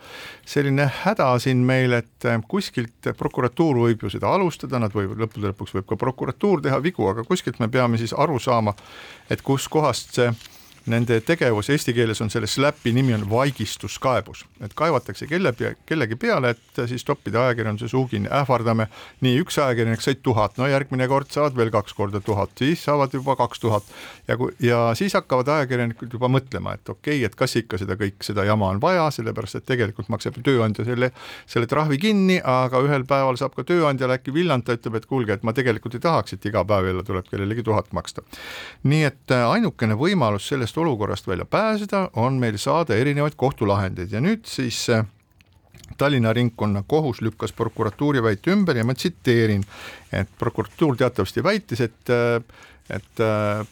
selline 0.46 0.86
häda 1.04 1.32
siin 1.42 1.64
meil, 1.66 1.98
et 1.98 2.28
kuskilt 2.48 3.10
prokuratuur 3.18 3.82
võib 3.88 4.06
ju 4.06 4.12
seda 4.14 4.30
alustada, 4.38 4.82
nad 4.82 4.94
võivad 4.94 5.26
lõppude 5.26 5.50
lõpuks 5.50 5.74
võib 5.80 5.90
ka 5.90 5.98
prokuratuur 5.98 6.62
teha 6.62 6.78
vigu, 6.84 7.10
aga 7.10 7.26
kuskilt 7.26 7.58
me 7.64 7.72
peame 7.74 7.98
siis 7.98 8.14
aru 8.14 8.38
saama, 8.40 8.76
et 9.34 9.42
kuskohast 9.42 10.14
see 10.20 10.30
nende 10.92 11.20
tegevus 11.26 11.70
eesti 11.74 11.94
keeles 11.94 12.22
on 12.24 12.32
selle 12.32 12.48
SLAPi 12.48 12.94
nimi 12.96 13.14
on 13.16 13.26
vaigistuskaebus, 13.30 14.46
et 14.64 14.74
kaevatakse 14.78 15.28
kelle 15.28 15.54
kellegi 15.86 16.16
peale, 16.16 16.54
et 16.56 16.82
siis 16.90 17.04
toppida 17.06 17.46
ajakirjanduse 17.48 17.92
suu 17.92 18.06
kinni, 18.08 18.30
ähvardame. 18.32 18.88
nii 19.22 19.42
üks 19.42 19.60
ajakirjanik 19.62 20.02
sai 20.02 20.16
tuhat, 20.24 20.58
no 20.58 20.68
järgmine 20.68 21.08
kord 21.08 21.32
saavad 21.34 21.56
veel 21.58 21.72
kaks 21.74 21.94
korda 21.94 22.22
tuhat, 22.24 22.52
siis 22.60 22.84
saavad 22.84 23.14
juba 23.14 23.36
kaks 23.36 23.60
tuhat 23.60 23.84
ja 24.28 24.38
kui 24.38 24.54
ja 24.64 24.92
siis 24.96 25.14
hakkavad 25.14 25.48
ajakirjanikud 25.48 26.14
juba 26.14 26.30
mõtlema, 26.32 26.76
et 26.78 26.90
okei 26.90 27.18
okay,, 27.18 27.26
et 27.26 27.36
kas 27.36 27.56
ikka 27.60 27.80
seda 27.82 27.98
kõik, 28.00 28.20
seda 28.24 28.46
jama 28.48 28.72
on 28.74 28.82
vaja, 28.82 29.10
sellepärast 29.12 29.60
et 29.60 29.68
tegelikult 29.68 30.10
maksab 30.14 30.40
tööandja 30.44 30.86
selle, 30.88 31.12
selle 31.50 31.68
trahvi 31.68 32.00
kinni, 32.02 32.40
aga 32.44 32.82
ühel 32.86 33.06
päeval 33.10 33.40
saab 33.40 33.56
ka 33.58 33.66
tööandjale 33.68 34.20
äkki 34.20 34.34
villand, 34.36 34.68
ta 34.68 34.78
ütleb, 34.78 35.00
et 35.00 35.10
kuulge, 35.10 35.38
et 35.38 35.44
ma 35.48 35.54
tegelikult 35.58 35.98
ei 35.98 36.04
tahaks, 36.04 36.38
et 36.38 36.50
iga 36.50 36.64
päev 36.68 36.92
jälle 36.92 37.04
tuleb 37.08 37.28
kellelegi 37.32 37.66
tuhat 37.68 37.92
maksta. 37.98 38.24
nii 38.84 39.04
et 39.08 39.36
ainukene 39.38 39.98
võimalus 40.00 40.48
sellest 40.48 40.77
olukorrast 40.78 41.28
välja 41.28 41.46
pääseda 41.46 42.10
on 42.16 42.40
meil 42.42 42.58
saada 42.58 42.96
erinevaid 42.96 43.36
kohtulahendeid. 43.36 44.12
Ja 44.12 44.22
nüüd 44.22 44.46
siis 44.46 44.90
äh, 44.90 45.06
Tallinna 45.98 46.34
ringkonnakohus 46.34 47.22
lükkas 47.22 47.54
prokuratuuri 47.54 48.24
väite 48.24 48.52
ümber 48.52 48.78
ja 48.78 48.86
ma 48.86 48.94
tsiteerin, 48.94 49.64
et 50.14 50.30
prokuratuur 50.40 50.98
teatavasti 50.98 51.44
väitis, 51.44 51.82
et 51.82 52.16
et 52.88 53.20
äh, 53.20 53.68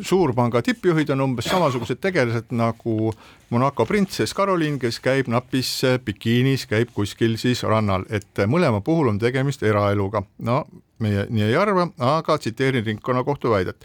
suurpanga 0.00 0.62
tippjuhid 0.64 1.10
on 1.12 1.20
umbes 1.20 1.44
samasugused 1.44 1.98
tegelased 2.00 2.54
nagu 2.56 3.12
Monaco 3.50 3.84
printsess 3.84 4.32
Caroline, 4.34 4.78
kes 4.80 4.96
käib 5.04 5.28
napis 5.28 5.82
bikiinis, 6.04 6.64
käib 6.66 6.94
kuskil 6.96 7.36
siis 7.36 7.60
rannal, 7.68 8.06
et 8.08 8.44
mõlema 8.48 8.80
puhul 8.80 9.12
on 9.12 9.20
tegemist 9.20 9.62
eraeluga. 9.62 10.22
no 10.38 10.64
meie 10.98 11.26
nii 11.28 11.50
ei 11.50 11.56
arva, 11.60 11.88
aga 11.98 12.38
tsiteerin 12.38 12.86
ringkonnakohtu 12.86 13.52
väidet 13.52 13.84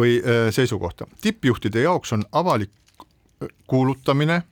või 0.00 0.18
seisukohta. 0.50 1.06
tippjuhtide 1.20 1.82
jaoks 1.84 2.12
on 2.16 2.24
avalik 2.32 2.70
kuulutamine 3.66 4.42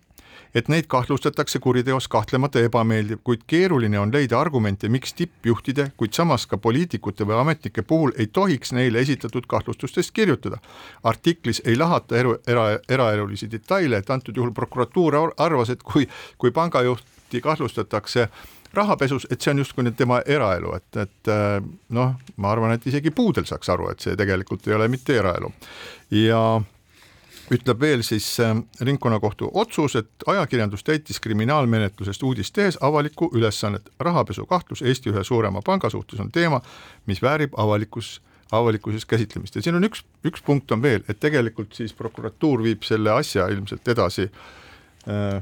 et 0.55 0.68
neid 0.68 0.86
kahtlustatakse 0.88 1.59
kuriteos 1.59 2.09
kahtlemata 2.09 2.61
ebameeldiv, 2.64 3.20
kuid 3.24 3.44
keeruline 3.46 3.99
on 3.99 4.12
leida 4.12 4.40
argumente, 4.40 4.88
miks 4.88 5.14
tippjuhtide, 5.18 5.90
kuid 5.96 6.16
samas 6.16 6.46
ka 6.46 6.59
poliitikute 6.59 7.26
või 7.28 7.38
ametnike 7.40 7.82
puhul 7.82 8.12
ei 8.18 8.26
tohiks 8.26 8.72
neile 8.72 9.03
esitatud 9.05 9.46
kahtlustustest 9.49 10.12
kirjutada. 10.12 10.59
artiklis 11.03 11.62
ei 11.64 11.76
lahata 11.76 12.16
eru, 12.16 12.36
era, 12.46 12.78
eraelulisi 12.88 13.51
detaile, 13.51 13.96
et 13.96 14.11
antud 14.11 14.36
juhul 14.36 14.53
prokuratuur 14.53 15.14
arvas, 15.36 15.70
et 15.70 15.82
kui, 15.82 16.09
kui 16.38 16.51
pangajuhti 16.51 17.40
kahtlustatakse 17.40 18.28
rahapesus, 18.74 19.26
et 19.30 19.40
see 19.40 19.53
on 19.53 19.62
justkui 19.62 19.84
nüüd 19.84 19.96
tema 19.96 20.20
eraelu, 20.26 20.74
et, 20.76 20.96
et 20.96 21.30
noh, 21.96 22.16
ma 22.36 22.51
arvan, 22.53 22.74
et 22.76 22.86
isegi 22.86 23.11
puudel 23.11 23.46
saaks 23.49 23.70
aru, 23.72 23.90
et 23.92 24.05
see 24.05 24.16
tegelikult 24.16 24.68
ei 24.68 24.76
ole 24.76 24.88
mitte 24.92 25.16
eraelu 25.16 25.53
ja 26.11 26.42
ütleb 27.51 27.80
veel 27.80 28.03
siis 28.07 28.26
äh, 28.40 28.55
ringkonnakohtu 28.80 29.51
otsus, 29.55 29.96
et 29.96 30.26
ajakirjandus 30.26 30.84
täitis 30.84 31.20
kriminaalmenetlusest 31.20 32.22
uudist 32.22 32.55
tehes 32.55 32.78
avalikku 32.80 33.30
ülesannet. 33.34 33.90
rahapesu 34.01 34.46
kahtlus 34.46 34.82
Eesti 34.82 35.11
ühe 35.11 35.24
suurema 35.24 35.62
panga 35.62 35.90
suhtes 35.90 36.20
on 36.20 36.32
teema, 36.32 36.61
mis 37.07 37.22
väärib 37.22 37.57
avalikus 37.57 38.20
avalikkuses 38.53 39.05
käsitlemist 39.07 39.57
ja 39.57 39.62
siin 39.62 39.76
on 39.76 39.84
üks, 39.84 40.05
üks 40.24 40.42
punkt 40.44 40.72
on 40.72 40.82
veel, 40.82 41.03
et 41.09 41.20
tegelikult 41.20 41.74
siis 41.76 41.92
prokuratuur 41.92 42.62
viib 42.64 42.82
selle 42.82 43.12
asja 43.12 43.49
ilmselt 43.53 43.88
edasi 43.88 44.30
Äh, 44.30 44.68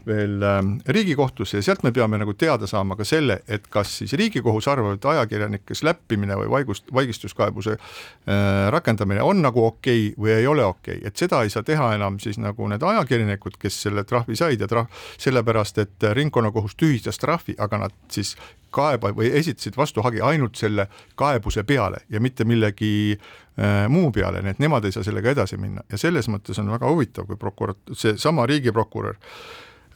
veel 0.07 0.43
ähm, 0.43 0.73
Riigikohtusse 0.87 1.59
ja 1.59 1.63
sealt 1.63 1.83
me 1.83 1.91
peame 1.93 2.19
nagu 2.21 2.35
teada 2.39 2.69
saama 2.71 2.97
ka 2.97 3.05
selle, 3.05 3.41
et 3.49 3.67
kas 3.73 3.97
siis 4.01 4.13
Riigikohus 4.19 4.69
arvab, 4.71 4.95
et 4.95 5.09
ajakirjanike 5.11 5.75
släppimine 5.75 6.37
või 6.39 6.51
vaigust, 6.53 6.87
vaigistuskaebuse 6.95 7.75
äh, 7.75 8.69
rakendamine 8.71 9.25
on 9.27 9.43
nagu 9.43 9.65
okei 9.67 10.11
okay 10.11 10.23
või 10.23 10.35
ei 10.37 10.47
ole 10.47 10.65
okei 10.65 11.01
okay., 11.01 11.09
et 11.09 11.17
seda 11.17 11.43
ei 11.43 11.51
saa 11.51 11.67
teha 11.67 11.93
enam 11.97 12.21
siis 12.23 12.39
nagu 12.39 12.69
need 12.71 12.83
ajakirjanikud, 12.83 13.59
kes 13.59 13.81
selle 13.89 14.05
trahvi 14.05 14.39
said 14.39 14.63
ja 14.63 14.71
trahv, 14.71 15.03
sellepärast 15.19 15.83
et 15.83 16.11
ringkonnakohus 16.21 16.79
tühistas 16.79 17.19
trahvi, 17.19 17.57
aga 17.59 17.87
nad 17.87 17.99
siis 18.13 18.37
kaeba 18.77 19.13
või 19.17 19.31
esitasid 19.41 19.77
vastuhagi 19.79 20.21
ainult 20.25 20.59
selle 20.61 20.89
kaebuse 21.19 21.65
peale 21.65 22.03
ja 22.13 22.21
mitte 22.21 22.45
millegi 22.45 23.17
äh, 23.17 23.87
muu 23.93 24.11
peale, 24.13 24.43
nii 24.45 24.57
et 24.57 24.63
nemad 24.63 24.85
ei 24.85 24.95
saa 24.95 25.07
sellega 25.07 25.33
edasi 25.33 25.59
minna. 25.61 25.85
Ja 25.93 26.01
selles 26.01 26.29
mõttes 26.33 26.61
on 26.63 26.71
väga 26.73 26.91
huvitav, 26.91 27.29
kui 27.29 27.41
prokurat-, 27.41 27.95
seesama 27.97 28.47
riigiprokurör 28.47 29.17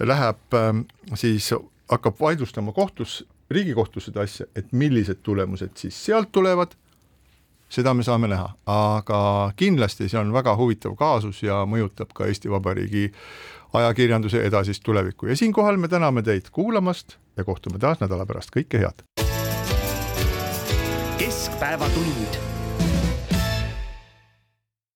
läheb 0.01 0.57
äh, 0.57 0.73
siis, 1.15 1.53
hakkab 1.91 2.21
vaidlustama 2.21 2.73
kohtus, 2.73 3.21
riigikohtus 3.51 4.09
seda 4.09 4.25
asja, 4.25 4.47
et 4.57 4.73
millised 4.73 5.25
tulemused 5.27 5.75
siis 5.81 5.97
sealt 6.05 6.31
tulevad, 6.33 6.77
seda 7.71 7.95
me 7.95 8.05
saame 8.07 8.31
näha, 8.31 8.49
aga 8.71 9.21
kindlasti 9.59 10.09
see 10.11 10.19
on 10.19 10.33
väga 10.35 10.57
huvitav 10.59 10.97
kaasus 10.99 11.43
ja 11.43 11.63
mõjutab 11.71 12.15
ka 12.15 12.27
Eesti 12.31 12.51
Vabariigi 12.51 13.11
ajakirjanduse 13.73 14.45
edasist 14.47 14.83
tulevikku. 14.85 15.27
Ja 15.27 15.37
siinkohal 15.37 15.77
me 15.77 15.89
täname 15.89 16.23
teid 16.23 16.51
kuulamast 16.53 17.17
ja 17.37 17.45
kohtume 17.45 17.79
taas 17.79 18.01
nädala 18.01 18.27
pärast, 18.27 18.51
kõike 18.57 18.83
head! 18.83 19.05
keskpäevatund 21.21 22.50